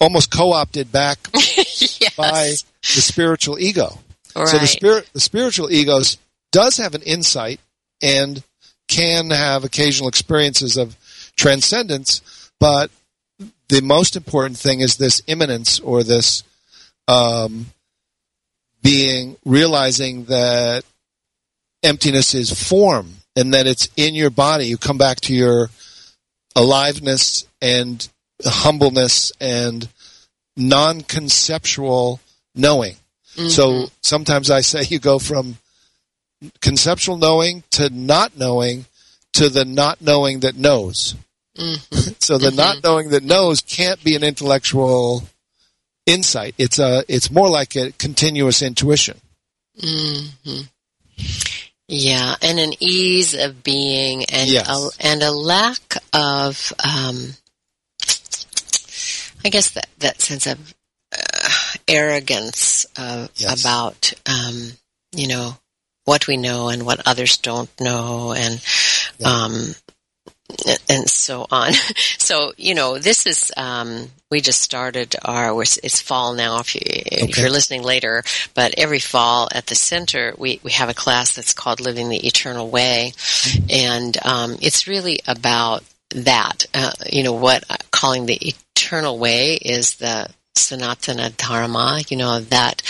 almost 0.00 0.30
co-opted 0.30 0.92
back 0.92 1.18
yes. 1.34 2.14
by 2.16 2.52
the 2.82 3.00
spiritual 3.00 3.58
ego. 3.58 3.98
right. 4.36 4.48
So 4.48 4.58
the 4.58 4.66
spirit, 4.66 5.10
the 5.12 5.20
spiritual 5.20 5.70
ego 5.70 6.00
does 6.52 6.76
have 6.76 6.94
an 6.94 7.02
insight 7.02 7.60
and 8.02 8.42
can 8.88 9.30
have 9.30 9.64
occasional 9.64 10.08
experiences 10.08 10.76
of 10.76 10.96
transcendence, 11.36 12.50
but 12.58 12.90
the 13.68 13.82
most 13.82 14.16
important 14.16 14.58
thing 14.58 14.80
is 14.80 14.96
this 14.96 15.22
immanence 15.26 15.78
or 15.80 16.02
this 16.02 16.42
um, 17.06 17.66
being 18.82 19.36
realizing 19.44 20.24
that 20.24 20.84
emptiness 21.82 22.34
is 22.34 22.68
form 22.68 23.14
and 23.36 23.54
that 23.54 23.66
it's 23.66 23.88
in 23.96 24.14
your 24.14 24.30
body. 24.30 24.66
You 24.66 24.76
come 24.78 24.98
back 24.98 25.20
to 25.22 25.34
your 25.34 25.70
aliveness 26.56 27.46
and 27.62 28.08
humbleness 28.44 29.32
and 29.40 29.88
non-conceptual 30.56 32.20
knowing. 32.54 32.96
Mm-hmm. 33.36 33.48
So 33.48 33.86
sometimes 34.02 34.50
I 34.50 34.60
say 34.60 34.82
you 34.88 34.98
go 34.98 35.18
from 35.18 35.58
conceptual 36.60 37.16
knowing 37.16 37.62
to 37.72 37.90
not 37.90 38.36
knowing 38.36 38.86
to 39.34 39.48
the 39.48 39.64
not 39.64 40.00
knowing 40.00 40.40
that 40.40 40.56
knows. 40.56 41.14
Mm-hmm. 41.56 42.12
so 42.18 42.38
the 42.38 42.50
not 42.50 42.76
mm-hmm. 42.76 42.86
knowing 42.86 43.08
that 43.10 43.22
knows 43.22 43.60
can't 43.60 44.02
be 44.02 44.16
an 44.16 44.24
intellectual 44.24 45.22
insight. 46.06 46.54
It's 46.58 46.78
a 46.78 47.04
it's 47.08 47.30
more 47.30 47.48
like 47.48 47.76
a 47.76 47.92
continuous 47.92 48.62
intuition. 48.62 49.20
hmm 49.80 50.60
Yeah, 51.88 52.36
and 52.42 52.58
an 52.60 52.74
ease 52.80 53.32
of 53.34 53.62
being, 53.64 54.24
and 54.26 54.50
Yes. 54.50 54.68
a, 54.68 55.06
and 55.06 55.22
a 55.22 55.30
lack 55.30 55.96
of, 56.12 56.72
um, 56.84 57.32
I 59.44 59.48
guess 59.48 59.70
that 59.70 59.88
that 59.98 60.20
sense 60.20 60.46
of 60.46 60.74
uh, 61.16 61.48
arrogance 61.88 62.84
uh, 62.96 63.28
Yes. 63.36 63.60
about, 63.62 64.12
um, 64.26 64.72
you 65.12 65.28
know, 65.28 65.56
what 66.04 66.26
we 66.26 66.36
know 66.36 66.68
and 66.68 66.84
what 66.84 67.06
others 67.06 67.38
don't 67.38 67.70
know, 67.80 68.32
and 68.32 68.60
Yeah. 69.18 69.44
um, 69.44 69.74
and 70.88 71.08
so 71.08 71.46
on. 71.50 71.72
So 72.18 72.52
you 72.58 72.74
know, 72.74 72.98
this 72.98 73.26
is 73.26 73.50
um, 73.56 74.08
we 74.30 74.40
just 74.42 74.60
started 74.60 75.16
our. 75.24 75.62
It's 75.62 76.00
fall 76.00 76.34
now. 76.34 76.58
If 76.60 76.74
you 76.74 76.82
if 76.84 77.30
Okay. 77.30 77.40
you're 77.40 77.50
listening 77.50 77.82
later, 77.82 78.22
but 78.54 78.74
every 78.76 78.98
fall 78.98 79.48
at 79.54 79.66
the 79.66 79.74
center 79.74 80.34
we 80.36 80.60
we 80.62 80.72
have 80.72 80.88
a 80.90 80.94
class 80.94 81.34
that's 81.34 81.54
called 81.54 81.80
Living 81.80 82.10
the 82.10 82.26
Eternal 82.26 82.68
Way, 82.68 83.12
and 83.70 84.16
um, 84.24 84.56
it's 84.60 84.86
really 84.86 85.20
about 85.26 85.84
that. 86.10 86.66
Uh, 86.74 86.92
you 87.10 87.22
know 87.22 87.32
what 87.32 87.64
uh, 87.70 87.76
calling 87.90 88.26
the 88.26 88.38
eternal 88.76 89.18
way 89.18 89.54
is 89.54 89.94
the 89.96 90.28
Sanatana 90.54 91.34
Dharma. 91.36 92.00
You 92.08 92.18
know 92.18 92.40
that 92.40 92.82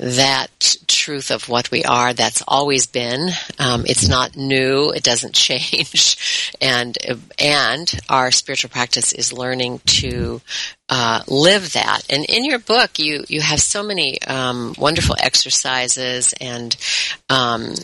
that 0.00 0.76
truth 0.88 1.30
of 1.30 1.48
what 1.48 1.70
we 1.70 1.84
are 1.84 2.14
that's 2.14 2.42
always 2.48 2.86
been. 2.86 3.28
Um, 3.58 3.84
it's 3.86 4.08
not 4.08 4.34
new. 4.34 4.90
It 4.90 5.02
doesn't 5.02 5.34
change, 5.46 6.54
and 6.60 6.96
and 7.38 8.00
our 8.08 8.30
spiritual 8.30 8.70
practice 8.70 9.12
is 9.12 9.32
learning 9.32 9.80
to 10.00 10.40
uh, 10.88 11.22
live 11.28 11.74
that. 11.74 12.02
And 12.08 12.24
in 12.24 12.44
your 12.44 12.58
book, 12.58 12.98
you 12.98 13.24
you 13.28 13.42
have 13.42 13.60
so 13.60 13.82
many 13.82 14.20
um, 14.22 14.74
wonderful 14.78 15.16
exercises, 15.18 16.32
and 16.40 16.74
um, 17.28 17.74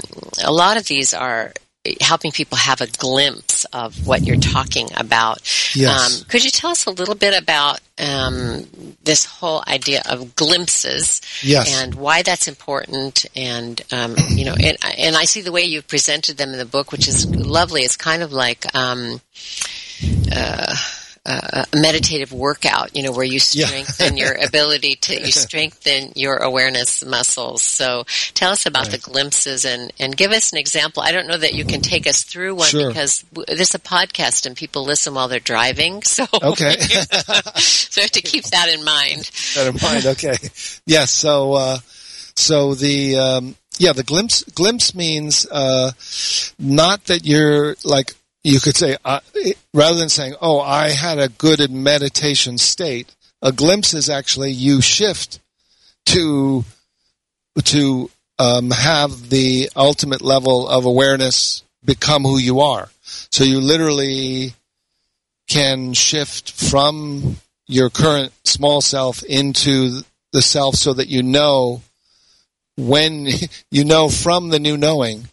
a 0.42 0.52
lot 0.52 0.78
of 0.78 0.86
these 0.86 1.12
are 1.12 1.52
helping 2.00 2.32
people 2.32 2.56
have 2.58 2.80
a 2.80 2.86
glimpse 2.98 3.64
of 3.66 4.06
what 4.06 4.22
you're 4.22 4.36
talking 4.36 4.88
about. 4.96 5.40
Yes. 5.74 6.20
Um, 6.20 6.26
could 6.28 6.44
you 6.44 6.50
tell 6.50 6.70
us 6.70 6.86
a 6.86 6.90
little 6.90 7.14
bit 7.14 7.40
about 7.40 7.80
um, 7.98 8.66
this 9.04 9.24
whole 9.24 9.62
idea 9.66 10.02
of 10.08 10.36
glimpses 10.36 11.20
Yes. 11.42 11.82
and 11.82 11.94
why 11.94 12.22
that's 12.22 12.48
important? 12.48 13.26
And 13.36 13.80
um, 13.92 14.14
you 14.30 14.44
know, 14.44 14.54
and, 14.54 14.76
and 14.98 15.16
I 15.16 15.24
see 15.24 15.40
the 15.42 15.52
way 15.52 15.62
you've 15.62 15.88
presented 15.88 16.36
them 16.36 16.52
in 16.52 16.58
the 16.58 16.64
book, 16.66 16.92
which 16.92 17.08
is 17.08 17.26
lovely. 17.34 17.82
It's 17.82 17.96
kind 17.96 18.22
of 18.22 18.32
like. 18.32 18.66
Um, 18.74 19.20
uh, 20.32 20.36
uh, 20.36 20.74
a 21.28 21.66
meditative 21.74 22.32
workout, 22.32 22.94
you 22.96 23.02
know, 23.02 23.12
where 23.12 23.24
you 23.24 23.40
Yeah. 23.52 23.66
strengthen 23.66 24.16
your 24.16 24.32
ability 24.46 24.96
to, 24.96 25.18
you 25.20 25.32
strengthen 25.32 26.12
your 26.14 26.36
awareness 26.36 27.04
muscles. 27.04 27.62
So 27.62 28.04
tell 28.34 28.52
us 28.52 28.66
about 28.66 28.90
the 28.90 28.98
glimpses 28.98 29.64
and, 29.64 29.92
and 29.98 30.16
give 30.16 30.30
us 30.32 30.52
an 30.52 30.58
example. 30.58 31.02
I 31.02 31.12
don't 31.12 31.26
know 31.26 31.36
that 31.36 31.54
you 31.54 31.64
can 31.64 31.80
take 31.80 32.06
us 32.06 32.22
through 32.22 32.54
one 32.54 32.68
Sure. 32.68 32.88
because 32.88 33.24
this 33.46 33.70
is 33.70 33.74
a 33.74 33.78
podcast 33.78 34.46
and 34.46 34.56
people 34.56 34.84
listen 34.84 35.14
while 35.14 35.28
they're 35.28 35.40
driving. 35.40 36.02
So, 36.16 36.26
Okay. 36.42 36.76
so 36.80 38.00
I 38.00 38.02
have 38.02 38.10
to 38.12 38.22
keep 38.22 38.44
that 38.46 38.68
in 38.72 38.84
mind. 38.84 39.30
Better 39.54 39.72
mind. 39.84 40.06
Okay. 40.06 40.36
Yes. 40.86 41.10
so, 41.10 41.52
uh, 41.54 41.78
so 42.36 42.74
the, 42.74 43.16
um, 43.16 43.56
yeah, 43.78 43.92
the 43.92 44.02
glimpse, 44.02 44.42
glimpse 44.44 44.94
means, 44.94 45.46
uh, 45.50 45.90
not 46.58 47.04
that 47.06 47.24
you're 47.26 47.76
like, 47.84 48.14
you 48.46 48.60
could 48.60 48.76
say, 48.76 48.96
uh, 49.04 49.18
rather 49.74 49.98
than 49.98 50.08
saying, 50.08 50.36
oh, 50.40 50.60
I 50.60 50.90
had 50.90 51.18
a 51.18 51.28
good 51.28 51.68
meditation 51.68 52.58
state, 52.58 53.12
A 53.42 53.50
glimpse 53.50 53.92
is 53.92 54.08
actually 54.08 54.52
you 54.52 54.80
shift 54.80 55.40
to 56.06 56.64
to 57.64 58.10
um, 58.38 58.70
have 58.70 59.30
the 59.30 59.70
ultimate 59.74 60.22
level 60.22 60.68
of 60.68 60.84
awareness 60.84 61.64
become 61.84 62.22
who 62.22 62.38
you 62.38 62.60
are. 62.60 62.88
So 63.30 63.44
you 63.44 63.60
literally 63.60 64.54
can 65.48 65.92
shift 65.92 66.52
from 66.52 67.36
your 67.66 67.90
current 67.90 68.32
small 68.44 68.80
self 68.80 69.22
into 69.24 70.02
the 70.32 70.42
self 70.42 70.76
so 70.76 70.92
that 70.94 71.08
you 71.08 71.22
know 71.22 71.82
when 72.76 73.26
you 73.70 73.84
know 73.84 74.08
from 74.08 74.50
the 74.50 74.60
new 74.60 74.76
knowing 74.76 75.28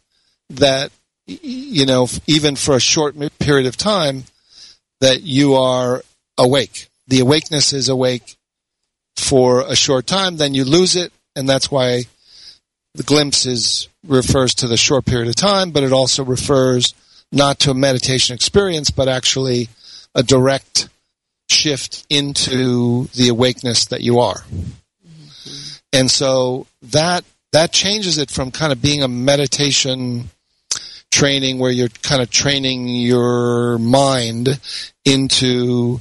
that 0.49 0.91
you 1.25 1.85
know 1.85 2.07
even 2.27 2.55
for 2.55 2.75
a 2.75 2.79
short 2.79 3.15
period 3.39 3.67
of 3.67 3.77
time 3.77 4.23
that 5.01 5.21
you 5.21 5.55
are 5.55 6.03
awake. 6.37 6.87
The 7.07 7.19
awakeness 7.19 7.73
is 7.73 7.89
awake 7.89 8.35
for 9.15 9.61
a 9.61 9.75
short 9.75 10.07
time 10.07 10.37
then 10.37 10.53
you 10.53 10.65
lose 10.65 10.95
it 10.95 11.13
and 11.35 11.47
that's 11.47 11.69
why 11.69 12.03
the 12.95 13.03
glimpse 13.03 13.45
is 13.45 13.87
refers 14.07 14.55
to 14.55 14.67
the 14.67 14.75
short 14.75 15.05
period 15.05 15.27
of 15.27 15.35
time 15.35 15.69
but 15.69 15.83
it 15.83 15.93
also 15.93 16.23
refers 16.23 16.95
not 17.31 17.59
to 17.59 17.71
a 17.71 17.75
meditation 17.75 18.33
experience 18.33 18.89
but 18.89 19.07
actually 19.07 19.69
a 20.15 20.23
direct 20.23 20.89
shift 21.49 22.05
into 22.09 23.05
the 23.15 23.29
awakeness 23.29 23.85
that 23.85 24.01
you 24.01 24.19
are. 24.19 24.43
Mm-hmm. 25.05 25.77
And 25.93 26.11
so 26.11 26.67
that 26.81 27.23
that 27.51 27.71
changes 27.71 28.17
it 28.17 28.31
from 28.31 28.51
kind 28.51 28.71
of 28.71 28.81
being 28.81 29.03
a 29.03 29.07
meditation 29.07 30.29
training 31.13 31.59
where 31.59 31.71
you're 31.71 31.89
kind 32.01 32.23
of 32.23 32.29
training 32.31 32.87
your 32.87 33.77
mind 33.77 34.59
into 35.05 35.99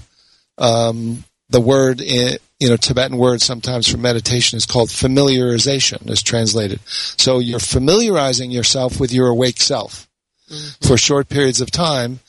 um, 0.56 1.22
the 1.50 1.60
word 1.60 2.00
in, 2.00 2.38
you 2.58 2.68
know 2.70 2.76
Tibetan 2.76 3.18
word 3.18 3.42
sometimes 3.42 3.86
for 3.86 3.98
meditation 3.98 4.56
is 4.56 4.64
called 4.64 4.88
familiarization 4.88 6.08
is 6.08 6.22
translated. 6.22 6.80
So 6.86 7.40
you're 7.40 7.58
familiarizing 7.58 8.50
yourself 8.50 8.98
with 8.98 9.12
your 9.12 9.28
awake 9.28 9.60
self 9.60 10.08
mm-hmm. 10.50 10.86
for 10.86 10.96
short 10.96 11.28
periods 11.28 11.60
of 11.60 11.70
time 11.70 12.20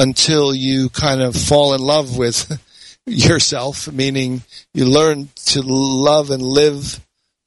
until 0.00 0.52
you 0.52 0.88
kind 0.88 1.22
of 1.22 1.36
fall 1.36 1.74
in 1.74 1.80
love 1.80 2.18
with 2.18 2.60
yourself, 3.06 3.90
meaning 3.92 4.42
you 4.74 4.84
learn 4.86 5.28
to 5.36 5.62
love 5.62 6.30
and 6.30 6.42
live 6.42 7.00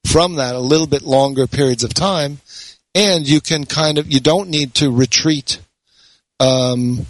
from 0.06 0.36
that 0.36 0.56
a 0.56 0.60
little 0.60 0.88
bit 0.88 1.02
longer 1.02 1.48
periods 1.48 1.84
of 1.84 1.94
time, 1.94 2.40
and 3.00 3.26
you 3.26 3.40
can 3.40 3.66
kind 3.66 3.98
of 3.98 4.12
you 4.12 4.20
don't 4.20 4.50
need 4.50 4.74
to 4.74 4.92
retreat 4.92 5.60
um, 6.42 7.06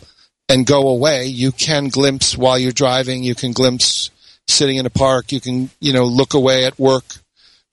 and 0.47 0.65
go 0.65 0.87
away. 0.87 1.25
You 1.25 1.51
can 1.51 1.87
glimpse 1.87 2.37
while 2.37 2.59
you're 2.59 2.71
driving. 2.71 3.23
You 3.23 3.33
can 3.33 3.53
glimpse 3.53 4.11
sitting 4.47 4.77
in 4.77 4.85
a 4.85 4.91
park. 4.91 5.31
You 5.31 5.41
can 5.41 5.71
you 5.79 5.91
know 5.91 6.05
look 6.05 6.35
away 6.35 6.65
at 6.65 6.79
work 6.79 7.05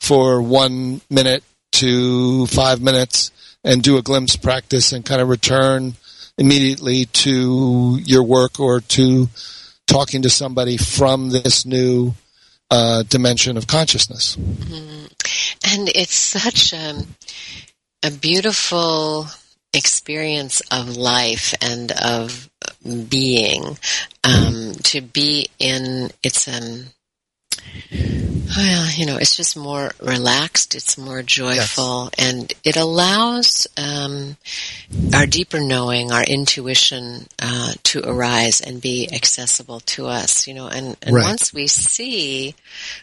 for 0.01 0.41
one 0.41 1.03
minute 1.11 1.45
to 1.73 2.47
five 2.47 2.81
minutes 2.81 3.31
and 3.63 3.83
do 3.83 3.99
a 3.99 4.03
glimpse 4.03 4.37
practice 4.37 4.93
and 4.93 5.05
kind 5.05 5.21
of 5.21 5.29
return 5.29 5.95
immediately 6.39 7.05
to 7.07 7.99
your 8.03 8.23
work 8.23 8.59
or 8.59 8.81
to 8.81 9.29
talking 9.87 10.23
to 10.23 10.31
somebody 10.31 10.79
from 10.79 11.29
this 11.29 11.67
new 11.67 12.15
uh, 12.71 13.03
dimension 13.03 13.59
of 13.59 13.67
consciousness. 13.67 14.37
Mm-hmm. 14.37 15.07
And 15.73 15.89
it's 15.95 16.15
such 16.15 16.73
a, 16.73 17.03
a 18.03 18.11
beautiful 18.11 19.27
experience 19.73 20.63
of 20.71 20.97
life 20.97 21.55
and 21.61 21.93
of 21.93 22.49
being 23.09 23.79
um, 24.25 24.73
to 24.83 25.01
be 25.01 25.49
in 25.59 26.11
its 26.23 26.49
um, 26.49 26.87
well, 28.55 28.91
you 28.91 29.07
know, 29.07 29.17
it's 29.17 29.37
just 29.37 29.57
more 29.57 29.93
relaxed. 30.01 30.75
It's 30.75 30.99
more 30.99 31.23
joyful, 31.23 32.11
yes. 32.17 32.31
and 32.31 32.53
it 32.65 32.77
allows 32.77 33.67
um, 33.77 34.37
our 35.15 35.27
deeper 35.27 35.61
knowing, 35.61 36.13
our 36.13 36.23
intuition, 36.23 37.27
uh, 37.41 37.73
to 37.85 38.09
arise 38.09 38.61
and 38.61 38.81
be 38.81 39.09
accessible 39.13 39.81
to 39.81 40.07
us. 40.07 40.47
You 40.47 40.55
know, 40.55 40.69
and, 40.69 40.97
and 41.03 41.15
right. 41.15 41.25
once 41.25 41.53
we 41.53 41.67
see 41.67 42.55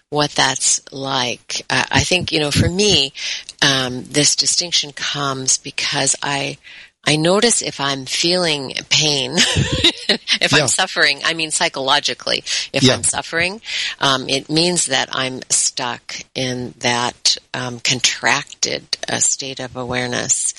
what 0.09 0.31
that's 0.31 0.81
like, 0.93 1.65
uh, 1.69 1.85
I 1.91 2.01
think 2.01 2.31
you 2.31 2.39
know, 2.39 2.51
for 2.51 2.69
me, 2.69 3.13
um, 3.61 4.03
this 4.03 4.35
distinction 4.35 4.91
comes 4.91 5.57
because 5.57 6.15
I 6.21 6.57
I 7.06 7.18
notice 7.18 7.62
if 7.62 7.82
I'm 7.82 8.06
feeling 8.06 8.74
pain, 8.89 9.34
if 9.38 10.51
yeah. 10.54 10.62
I'm 10.62 10.68
suffering, 10.70 11.20
I 11.26 11.34
mean 11.34 11.51
psychologically, 11.51 12.39
if 12.72 12.82
yeah. 12.82 12.93
I'm 12.93 13.04
suffering, 13.04 13.62
um, 13.99 14.30
it 14.30 14.49
means 14.49 14.86
that 14.86 15.10
I'm 15.12 15.41
stuck 15.49 16.16
in 16.34 16.74
that 16.80 17.38
um, 17.54 17.82
contracted 17.82 18.97
uh, 19.10 19.20
state 19.20 19.60
of 19.60 19.76
awareness. 19.76 20.54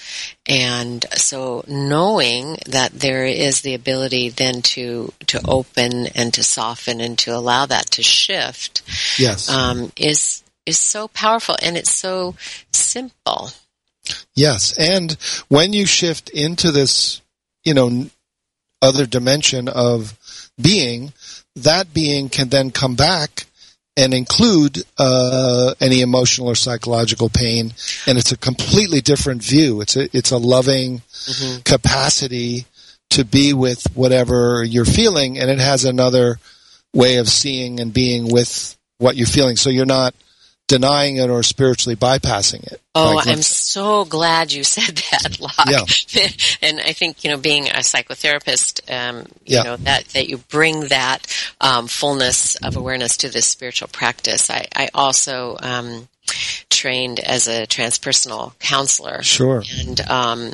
And 0.47 1.07
so 1.15 1.65
knowing 1.67 2.59
that 2.67 2.93
there 2.93 3.25
is 3.25 3.63
the 3.63 3.75
ability 3.75 4.29
then 4.29 4.61
to, 4.63 5.15
to 5.29 5.41
open 5.49 6.09
and 6.09 6.35
to 6.35 6.43
soften 6.43 7.01
and 7.01 7.19
to 7.21 7.35
allow 7.35 7.65
that 7.65 7.91
to 7.93 8.03
shift 8.03 8.83
yes. 9.19 9.49
Um, 9.49 9.93
is, 9.97 10.43
is 10.67 10.79
so 10.79 11.09
powerful 11.09 11.57
and 11.63 11.79
it's 11.79 11.95
so 11.95 12.35
simple. 12.71 13.51
Yes, 14.35 14.77
and 14.79 15.13
when 15.49 15.73
you 15.73 15.87
shift 15.87 16.29
into 16.31 16.73
this, 16.73 17.21
you 17.65 17.75
know, 17.75 18.07
other 18.83 19.07
dimension 19.07 19.69
of 19.69 20.19
being, 20.61 21.13
that 21.57 21.95
being 21.95 22.29
can 22.29 22.49
then 22.49 22.71
come 22.71 22.95
back 22.95 23.47
and 23.97 24.13
include 24.13 24.83
uh, 24.99 25.75
any 25.81 26.01
emotional 26.01 26.49
or 26.49 26.55
psychological 26.55 27.29
pain, 27.29 27.73
and 28.07 28.19
it's 28.19 28.33
a 28.33 28.37
completely 28.37 29.01
different 29.01 29.43
view. 29.43 29.81
It's 29.81 29.97
a 29.97 30.09
it's 30.17 30.33
a 30.33 30.39
loving 30.39 30.99
mm-hmm. 30.99 31.63
capacity 31.63 32.67
to 33.11 33.25
be 33.25 33.53
with 33.53 33.87
whatever 33.95 34.65
you're 34.65 34.85
feeling, 34.85 35.39
and 35.39 35.49
it 35.51 35.61
has 35.61 35.85
another 35.85 36.39
way 36.93 37.17
of 37.17 37.29
seeing 37.29 37.81
and 37.81 37.93
being 37.93 38.29
with 38.29 38.77
what 38.99 39.17
you're 39.17 39.27
feeling. 39.27 39.57
So 39.57 39.71
you're 39.71 39.87
not 39.87 40.15
denying 40.67 41.17
it 41.17 41.29
or 41.29 41.43
spiritually 41.43 41.97
bypassing 41.97 42.65
it. 42.73 42.81
Oh, 42.95 43.21
I'm 43.23 43.43
so 43.43 44.05
glad 44.05 44.53
you 44.53 44.65
said 44.65 44.97
that, 45.11 45.41
Loch. 45.41 45.69
Yeah. 45.69 45.85
and 46.62 46.81
I 46.81 46.93
think, 46.93 47.25
you 47.25 47.31
know, 47.31 47.37
being 47.37 47.69
a 47.69 47.81
psychotherapist, 47.81 48.91
um, 48.91 49.27
you 49.45 49.57
yeah. 49.57 49.62
know, 49.62 49.77
that, 49.79 50.07
that 50.09 50.29
you 50.29 50.39
bring 50.39 50.89
that 50.89 51.27
um, 51.61 51.87
fullness 51.87 52.57
of 52.57 52.77
awareness 52.77 53.19
to 53.19 53.29
this 53.29 53.47
spiritual 53.47 53.89
practice. 53.89 54.49
I, 54.49 54.67
I 54.75 54.89
also 54.95 55.57
um, 55.61 56.09
trained 56.71 57.21
as 57.21 57.49
a 57.49 57.67
transpersonal 57.67 58.59
counselor. 58.59 59.23
Sure. 59.23 59.62
And, 59.81 60.01
um, 60.03 60.53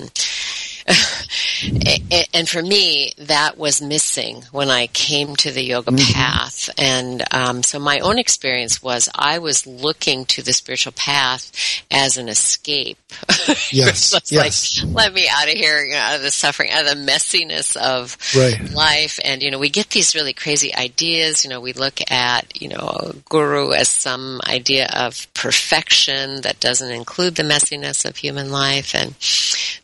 and 2.34 2.48
for 2.48 2.62
me, 2.62 3.12
that 3.18 3.58
was 3.58 3.82
missing 3.82 4.42
when 4.52 4.68
I 4.68 4.86
came 4.88 5.36
to 5.36 5.50
the 5.50 5.62
yoga 5.62 5.90
mm-hmm. 5.90 6.12
path. 6.12 6.70
And 6.78 7.22
um, 7.32 7.62
so 7.62 7.78
my 7.78 8.00
own 8.00 8.18
experience 8.18 8.82
was 8.82 9.08
I 9.14 9.38
was 9.38 9.66
looking 9.66 10.24
to 10.26 10.42
the 10.42 10.52
spiritual 10.52 10.92
path 10.92 11.52
as 11.90 12.16
an 12.16 12.28
escape. 12.28 12.98
Yes, 13.72 14.14
yes. 14.30 14.82
Like, 14.84 14.94
let 14.94 15.14
me 15.14 15.28
out 15.28 15.48
of 15.48 15.54
here, 15.54 15.84
you 15.84 15.92
know, 15.92 15.98
out 15.98 16.16
of 16.16 16.22
the 16.22 16.30
suffering, 16.30 16.70
out 16.70 16.86
of 16.86 16.96
the 16.96 17.12
messiness 17.12 17.76
of 17.76 18.16
right. 18.36 18.72
life. 18.72 19.18
And 19.24 19.42
you 19.42 19.50
know, 19.50 19.58
we 19.58 19.70
get 19.70 19.90
these 19.90 20.14
really 20.14 20.32
crazy 20.32 20.74
ideas. 20.74 21.44
You 21.44 21.50
know, 21.50 21.60
we 21.60 21.72
look 21.72 22.00
at 22.10 22.60
you 22.60 22.68
know 22.68 23.12
guru 23.28 23.72
as 23.72 23.88
some 23.88 24.40
idea 24.46 24.88
of 24.94 25.32
perfection 25.34 26.42
that 26.42 26.60
doesn't 26.60 26.90
include 26.90 27.36
the 27.36 27.42
messiness 27.42 28.04
of 28.04 28.16
human 28.16 28.50
life, 28.50 28.94
and 28.94 29.12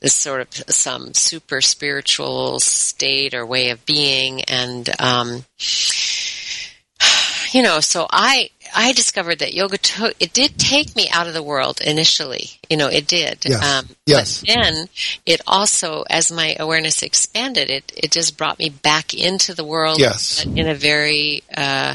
this 0.00 0.14
sort 0.14 0.40
of 0.40 0.74
some 0.74 0.95
super 1.14 1.60
spiritual 1.60 2.60
state 2.60 3.34
or 3.34 3.44
way 3.44 3.70
of 3.70 3.84
being 3.86 4.42
and 4.42 4.88
um, 5.00 5.44
you 7.52 7.62
know 7.62 7.80
so 7.80 8.06
i 8.10 8.50
i 8.74 8.92
discovered 8.92 9.38
that 9.38 9.54
yoga 9.54 9.78
took 9.78 10.14
it 10.20 10.32
did 10.32 10.58
take 10.58 10.94
me 10.96 11.08
out 11.10 11.26
of 11.26 11.34
the 11.34 11.42
world 11.42 11.80
initially 11.80 12.50
you 12.68 12.76
know 12.76 12.88
it 12.88 13.06
did 13.06 13.44
yes. 13.44 13.62
Um, 13.64 13.88
yes. 14.06 14.40
but 14.40 14.48
then 14.48 14.88
it 15.24 15.40
also 15.46 16.04
as 16.10 16.32
my 16.32 16.56
awareness 16.58 17.02
expanded 17.02 17.70
it 17.70 17.92
it 17.96 18.10
just 18.10 18.36
brought 18.36 18.58
me 18.58 18.68
back 18.68 19.14
into 19.14 19.54
the 19.54 19.64
world 19.64 19.98
yes. 19.98 20.44
in 20.44 20.68
a 20.68 20.74
very 20.74 21.42
uh, 21.56 21.94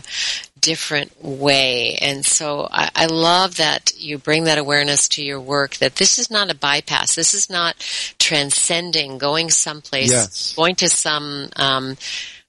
different 0.62 1.24
way. 1.24 1.97
And 2.01 2.26
so 2.26 2.68
I, 2.72 2.89
I, 2.95 3.05
love 3.07 3.57
that 3.57 3.93
you 3.97 4.18
bring 4.18 4.45
that 4.45 4.59
awareness 4.59 5.09
to 5.09 5.24
your 5.24 5.41
work 5.41 5.76
that 5.78 5.95
this 5.95 6.20
is 6.20 6.30
not 6.30 6.51
a 6.51 6.55
bypass. 6.55 7.16
This 7.16 7.34
is 7.34 7.49
not 7.49 7.76
transcending, 8.20 9.18
going 9.18 9.49
someplace, 9.49 10.12
yes. 10.12 10.53
going 10.55 10.76
to 10.76 10.89
some, 10.89 11.49
um, 11.55 11.97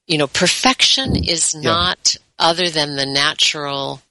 you 0.06 0.18
know, 0.18 0.26
perfection 0.26 1.16
is 1.16 1.54
not 1.54 2.16
other 2.38 2.68
than 2.68 2.96
the 2.96 3.06
natural 3.06 4.02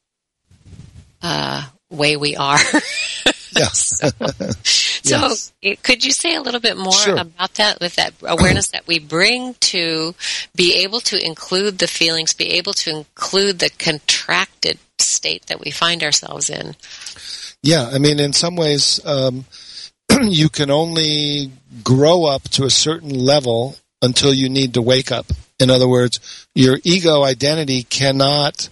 uh, 1.21 1.63
way 1.89 2.17
we 2.17 2.35
are. 2.35 2.59
Yes. 3.57 3.99
so, 5.03 5.29
so 5.29 5.75
could 5.83 6.05
you 6.05 6.11
say 6.11 6.35
a 6.35 6.41
little 6.41 6.59
bit 6.59 6.77
more 6.77 6.93
Sure. 6.93 7.17
about 7.17 7.53
that 7.55 7.79
with 7.81 7.95
that 7.95 8.13
awareness 8.23 8.69
that 8.69 8.87
we 8.87 8.99
bring 8.99 9.55
to 9.55 10.15
be 10.55 10.75
able 10.83 10.99
to 11.01 11.23
include 11.23 11.79
the 11.79 11.87
feelings, 11.87 12.33
be 12.33 12.51
able 12.51 12.73
to 12.73 12.89
include 12.91 13.59
the 13.59 13.69
contracted 13.69 14.79
state 14.99 15.47
that 15.47 15.59
we 15.59 15.71
find 15.71 16.03
ourselves 16.03 16.49
in? 16.49 16.75
Yeah, 17.63 17.89
I 17.93 17.97
mean, 17.97 18.19
in 18.19 18.33
some 18.33 18.55
ways, 18.55 19.05
um, 19.05 19.45
you 20.21 20.49
can 20.49 20.71
only 20.71 21.51
grow 21.83 22.25
up 22.25 22.43
to 22.51 22.63
a 22.63 22.69
certain 22.69 23.09
level 23.09 23.75
until 24.01 24.33
you 24.33 24.49
need 24.49 24.73
to 24.75 24.81
wake 24.81 25.11
up. 25.11 25.27
In 25.59 25.69
other 25.69 25.87
words, 25.87 26.47
your 26.55 26.79
ego 26.83 27.23
identity 27.23 27.83
cannot 27.83 28.69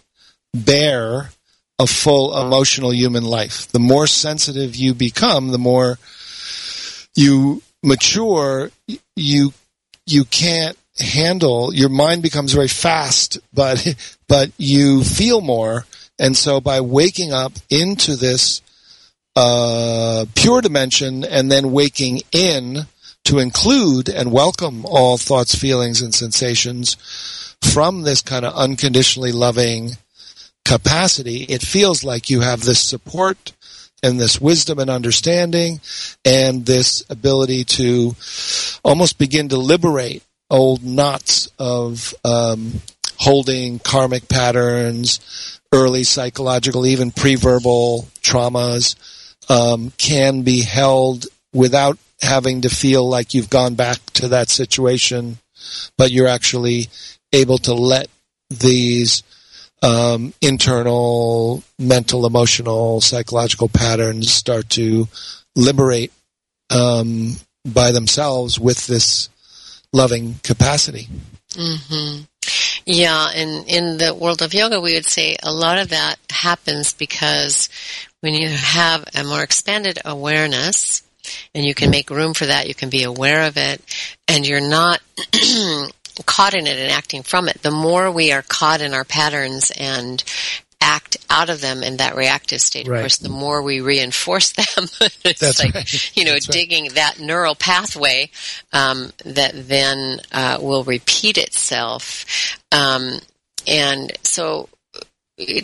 bear 0.53 1.29
a 1.79 1.87
full 1.87 2.37
emotional 2.37 2.93
human 2.93 3.23
life. 3.23 3.67
The 3.71 3.79
more 3.79 4.05
sensitive 4.05 4.75
you 4.75 4.93
become, 4.93 5.47
the 5.47 5.57
more 5.57 5.97
you 7.15 7.63
mature, 7.81 8.69
you 9.15 9.53
you 10.05 10.25
can't 10.25 10.77
handle 10.99 11.73
your 11.73 11.89
mind 11.89 12.21
becomes 12.21 12.51
very 12.51 12.67
fast, 12.67 13.39
but 13.53 13.95
but 14.27 14.51
you 14.57 15.03
feel 15.03 15.41
more, 15.41 15.85
and 16.19 16.35
so 16.35 16.59
by 16.59 16.81
waking 16.81 17.31
up 17.33 17.53
into 17.69 18.15
this 18.15 18.61
uh, 19.35 20.25
pure 20.35 20.61
dimension 20.61 21.23
and 21.23 21.51
then 21.51 21.71
waking 21.71 22.21
in 22.31 22.79
to 23.23 23.39
include 23.39 24.09
and 24.09 24.31
welcome 24.31 24.85
all 24.85 25.17
thoughts, 25.17 25.55
feelings, 25.55 26.01
and 26.01 26.13
sensations 26.13 26.97
from 27.61 28.01
this 28.01 28.21
kind 28.21 28.45
of 28.45 28.53
unconditionally 28.55 29.31
loving 29.31 29.91
capacity, 30.69 31.41
it 31.43 31.63
feels 31.63 32.03
like 32.03 32.29
you 32.29 32.41
have 32.41 32.61
this 32.61 32.79
support 32.79 33.53
and 34.03 34.19
this 34.19 34.39
wisdom 34.39 34.77
and 34.77 34.89
understanding 34.89 35.81
and 36.23 36.63
this 36.63 37.03
ability 37.09 37.63
to 37.63 38.15
almost 38.85 39.17
begin 39.17 39.49
to 39.49 39.57
liberate 39.57 40.23
old 40.47 40.83
knots 40.83 41.49
of 41.57 42.13
um, 42.23 42.71
holding 43.17 43.79
karmic 43.79 44.29
patterns, 44.29 45.59
early 45.73 46.03
psychological, 46.03 46.85
even 46.85 47.09
pre-verbal 47.09 48.07
traumas 48.21 48.95
um, 49.49 49.91
can 49.97 50.43
be 50.43 50.61
held 50.61 51.25
without 51.51 51.97
having 52.21 52.61
to 52.61 52.69
feel 52.69 53.09
like 53.09 53.33
you've 53.33 53.49
gone 53.49 53.73
back 53.73 53.97
to 54.13 54.27
that 54.27 54.49
situation, 54.49 55.39
but 55.97 56.11
you're 56.11 56.27
actually 56.27 56.89
able 57.33 57.57
to 57.57 57.73
let 57.73 58.07
these 58.51 59.23
um, 59.81 60.33
internal, 60.41 61.63
mental, 61.77 62.25
emotional, 62.25 63.01
psychological 63.01 63.69
patterns 63.69 64.31
start 64.31 64.69
to 64.69 65.07
liberate 65.55 66.11
um, 66.69 67.35
by 67.65 67.91
themselves 67.91 68.59
with 68.59 68.87
this 68.87 69.29
loving 69.93 70.35
capacity. 70.43 71.07
hmm 71.55 72.21
Yeah, 72.85 73.29
and 73.33 73.67
in 73.67 73.97
the 73.97 74.13
world 74.13 74.41
of 74.41 74.53
yoga, 74.53 74.81
we 74.81 74.93
would 74.93 75.05
say 75.05 75.37
a 75.41 75.51
lot 75.51 75.77
of 75.77 75.89
that 75.89 76.17
happens 76.29 76.93
because 76.93 77.69
when 78.21 78.33
you 78.33 78.49
have 78.49 79.05
a 79.15 79.23
more 79.23 79.43
expanded 79.43 79.99
awareness, 80.05 81.03
and 81.53 81.65
you 81.65 81.75
can 81.75 81.89
make 81.89 82.09
room 82.09 82.33
for 82.33 82.45
that, 82.45 82.67
you 82.67 82.73
can 82.73 82.89
be 82.89 83.03
aware 83.03 83.43
of 83.43 83.57
it, 83.57 83.81
and 84.27 84.47
you're 84.47 84.67
not 84.67 84.99
caught 86.25 86.53
in 86.53 86.67
it 86.67 86.77
and 86.77 86.91
acting 86.91 87.23
from 87.23 87.47
it. 87.47 87.61
The 87.61 87.71
more 87.71 88.11
we 88.11 88.31
are 88.31 88.41
caught 88.43 88.81
in 88.81 88.93
our 88.93 89.03
patterns 89.05 89.71
and 89.71 90.23
act 90.81 91.17
out 91.29 91.49
of 91.49 91.59
them 91.61 91.83
in 91.83 91.97
that 91.97 92.15
reactive 92.15 92.61
state, 92.61 92.87
Right. 92.87 92.97
of 92.99 93.03
course, 93.03 93.17
the 93.17 93.27
more 93.29 93.61
we 93.61 93.81
reinforce 93.81 94.51
them. 94.53 94.87
it's 95.23 95.39
That's 95.41 95.59
like, 95.63 95.75
right. 95.75 96.17
you 96.17 96.23
know, 96.25 96.33
That's 96.33 96.47
right. 96.47 96.53
digging 96.53 96.93
that 96.93 97.19
neural 97.19 97.53
pathway 97.55 98.29
um, 98.71 99.11
that 99.25 99.51
then 99.55 100.19
uh, 100.31 100.57
will 100.61 100.83
repeat 100.85 101.37
itself. 101.37 102.25
Um, 102.71 103.19
and 103.67 104.11
so, 104.23 104.69
uh, 104.95 105.01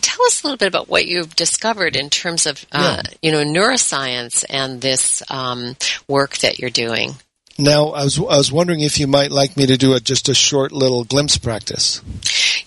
tell 0.01 0.25
us 0.25 0.43
a 0.43 0.47
little 0.47 0.57
bit 0.57 0.67
about 0.67 0.89
what 0.89 1.05
you've 1.05 1.35
discovered 1.35 1.95
in 1.95 2.09
terms 2.09 2.45
of, 2.45 2.65
uh, 2.73 3.01
you 3.21 3.31
know, 3.31 3.43
neuroscience 3.43 4.43
and 4.49 4.81
this 4.81 5.23
um, 5.31 5.75
work 6.07 6.37
that 6.39 6.59
you're 6.59 6.69
doing. 6.69 7.11
Now, 7.57 7.89
I 7.89 8.03
was 8.03 8.19
I 8.19 8.37
was 8.37 8.51
wondering 8.51 8.81
if 8.81 8.99
you 8.99 9.07
might 9.07 9.31
like 9.31 9.55
me 9.55 9.65
to 9.67 9.77
do 9.77 9.93
a, 9.93 9.99
just 9.99 10.27
a 10.27 10.33
short 10.35 10.71
little 10.71 11.03
glimpse 11.05 11.37
practice. 11.37 12.01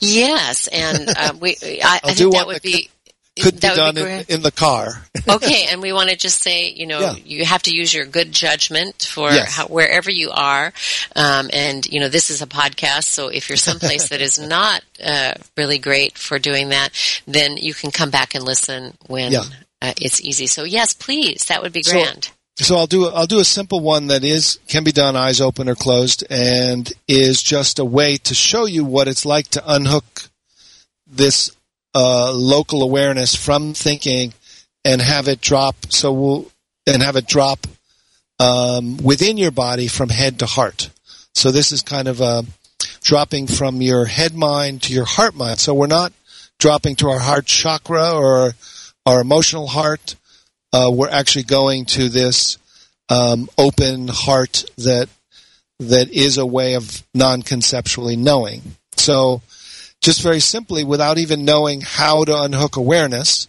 Yes, 0.01 0.67
and 0.69 1.09
uh, 1.15 1.35
we, 1.41 1.57
I, 1.85 2.01
do 2.07 2.15
think 2.15 2.33
that 2.35 2.47
would 2.47 2.63
be. 2.63 2.91
Could 3.41 3.55
be 3.55 3.61
that 3.61 3.77
would 3.77 3.95
done 3.95 3.95
be 3.95 4.01
in, 4.01 4.25
in 4.39 4.43
the 4.43 4.51
car. 4.51 5.05
okay, 5.29 5.67
and 5.71 5.81
we 5.81 5.93
want 5.93 6.11
to 6.11 6.17
just 6.17 6.43
say, 6.43 6.71
you 6.71 6.87
know, 6.89 6.99
Yeah. 6.99 7.15
you 7.25 7.45
have 7.45 7.63
to 7.65 7.71
use 7.71 7.95
your 7.95 8.05
good 8.05 8.33
judgment 8.33 9.03
for 9.09 9.31
Yes. 9.31 9.55
how, 9.55 9.67
wherever 9.69 10.11
you 10.11 10.31
are. 10.33 10.73
Um, 11.15 11.49
and, 11.53 11.87
you 11.87 12.01
know, 12.01 12.09
this 12.09 12.31
is 12.31 12.43
a 12.43 12.49
podcast, 12.49 13.05
so 13.05 13.29
if 13.29 13.49
you're 13.49 13.57
someplace 13.57 14.09
that 14.09 14.21
is 14.21 14.39
not 14.49 14.83
uh, 15.05 15.35
really 15.57 15.79
great 15.79 16.19
for 16.19 16.41
doing 16.41 16.71
that, 16.71 16.89
then 17.29 17.57
you 17.57 17.75
can 17.75 17.93
come 17.93 18.11
back 18.11 18.35
and 18.35 18.43
listen 18.43 18.95
when 19.07 19.31
Yeah. 19.31 19.45
uh, 19.81 19.93
it's 20.01 20.21
easy. 20.21 20.49
So, 20.49 20.65
yes, 20.65 20.93
please, 20.93 21.45
that 21.45 21.63
would 21.63 21.73
be 21.73 21.83
grand. 21.83 22.25
So 22.25 22.31
I'll 22.77 22.87
do 22.87 23.07
I'll 23.07 23.27
do 23.27 23.39
a 23.39 23.45
simple 23.45 23.81
one 23.81 24.09
that 24.09 24.25
is 24.25 24.59
can 24.67 24.85
be 24.85 24.93
done 24.93 25.17
eyes 25.17 25.41
open 25.41 25.69
or 25.69 25.75
closed 25.75 26.25
and 26.29 26.93
is 27.07 27.43
just 27.43 27.79
a 27.79 27.85
way 27.85 28.17
to 28.19 28.35
show 28.35 28.67
you 28.67 28.85
what 28.85 29.09
it's 29.09 29.25
like 29.25 29.49
to 29.49 29.63
unhook 29.65 30.29
this 31.07 31.51
uh, 31.95 32.33
local 32.33 32.83
awareness 32.83 33.35
from 33.35 33.75
thinking 33.75 34.35
and 34.85 35.01
have 35.01 35.29
it 35.29 35.41
drop 35.41 35.77
so 35.91 36.13
we'll 36.13 36.51
and 36.87 37.03
have 37.03 37.17
it 37.17 37.27
drop 37.27 37.67
um, 38.41 38.97
within 38.99 39.37
your 39.37 39.51
body 39.51 39.89
from 39.89 40.09
head 40.09 40.39
to 40.39 40.47
heart. 40.47 40.91
So 41.35 41.51
this 41.51 41.73
is 41.73 41.83
kind 41.83 42.09
of 42.09 42.21
a 42.21 42.45
dropping 43.03 43.47
from 43.47 43.81
your 43.81 44.07
head 44.07 44.35
mind 44.35 44.83
to 44.83 44.93
your 44.93 45.05
heart 45.05 45.35
mind. 45.35 45.59
So 45.59 45.75
we're 45.75 45.87
not 45.87 46.13
dropping 46.59 46.97
to 46.97 47.09
our 47.09 47.19
heart 47.19 47.47
chakra 47.47 48.13
or 48.13 48.55
our 49.07 49.21
emotional 49.21 49.69
heart 49.69 50.17
uh, 50.73 50.91
we're 50.93 51.09
actually 51.09 51.45
going 51.45 51.85
to 51.87 52.09
this 52.09 52.59
um, 53.09 53.49
open 53.57 54.09
heart 54.09 54.65
that 54.77 55.09
that 55.81 56.11
is 56.11 56.39
a 56.39 56.47
way 56.47 56.75
of 56.75 57.05
non-conceptually 57.15 58.17
knowing. 58.17 58.63
So, 58.97 59.43
just 60.01 60.23
very 60.23 60.41
simply, 60.41 60.85
without 60.85 61.19
even 61.19 61.45
knowing 61.45 61.81
how 61.81 62.25
to 62.25 62.43
unhook 62.43 62.77
awareness, 62.77 63.49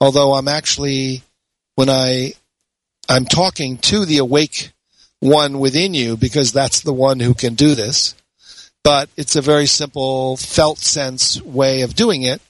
although 0.00 0.34
I'm 0.34 0.48
actually 0.48 1.22
when 1.76 1.88
I 1.88 2.34
I'm 3.08 3.24
talking 3.24 3.78
to 3.78 4.04
the 4.04 4.18
awake 4.18 4.70
one 5.20 5.58
within 5.58 5.94
you 5.94 6.16
because 6.16 6.52
that's 6.52 6.80
the 6.80 6.92
one 6.92 7.20
who 7.20 7.34
can 7.34 7.54
do 7.54 7.74
this. 7.74 8.14
But 8.82 9.10
it's 9.16 9.36
a 9.36 9.42
very 9.42 9.66
simple 9.66 10.36
felt 10.36 10.78
sense 10.78 11.40
way 11.42 11.82
of 11.82 11.94
doing 11.94 12.22
it. 12.22 12.40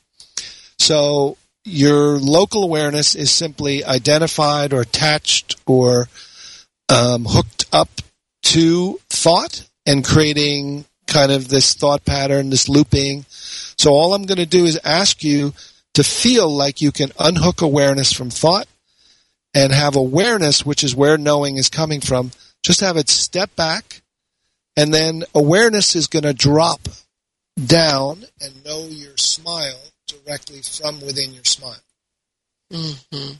So 0.78 1.36
your 1.70 2.18
local 2.18 2.64
awareness 2.64 3.14
is 3.14 3.30
simply 3.30 3.84
identified 3.84 4.72
or 4.72 4.80
attached 4.80 5.56
or 5.66 6.08
um, 6.88 7.24
hooked 7.24 7.66
up 7.72 7.88
to 8.42 8.98
thought 9.08 9.68
and 9.86 10.04
creating 10.04 10.84
kind 11.06 11.32
of 11.32 11.48
this 11.48 11.74
thought 11.74 12.04
pattern, 12.04 12.50
this 12.50 12.68
looping. 12.68 13.24
So 13.28 13.92
all 13.92 14.14
I'm 14.14 14.24
going 14.24 14.38
to 14.38 14.46
do 14.46 14.64
is 14.64 14.78
ask 14.84 15.22
you 15.22 15.52
to 15.94 16.04
feel 16.04 16.48
like 16.48 16.80
you 16.80 16.92
can 16.92 17.10
unhook 17.18 17.62
awareness 17.62 18.12
from 18.12 18.30
thought 18.30 18.68
and 19.54 19.72
have 19.72 19.96
awareness, 19.96 20.64
which 20.64 20.84
is 20.84 20.94
where 20.94 21.18
knowing 21.18 21.56
is 21.56 21.68
coming 21.68 22.00
from. 22.00 22.30
Just 22.62 22.80
have 22.80 22.96
it 22.96 23.08
step 23.08 23.54
back 23.56 24.02
and 24.76 24.94
then 24.94 25.24
awareness 25.34 25.96
is 25.96 26.06
going 26.06 26.22
to 26.22 26.34
drop 26.34 26.80
down 27.66 28.24
and 28.40 28.64
know 28.64 28.86
your 28.86 29.16
smile 29.16 29.80
directly 30.10 30.60
from 30.62 31.00
within 31.00 31.32
your 31.32 31.44
smile. 31.44 31.82
hmm 32.72 33.32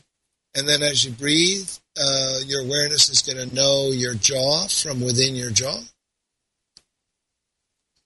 And 0.55 0.67
then 0.67 0.81
as 0.81 1.05
you 1.05 1.11
breathe, 1.11 1.69
uh, 1.97 2.39
your 2.45 2.61
awareness 2.61 3.09
is 3.09 3.21
going 3.21 3.37
to 3.37 3.55
know 3.55 3.89
your 3.91 4.15
jaw 4.15 4.67
from 4.67 5.01
within 5.01 5.35
your 5.35 5.51
jaw. 5.51 5.79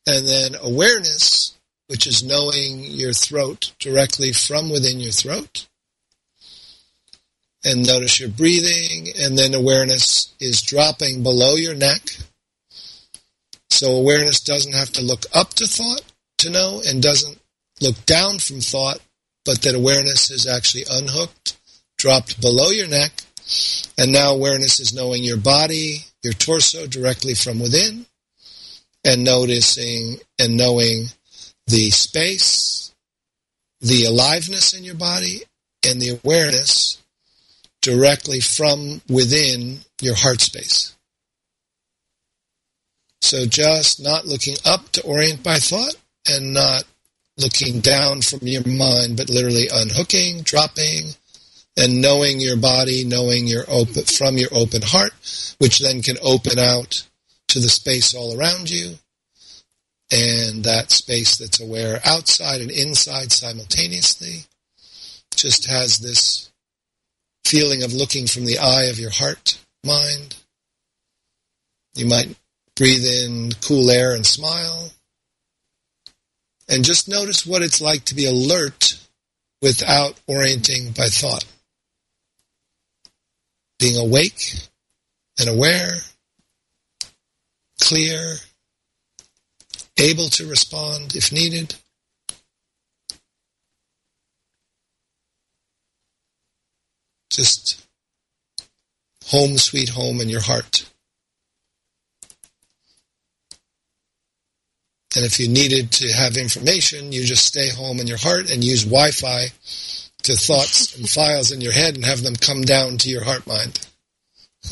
And 0.07 0.28
then 0.28 0.55
awareness, 0.61 1.55
which 1.88 2.05
is 2.05 2.24
knowing 2.24 2.84
your 2.84 3.13
throat 3.13 3.74
directly 3.80 4.34
from 4.34 4.70
within 4.70 4.99
your 4.99 5.11
throat. 5.11 5.68
And 7.63 7.88
notice 7.88 8.20
your 8.20 8.30
breathing, 8.30 9.07
and 9.20 9.36
then 9.36 9.55
awareness 9.55 10.32
is 10.39 10.61
dropping 10.61 11.24
below 11.24 11.55
your 11.55 11.74
neck. 11.74 12.18
So 13.72 13.91
awareness 13.91 14.39
doesn't 14.39 14.76
have 14.76 14.91
to 14.91 15.01
look 15.01 15.26
up 15.34 15.55
to 15.55 15.66
thought 15.66 16.03
to 16.38 16.51
know, 16.51 16.82
and 16.88 17.01
doesn't 17.01 17.39
look 17.86 18.05
down 18.05 18.39
from 18.39 18.59
thought, 18.59 18.99
but 19.45 19.61
that 19.61 19.75
awareness 19.75 20.31
is 20.31 20.47
actually 20.47 20.83
unhooked 20.89 21.57
dropped 21.97 22.41
below 22.41 22.69
your 22.69 22.88
neck, 22.88 23.11
and 23.97 24.11
now 24.11 24.33
awareness 24.33 24.79
is 24.79 24.93
knowing 24.93 25.23
your 25.23 25.38
body, 25.38 25.99
your 26.23 26.33
torso 26.33 26.88
directly 26.88 27.33
from 27.33 27.59
within, 27.59 28.05
and 29.03 29.23
noticing 29.23 30.17
and 30.39 30.57
knowing 30.57 31.05
the 31.67 31.89
space, 31.91 32.93
the 33.81 34.05
aliveness 34.05 34.73
in 34.73 34.83
your 34.83 34.95
body, 34.95 35.41
and 35.88 36.01
the 36.01 36.19
awareness 36.23 37.01
directly 37.81 38.39
from 38.39 39.01
within 39.07 39.79
your 40.01 40.15
heart 40.15 40.41
space. 40.41 40.95
So 43.21 43.45
just 43.45 44.01
not 44.01 44.25
looking 44.25 44.57
up 44.65 44.91
to 44.91 45.03
orient 45.03 45.43
by 45.43 45.57
thought 45.57 45.95
and 46.27 46.53
not 46.53 46.83
looking 47.38 47.79
down 47.81 48.21
from 48.21 48.39
your 48.43 48.65
mind, 48.65 49.17
but 49.17 49.29
literally 49.29 49.67
unhooking, 49.71 50.41
dropping, 50.41 51.09
and 51.77 52.01
knowing 52.01 52.39
your 52.39 52.57
body, 52.57 53.03
knowing 53.03 53.47
your 53.47 53.63
open 53.67 54.03
from 54.05 54.38
your 54.38 54.49
open 54.53 54.81
heart, 54.81 55.13
which 55.57 55.79
then 55.79 56.01
can 56.01 56.17
open 56.21 56.57
out 56.57 57.05
to 57.49 57.59
the 57.59 57.69
space 57.69 58.13
all 58.13 58.38
around 58.38 58.69
you, 58.69 58.95
and 60.11 60.63
that 60.63 60.91
space 60.91 61.38
that's 61.38 61.61
aware 61.61 61.99
outside 62.05 62.61
and 62.61 62.71
inside 62.71 63.31
simultaneously 63.31 64.43
just 65.36 65.69
has 65.69 65.99
this 65.99 66.51
feeling 67.43 67.83
of 67.83 67.93
looking 67.93 68.27
from 68.27 68.45
the 68.45 68.57
eye 68.57 68.86
of 68.86 68.99
your 68.99 69.11
heart, 69.11 69.59
mind. 69.83 70.36
You 71.93 72.07
might 72.07 72.36
breathe 72.75 73.05
in 73.05 73.51
cool 73.61 73.89
air 73.89 74.13
and 74.13 74.25
smile. 74.25 74.89
And 76.68 76.84
just 76.84 77.07
notice 77.07 77.45
what 77.45 77.61
it's 77.61 77.82
like 77.82 78.05
to 78.05 78.16
be 78.16 78.26
alert 78.26 78.97
without 79.61 80.20
orienting 80.28 80.91
by 80.91 81.07
thought. 81.07 81.45
Being 83.80 83.97
awake 83.97 84.53
and 85.39 85.49
aware, 85.49 85.93
clear, 87.82 88.38
able 89.97 90.30
to 90.30 90.47
respond 90.47 91.16
if 91.16 91.32
needed. 91.32 91.76
Just 97.30 97.86
home 99.28 99.57
sweet 99.57 99.89
home 99.89 100.22
in 100.22 100.30
your 100.30 100.41
heart. 100.41 100.89
And 105.16 105.26
if 105.26 105.39
you 105.39 105.47
needed 105.47 105.91
to 105.93 106.11
have 106.11 106.36
information, 106.36 107.11
you 107.11 107.24
just 107.24 107.45
stay 107.45 107.70
home 107.70 107.99
in 107.99 108.07
your 108.07 108.18
heart 108.18 108.51
and 108.51 108.63
use 108.63 108.84
Wi-Fi 108.84 109.45
to 110.24 110.36
thoughts 110.36 110.95
and 110.97 111.09
files 111.09 111.51
in 111.51 111.61
your 111.61 111.72
head 111.72 111.95
and 111.95 112.03
have 112.05 112.22
them 112.24 112.36
come 112.36 112.61
down 112.61 112.97
to 112.97 113.09
your 113.09 113.24
heart 113.24 113.47
mind. 113.47 113.88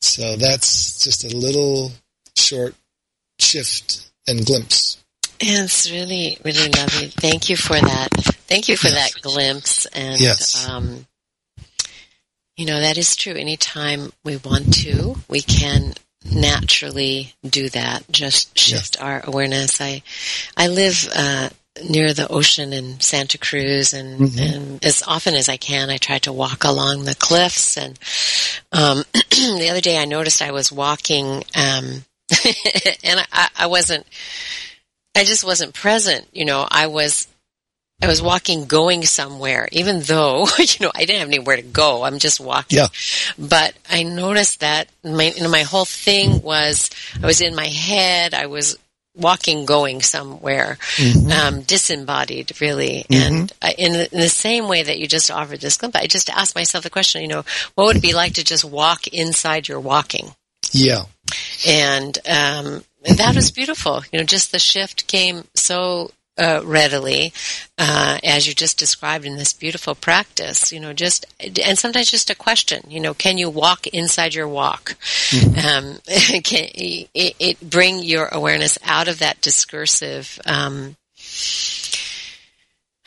so 0.00 0.36
that's 0.36 1.04
just 1.04 1.24
a 1.24 1.36
little 1.36 1.92
short 2.36 2.74
shift 3.38 4.10
and 4.26 4.44
glimpse. 4.44 5.02
It's 5.38 5.90
really, 5.90 6.38
really 6.44 6.70
lovely. 6.70 7.08
Thank 7.08 7.50
you 7.50 7.56
for 7.56 7.78
that. 7.78 8.08
Thank 8.48 8.68
you 8.68 8.76
for 8.76 8.88
yes. 8.88 9.14
that 9.14 9.22
glimpse. 9.22 9.86
And, 9.86 10.20
yes. 10.20 10.66
um, 10.68 11.06
you 12.56 12.64
know, 12.64 12.80
that 12.80 12.96
is 12.96 13.14
true. 13.14 13.34
Anytime 13.34 14.12
we 14.24 14.38
want 14.38 14.72
to, 14.82 15.16
we 15.28 15.42
can 15.42 15.92
naturally 16.32 17.34
do 17.48 17.68
that. 17.70 18.04
Just 18.10 18.58
shift 18.58 18.96
yes. 18.96 19.02
our 19.02 19.22
awareness. 19.24 19.80
I, 19.80 20.02
I 20.56 20.68
live, 20.68 21.08
uh, 21.14 21.48
near 21.88 22.12
the 22.12 22.28
ocean 22.28 22.72
in 22.72 23.00
Santa 23.00 23.38
Cruz 23.38 23.92
and, 23.92 24.18
mm-hmm. 24.18 24.38
and 24.38 24.84
as 24.84 25.02
often 25.06 25.34
as 25.34 25.48
I 25.48 25.56
can 25.56 25.90
I 25.90 25.98
try 25.98 26.18
to 26.20 26.32
walk 26.32 26.64
along 26.64 27.04
the 27.04 27.14
cliffs 27.14 27.76
and 27.76 27.98
um, 28.72 29.04
the 29.12 29.68
other 29.70 29.80
day 29.80 29.98
I 29.98 30.04
noticed 30.04 30.42
I 30.42 30.52
was 30.52 30.72
walking 30.72 31.26
um, 31.54 32.04
and 33.04 33.26
I, 33.32 33.48
I 33.58 33.66
wasn't 33.66 34.06
I 35.14 35.24
just 35.24 35.44
wasn't 35.44 35.74
present 35.74 36.26
you 36.32 36.44
know 36.44 36.66
I 36.68 36.86
was 36.86 37.28
I 38.02 38.08
was 38.08 38.20
walking 38.20 38.66
going 38.66 39.04
somewhere, 39.04 39.68
even 39.72 40.00
though, 40.00 40.46
you 40.58 40.66
know, 40.80 40.92
I 40.94 41.06
didn't 41.06 41.20
have 41.20 41.28
anywhere 41.28 41.56
to 41.56 41.62
go. 41.62 42.04
I'm 42.04 42.18
just 42.18 42.40
walking. 42.40 42.78
Yeah. 42.78 42.88
But 43.38 43.74
I 43.88 44.02
noticed 44.02 44.60
that 44.60 44.88
my, 45.02 45.32
you 45.34 45.42
know, 45.42 45.48
my 45.48 45.62
whole 45.62 45.86
thing 45.86 46.42
was, 46.42 46.90
I 47.22 47.26
was 47.26 47.40
in 47.40 47.54
my 47.54 47.66
head, 47.66 48.34
I 48.34 48.46
was 48.46 48.76
walking 49.14 49.64
going 49.64 50.02
somewhere, 50.02 50.76
mm-hmm. 50.96 51.30
um, 51.30 51.62
disembodied 51.62 52.60
really. 52.60 53.06
Mm-hmm. 53.08 53.34
And 53.34 53.52
I, 53.62 53.74
in, 53.78 53.92
the, 53.94 54.12
in 54.12 54.20
the 54.20 54.28
same 54.28 54.68
way 54.68 54.82
that 54.82 54.98
you 54.98 55.06
just 55.06 55.30
offered 55.30 55.60
this 55.60 55.78
glimpse, 55.78 55.96
I 55.96 56.06
just 56.06 56.28
asked 56.28 56.54
myself 56.54 56.84
the 56.84 56.90
question, 56.90 57.22
you 57.22 57.28
know, 57.28 57.44
what 57.76 57.86
would 57.86 57.96
it 57.96 58.02
be 58.02 58.14
like 58.14 58.34
to 58.34 58.44
just 58.44 58.64
walk 58.64 59.06
inside 59.06 59.68
your 59.68 59.80
walking? 59.80 60.34
Yeah. 60.70 61.04
And, 61.66 62.18
um, 62.28 62.84
that 63.16 63.36
was 63.36 63.50
beautiful. 63.52 64.02
You 64.12 64.18
know, 64.18 64.24
just 64.24 64.52
the 64.52 64.58
shift 64.58 65.06
came 65.06 65.44
so 65.54 66.10
uh, 66.38 66.60
readily, 66.64 67.32
uh, 67.78 68.18
as 68.22 68.46
you 68.46 68.54
just 68.54 68.78
described 68.78 69.24
in 69.24 69.36
this 69.36 69.52
beautiful 69.52 69.94
practice. 69.94 70.70
You 70.72 70.80
know, 70.80 70.92
just 70.92 71.26
and 71.40 71.78
sometimes 71.78 72.10
just 72.10 72.30
a 72.30 72.34
question. 72.34 72.82
You 72.88 73.00
know, 73.00 73.14
can 73.14 73.38
you 73.38 73.48
walk 73.50 73.86
inside 73.88 74.34
your 74.34 74.48
walk? 74.48 74.96
Mm-hmm. 75.30 75.58
Um, 75.58 75.98
can 76.42 76.68
it, 76.74 77.36
it, 77.38 77.60
bring 77.60 78.02
your 78.02 78.28
awareness 78.30 78.78
out 78.84 79.08
of 79.08 79.18
that 79.20 79.40
discursive 79.40 80.38
um, 80.46 80.96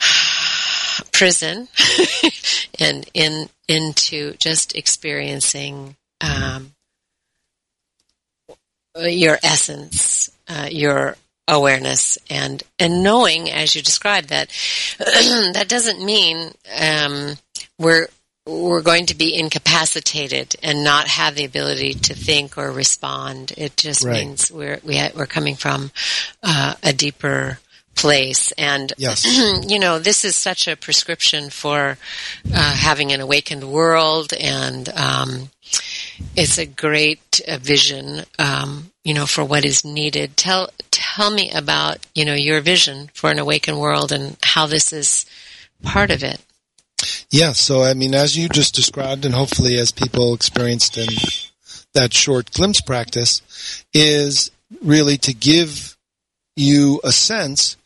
prison 1.12 1.68
and 2.78 3.08
in 3.14 3.48
into 3.68 4.34
just 4.34 4.74
experiencing 4.74 5.96
um, 6.20 6.72
your 8.98 9.38
essence, 9.42 10.30
uh, 10.48 10.68
your 10.70 11.16
awareness 11.50 12.16
and 12.30 12.62
and 12.78 13.02
knowing 13.02 13.50
as 13.50 13.74
you 13.74 13.82
described 13.82 14.28
that 14.28 14.48
that 14.98 15.66
doesn't 15.68 16.04
mean 16.04 16.52
um, 16.80 17.34
we're 17.78 18.06
we're 18.46 18.82
going 18.82 19.06
to 19.06 19.14
be 19.14 19.38
incapacitated 19.38 20.56
and 20.62 20.82
not 20.82 21.08
have 21.08 21.34
the 21.34 21.44
ability 21.44 21.94
to 21.94 22.14
think 22.14 22.56
or 22.56 22.72
respond. 22.72 23.52
It 23.56 23.76
just 23.76 24.04
right. 24.04 24.14
means 24.14 24.50
we're 24.50 24.80
we 24.82 24.98
are 24.98 25.26
coming 25.26 25.56
from 25.56 25.90
uh, 26.42 26.74
a 26.82 26.92
deeper 26.92 27.58
place. 27.94 28.52
And 28.52 28.92
yes. 28.98 29.24
you 29.68 29.78
know, 29.78 29.98
this 29.98 30.24
is 30.24 30.36
such 30.36 30.68
a 30.68 30.76
prescription 30.76 31.50
for 31.50 31.98
uh, 32.52 32.74
having 32.74 33.12
an 33.12 33.20
awakened 33.20 33.64
world, 33.64 34.32
and 34.32 34.88
um, 34.90 35.50
it's 36.36 36.58
a 36.58 36.66
great 36.66 37.40
uh, 37.46 37.58
vision 37.58 38.24
um, 38.38 38.90
you 39.04 39.14
know, 39.14 39.26
for 39.26 39.44
what 39.44 39.64
is 39.64 39.84
needed. 39.84 40.36
Tell 40.36 40.70
tell 40.90 41.30
me 41.30 41.50
about 41.50 41.98
you 42.14 42.24
know 42.24 42.34
your 42.34 42.60
vision 42.60 43.10
for 43.14 43.30
an 43.30 43.38
awakened 43.38 43.80
world 43.80 44.12
and 44.12 44.36
how 44.42 44.66
this 44.66 44.92
is 44.92 45.26
part 45.82 46.10
of 46.10 46.22
it. 46.22 46.44
Yeah, 47.30 47.52
so 47.52 47.82
I 47.82 47.94
mean, 47.94 48.14
as 48.14 48.36
you 48.36 48.48
just 48.48 48.74
described, 48.74 49.24
and 49.24 49.34
hopefully 49.34 49.78
as 49.78 49.92
people 49.92 50.34
experienced 50.34 50.98
in 50.98 51.08
that 51.94 52.12
short 52.12 52.52
glimpse 52.52 52.80
practice, 52.80 53.42
is 53.94 54.50
really 54.82 55.16
to 55.18 55.34
give 55.34 55.96
you 56.56 57.00
a 57.02 57.12
sense 57.12 57.76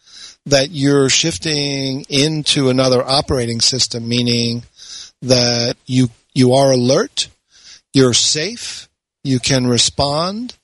that 0.46 0.70
you're 0.70 1.08
shifting 1.08 2.04
into 2.08 2.68
another 2.68 3.02
operating 3.02 3.60
system, 3.60 4.08
meaning 4.08 4.62
that 5.22 5.76
you 5.86 6.08
you 6.34 6.54
are 6.54 6.72
alert, 6.72 7.28
you're 7.92 8.14
safe, 8.14 8.88
you 9.22 9.38
can 9.38 9.66
respond, 9.66 10.56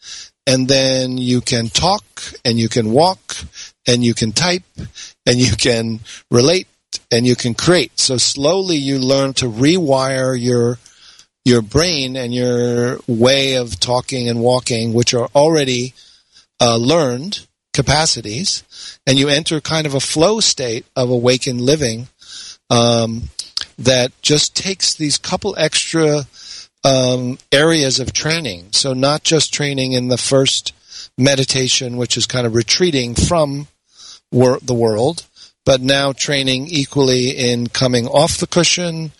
and 0.46 0.68
then 0.68 1.18
you 1.18 1.40
can 1.40 1.68
talk 1.68 2.04
and 2.44 2.58
you 2.58 2.68
can 2.68 2.92
walk 2.92 3.36
and 3.86 4.04
you 4.04 4.14
can 4.14 4.32
type 4.32 4.62
and 5.26 5.38
you 5.38 5.52
can 5.56 6.00
relate 6.30 6.66
and 7.10 7.26
you 7.26 7.36
can 7.36 7.54
create. 7.54 7.98
So 7.98 8.16
slowly 8.16 8.76
you 8.76 8.98
learn 8.98 9.32
to 9.34 9.46
rewire 9.46 10.40
your 10.40 10.78
your 11.44 11.62
brain 11.62 12.16
and 12.16 12.34
your 12.34 12.98
way 13.06 13.54
of 13.54 13.80
talking 13.80 14.28
and 14.28 14.40
walking, 14.40 14.92
which 14.92 15.14
are 15.14 15.28
already 15.34 15.94
uh, 16.60 16.76
learned 16.76 17.46
capacities, 17.72 18.62
and 19.06 19.18
you 19.18 19.28
enter 19.28 19.60
kind 19.60 19.86
of 19.86 19.94
a 19.94 20.00
flow 20.00 20.40
state 20.40 20.84
of 20.94 21.08
awakened 21.08 21.60
living 21.60 22.08
um, 22.68 23.30
that 23.78 24.12
just 24.20 24.54
takes 24.54 24.94
these 24.94 25.16
couple 25.16 25.54
extra 25.56 26.26
um, 26.84 27.38
areas 27.52 28.00
of 28.00 28.12
training. 28.12 28.68
So 28.72 28.92
not 28.92 29.22
just 29.22 29.52
training 29.52 29.92
in 29.92 30.08
the 30.08 30.18
first 30.18 30.72
meditation, 31.18 31.96
which 31.96 32.16
is 32.16 32.26
kind 32.26 32.46
of 32.46 32.54
retreating 32.54 33.14
from 33.14 33.68
wor- 34.32 34.60
the 34.60 34.74
world, 34.74 35.26
but 35.64 35.80
now 35.80 36.12
training 36.12 36.66
equally 36.68 37.30
in 37.30 37.68
coming 37.68 38.06
off 38.06 38.38
the 38.38 38.46
cushion 38.46 39.12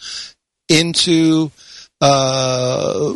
into 0.68 1.50
uh, 2.00 3.12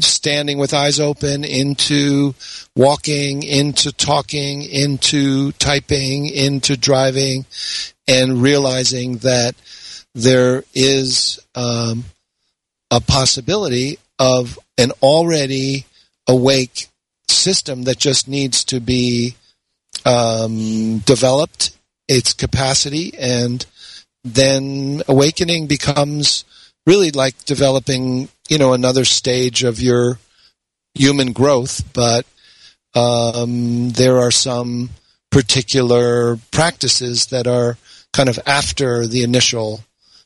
standing 0.00 0.58
with 0.58 0.72
eyes 0.72 1.00
open, 1.00 1.44
into 1.44 2.34
walking, 2.76 3.42
into 3.42 3.92
talking, 3.92 4.62
into 4.62 5.52
typing, 5.52 6.26
into 6.26 6.76
driving, 6.76 7.44
and 8.08 8.42
realizing 8.42 9.18
that 9.18 9.54
there 10.14 10.64
is 10.74 11.38
um, 11.54 12.04
a 12.90 13.00
possibility 13.00 13.98
of 14.18 14.58
an 14.78 14.92
already 15.02 15.86
awake 16.28 16.88
system 17.28 17.84
that 17.84 17.98
just 17.98 18.28
needs 18.28 18.64
to 18.64 18.80
be 18.80 19.34
um, 20.04 20.98
developed, 21.00 21.76
its 22.08 22.32
capacity, 22.32 23.12
and 23.18 23.64
then 24.24 25.02
awakening 25.08 25.66
becomes 25.66 26.44
really 26.86 27.10
like 27.10 27.44
developing, 27.44 28.28
you 28.48 28.58
know, 28.58 28.72
another 28.72 29.04
stage 29.04 29.62
of 29.62 29.80
your 29.80 30.18
human 30.94 31.32
growth. 31.32 31.82
But 31.92 32.26
um, 32.94 33.90
there 33.90 34.18
are 34.18 34.30
some 34.30 34.90
particular 35.30 36.36
practices 36.50 37.26
that 37.26 37.46
are 37.46 37.76
kind 38.12 38.28
of 38.28 38.38
after 38.46 39.06
the 39.06 39.22
initial 39.22 39.80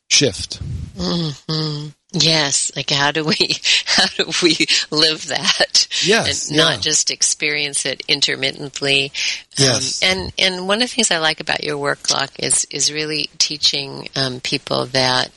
shift. 0.09 0.61
Mm-hmm. 0.97 1.89
Yes, 2.15 2.71
like 2.77 2.91
how 2.91 3.11
do 3.11 3.25
we 3.25 3.57
how 3.87 4.07
do 4.07 4.31
we 4.43 4.57
live 4.91 5.27
that? 5.29 5.89
Yes, 6.05 6.49
and 6.49 6.57
not 6.57 6.75
yeah. 6.75 6.81
just 6.81 7.11
experience 7.11 7.85
it 7.85 8.03
intermittently. 8.07 9.11
Yes, 9.59 10.03
um, 10.03 10.09
and 10.09 10.33
and 10.39 10.69
one 10.69 10.81
of 10.81 10.89
the 10.89 10.95
things 10.95 11.11
I 11.11 11.19
like 11.19 11.41
about 11.41 11.65
your 11.65 11.77
work, 11.77 12.09
Loch, 12.11 12.31
is 12.39 12.67
is 12.71 12.93
really 12.93 13.31
teaching 13.39 14.09
um, 14.15 14.41
people 14.41 14.87
that. 14.87 15.31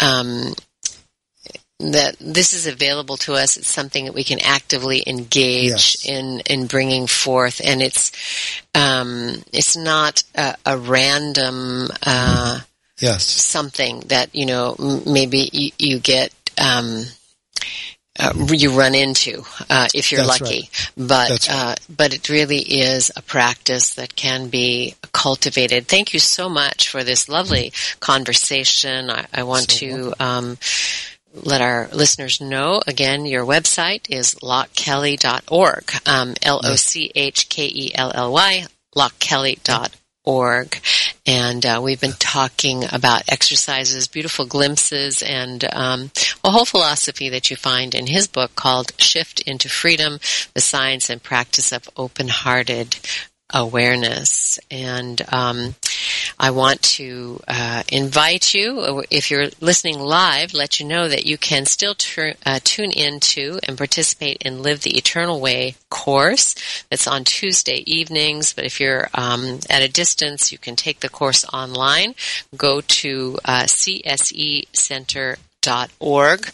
Um, 0.00 0.54
that 1.78 2.16
this 2.18 2.54
is 2.54 2.66
available 2.66 3.18
to 3.18 3.34
us. 3.34 3.58
It's 3.58 3.68
something 3.68 4.06
that 4.06 4.14
we 4.14 4.24
can 4.24 4.40
actively 4.40 5.02
engage 5.06 5.68
yes. 5.68 6.06
in 6.08 6.40
in 6.48 6.66
bringing 6.66 7.06
forth, 7.06 7.60
and 7.62 7.82
it's 7.82 8.12
um, 8.74 9.44
it's 9.52 9.76
not 9.76 10.22
a, 10.34 10.54
a 10.64 10.78
random. 10.78 11.88
Uh, 12.04 12.60
yes. 12.98 13.24
something 13.24 14.00
that 14.06 14.34
you 14.34 14.46
know 14.46 14.76
maybe 15.06 15.48
you, 15.52 15.70
you 15.78 15.98
get 15.98 16.32
um, 16.58 17.04
uh, 18.18 18.32
you 18.50 18.70
run 18.72 18.94
into 18.94 19.42
uh, 19.68 19.88
if 19.94 20.10
you're 20.10 20.24
That's 20.24 20.40
lucky. 20.40 20.70
Right. 20.70 20.90
But 20.96 21.30
right. 21.30 21.50
uh, 21.50 21.74
but 21.94 22.14
it 22.14 22.28
really 22.28 22.60
is 22.60 23.10
a 23.14 23.22
practice 23.22 23.94
that 23.94 24.16
can 24.16 24.48
be 24.48 24.94
cultivated. 25.12 25.86
Thank 25.86 26.14
you 26.14 26.20
so 26.20 26.48
much 26.48 26.88
for 26.88 27.04
this 27.04 27.28
lovely 27.28 27.72
conversation. 28.00 29.10
I, 29.10 29.26
I 29.32 29.42
want 29.42 29.70
so 29.70 29.78
to. 29.78 30.14
Um, 30.20 30.58
let 31.42 31.60
our 31.60 31.88
listeners 31.92 32.40
know 32.40 32.80
again 32.86 33.26
your 33.26 33.44
website 33.44 34.08
is 34.08 34.36
lochkelly.org 34.36 35.92
um, 36.06 36.32
l-o-c-h-k-e-l-l-y 36.40 37.04
lochkelly.org 38.96 39.90
org. 40.26 40.78
And 41.24 41.64
uh, 41.64 41.80
we've 41.82 42.00
been 42.00 42.12
talking 42.12 42.84
about 42.92 43.22
exercises 43.28 44.08
beautiful 44.08 44.44
glimpses 44.46 45.22
and 45.22 45.64
um, 45.72 46.10
a 46.44 46.50
whole 46.50 46.66
philosophy 46.66 47.30
that 47.30 47.50
you 47.50 47.56
find 47.56 47.94
in 47.94 48.06
his 48.06 48.26
book 48.26 48.54
called 48.54 48.92
shift 48.98 49.40
into 49.40 49.68
freedom 49.68 50.18
the 50.54 50.60
science 50.60 51.08
and 51.08 51.22
practice 51.22 51.72
of 51.72 51.88
open-hearted 51.96 52.96
awareness. 53.56 54.58
And 54.70 55.20
um, 55.32 55.74
I 56.38 56.50
want 56.50 56.82
to 56.82 57.40
uh, 57.48 57.82
invite 57.88 58.54
you, 58.54 59.04
if 59.10 59.30
you're 59.30 59.48
listening 59.60 59.98
live, 59.98 60.54
let 60.54 60.78
you 60.78 60.86
know 60.86 61.08
that 61.08 61.26
you 61.26 61.38
can 61.38 61.64
still 61.64 61.94
tur- 61.94 62.34
uh, 62.44 62.60
tune 62.62 62.92
into 62.92 63.58
and 63.66 63.78
participate 63.78 64.42
in 64.42 64.62
Live 64.62 64.82
the 64.82 64.96
Eternal 64.96 65.40
Way 65.40 65.74
course 65.90 66.54
that's 66.90 67.06
on 67.06 67.24
Tuesday 67.24 67.82
evenings. 67.86 68.52
But 68.52 68.64
if 68.64 68.78
you're 68.78 69.08
um, 69.14 69.60
at 69.70 69.82
a 69.82 69.88
distance, 69.88 70.52
you 70.52 70.58
can 70.58 70.76
take 70.76 71.00
the 71.00 71.08
course 71.08 71.44
online. 71.52 72.14
Go 72.56 72.82
to 72.82 73.38
uh, 73.44 73.64
CSE 73.64 74.64
Center 74.74 75.38
org. 75.98 76.50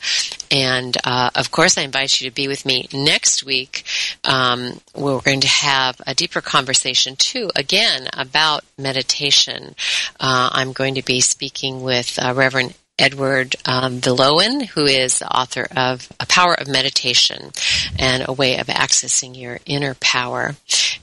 And 0.51 0.97
uh, 1.05 1.31
of 1.35 1.51
course, 1.51 1.79
I 1.79 1.83
invite 1.83 2.21
you 2.21 2.29
to 2.29 2.35
be 2.35 2.49
with 2.49 2.67
me 2.67 2.89
next 2.93 3.45
week. 3.45 3.85
Um, 4.25 4.81
we're 4.95 5.21
going 5.21 5.41
to 5.41 5.49
have 5.49 6.01
a 6.07 6.15
deeper 6.15 6.41
conversation 6.41 7.17
too, 7.17 7.51
again 7.57 8.09
about 8.13 8.65
meditation. 8.77 9.75
Uh, 10.21 10.51
I'm 10.53 10.73
going 10.73 10.95
to 10.97 11.03
be 11.03 11.21
speaking 11.21 11.83
with 11.83 12.19
uh, 12.23 12.35
Reverend 12.37 12.75
Edward 12.99 13.57
um, 13.65 14.01
Viljoen, 14.01 14.67
who 14.67 14.85
is 14.85 15.19
the 15.19 15.29
author 15.29 15.67
of 15.75 16.13
A 16.21 16.27
Power 16.27 16.55
of 16.55 16.69
Meditation 16.69 17.51
and 17.99 18.25
a 18.27 18.33
way 18.33 18.59
of 18.59 18.67
accessing 18.67 19.37
your 19.37 19.59
inner 19.67 19.95
power. 19.95 20.57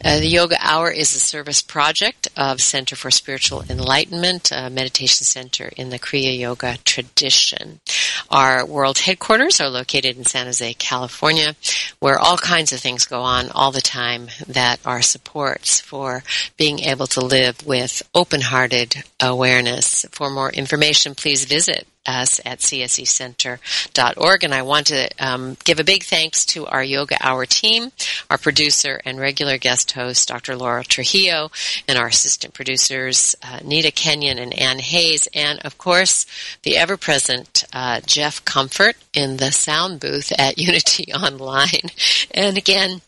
Uh, 0.04 0.20
the 0.20 0.28
Yoga 0.28 0.56
Hour 0.62 0.92
is 0.92 1.14
a 1.16 1.20
service 1.20 1.62
project 1.62 2.30
of 2.38 2.62
Center 2.62 2.96
for 2.96 3.12
Spiritual 3.12 3.64
Enlightenment, 3.70 4.52
a 4.52 4.70
meditation 4.70 5.26
center 5.26 5.72
in 5.76 5.90
the 5.90 6.00
Kriya 6.00 6.38
Yoga 6.38 6.78
tradition. 6.86 7.82
Our 8.30 8.66
world 8.66 9.00
headquarters 9.00 9.60
are 9.60 9.70
located 9.70 10.18
in 10.18 10.26
San 10.26 10.46
Jose, 10.46 10.74
California, 10.76 11.56
where 12.00 12.20
all 12.20 12.38
kinds 12.38 12.72
of 12.72 12.80
things 12.80 13.06
go 13.06 13.22
on 13.22 13.50
all 13.50 13.72
the 13.72 13.82
time 13.82 14.28
that 14.48 14.80
are 14.86 15.02
supports 15.02 15.82
for 15.82 16.24
being 16.56 16.80
able 16.80 17.08
to 17.08 17.22
live 17.22 17.66
with 17.66 18.04
open-hearted 18.14 19.04
awareness. 19.20 20.06
For 20.12 20.30
more 20.30 20.52
information, 20.52 21.16
please 21.16 21.46
visit 21.46 21.88
us 22.06 22.40
at 22.46 22.60
csecenter.org. 22.60 24.44
And 24.44 24.54
I 24.54 24.62
want 24.62 24.88
to 24.88 25.10
um, 25.20 25.58
give 25.64 25.80
a 25.80 25.84
big 25.84 26.04
thanks 26.04 26.46
to 26.48 26.66
our 26.66 26.84
Yoga 26.84 27.18
Hour 27.22 27.46
team, 27.46 27.92
our 28.30 28.38
producer 28.38 29.02
and 29.06 29.20
regular 29.20 29.58
guest 29.58 29.92
host, 29.92 30.28
Dr. 30.28 30.56
Laura 30.56 30.84
Trujillo, 30.84 31.52
and 31.88 31.98
our 31.98 32.08
assistant 32.08 32.54
producers, 32.54 33.36
uh, 33.44 33.60
Nita 33.64 33.92
Kenyon 33.92 34.40
and 34.40 34.54
Ann 34.54 34.80
Hayes, 34.80 35.28
and 35.34 35.60
of 35.60 35.78
course, 35.78 36.26
the 36.64 36.78
ever-present 36.78 37.66
uh, 37.74 38.02
Jeff 38.06 38.44
Comfort 38.46 38.96
in 39.14 39.38
the 39.38 39.52
sound 39.52 40.00
booth 40.00 40.32
at 40.38 40.58
Unity 40.70 41.14
Online. 41.14 41.90
And 42.32 42.58
again, 42.58 43.02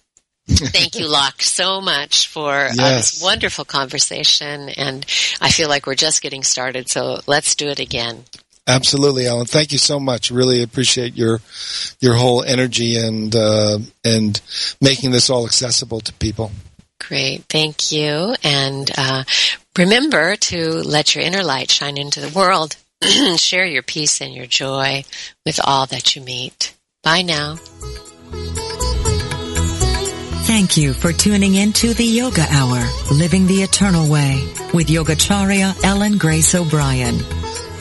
Thank 0.48 1.00
you, 1.00 1.08
Loch, 1.08 1.42
so 1.42 1.80
much 1.80 2.28
for 2.28 2.52
yes. 2.52 2.80
uh, 2.80 2.96
this 2.98 3.24
wonderful 3.24 3.64
conversation. 3.64 4.70
And 4.70 5.06
I 5.40 5.50
feel 5.50 5.70
like 5.70 5.86
we're 5.86 5.96
just 5.96 6.22
getting 6.22 6.44
started, 6.44 6.90
so 6.90 7.22
let's 7.26 7.56
do 7.56 7.68
it 7.68 7.80
again. 7.80 8.26
Absolutely, 8.68 9.26
Ellen. 9.26 9.48
Thank 9.48 9.72
you 9.72 9.78
so 9.78 10.00
much. 10.00 10.32
Really 10.32 10.62
appreciate 10.62 11.16
your 11.16 11.40
your 12.00 12.16
whole 12.16 12.44
energy 12.44 12.96
and 12.96 13.36
uh, 13.36 13.80
and 14.04 14.40
making 14.80 15.12
this 15.12 15.30
all 15.30 15.46
accessible 15.46 16.00
to 16.02 16.14
people. 16.14 16.52
Great, 17.08 17.44
thank 17.50 17.92
you. 17.92 18.36
And 18.44 18.90
uh, 18.96 19.24
remember 19.78 20.36
to 20.36 20.70
let 20.70 21.16
your 21.16 21.24
inner 21.24 21.44
light 21.44 21.72
shine 21.72 21.98
into 21.98 22.22
the 22.22 22.30
world. 22.38 22.76
Share 23.38 23.66
your 23.66 23.82
peace 23.82 24.22
and 24.22 24.34
your 24.34 24.46
joy 24.46 25.04
with 25.44 25.60
all 25.64 25.88
that 25.88 26.16
you 26.16 26.22
meet. 26.22 26.76
Bye 27.04 27.24
now. 27.24 27.58
Thank 30.46 30.78
you 30.78 30.94
for 30.94 31.12
tuning 31.12 31.56
in 31.56 31.74
to 31.74 31.94
the 31.94 32.06
Yoga 32.06 32.46
Hour, 32.52 32.84
Living 33.12 33.48
the 33.48 33.64
Eternal 33.64 34.08
Way 34.10 34.44
with 34.74 34.88
Yogacharya 34.88 35.84
Ellen 35.84 36.18
Grace 36.18 36.54
O'Brian. 36.54 37.41